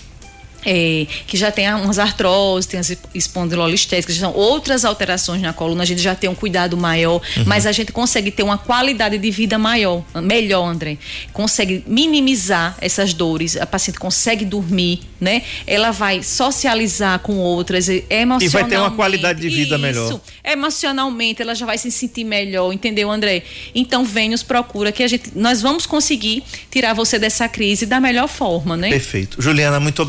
é, 0.66 1.06
que 1.28 1.38
já 1.38 1.52
tem 1.52 1.72
umas 1.74 2.00
artroses, 2.00 2.66
tem 2.66 2.80
as 2.80 2.98
espondilolistéticas, 3.14 4.18
são 4.18 4.34
outras 4.34 4.84
alterações 4.84 5.42
na 5.42 5.54
coluna, 5.54 5.84
a 5.84 5.86
gente 5.86 6.02
já 6.02 6.16
tem 6.16 6.30
um 6.30 6.36
cuidado 6.36 6.76
maior, 6.76 7.22
mas 7.46 7.66
a 7.66 7.72
gente 7.72 7.92
consegue 7.92 8.32
ter 8.32 8.44
uma 8.44 8.58
qualidade 8.58 9.18
de 9.18 9.32
vida 9.32 9.58
maior, 9.58 10.04
melhor, 10.24 10.66
André. 10.66 10.98
Consegue 11.32 11.84
minimizar 11.86 12.76
essas 12.82 13.14
dores, 13.14 13.56
a 13.56 13.66
paciente 13.66 14.00
consegue 14.00 14.44
dormir, 14.44 15.02
né? 15.20 15.44
Ela 15.68 15.92
vai 15.92 16.24
socializar 16.24 17.20
com 17.20 17.38
outras, 17.38 17.88
emocionalmente. 17.88 18.46
E 18.46 18.50
vai 18.50 18.66
ter 18.66 18.78
uma 18.78 18.92
qualidade 18.92 19.42
de 19.42 19.50
vida 19.50 19.78
melhor. 19.78 20.08
Isso, 20.08 20.22
emocionalmente 20.44 21.42
ela 21.42 21.54
já 21.54 21.66
vai 21.66 21.78
se 21.78 21.92
sentir 21.92 22.24
melhor, 22.24 22.74
entendeu, 22.74 23.12
André? 23.12 23.44
Então 23.74 24.04
vem 24.04 24.30
nos 24.30 24.44
procura 24.44 24.92
que 24.92 25.04
a 25.04 25.08
gente, 25.08 25.32
nós 25.36 25.62
vamos 25.62 25.86
conseguir 25.86 26.44
tirar 26.72 26.94
você 26.94 27.20
dessa 27.20 27.48
crise 27.48 27.86
da 27.86 28.00
melhor 28.00 28.28
forma, 28.28 28.76
né? 28.76 28.90
Perfeito. 28.90 29.42
Juliana, 29.42 29.80
muito 29.80 30.02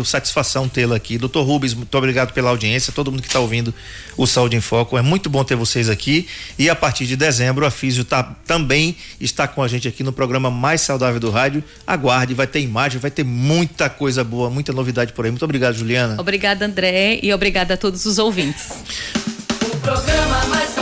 obrigado. 0.00 0.04
Satisfação 0.04 0.68
tê-la 0.68 0.96
aqui. 0.96 1.18
Doutor 1.18 1.42
Rubens, 1.44 1.74
muito 1.74 1.96
obrigado 1.96 2.32
pela 2.32 2.50
audiência. 2.50 2.92
Todo 2.92 3.10
mundo 3.10 3.22
que 3.22 3.28
está 3.28 3.40
ouvindo 3.40 3.72
o 4.16 4.26
Saúde 4.26 4.56
em 4.56 4.60
Foco. 4.60 4.98
É 4.98 5.02
muito 5.02 5.30
bom 5.30 5.44
ter 5.44 5.54
vocês 5.54 5.88
aqui. 5.88 6.26
E 6.58 6.68
a 6.68 6.74
partir 6.74 7.06
de 7.06 7.16
dezembro, 7.16 7.64
a 7.64 7.70
Físio 7.70 8.04
tá, 8.04 8.22
também 8.46 8.96
está 9.20 9.46
com 9.46 9.62
a 9.62 9.68
gente 9.68 9.86
aqui 9.88 10.02
no 10.02 10.12
programa 10.12 10.50
mais 10.50 10.80
saudável 10.80 11.20
do 11.20 11.30
rádio. 11.30 11.62
Aguarde, 11.86 12.34
vai 12.34 12.46
ter 12.46 12.60
imagem, 12.60 13.00
vai 13.00 13.10
ter 13.10 13.24
muita 13.24 13.88
coisa 13.88 14.24
boa, 14.24 14.50
muita 14.50 14.72
novidade 14.72 15.12
por 15.12 15.24
aí. 15.24 15.30
Muito 15.30 15.44
obrigado, 15.44 15.74
Juliana. 15.74 16.16
Obrigada, 16.18 16.64
André, 16.64 17.20
e 17.22 17.32
obrigada 17.32 17.74
a 17.74 17.76
todos 17.76 18.04
os 18.06 18.18
ouvintes. 18.18 18.70
O 19.72 19.76
programa 19.78 20.46
mais 20.46 20.79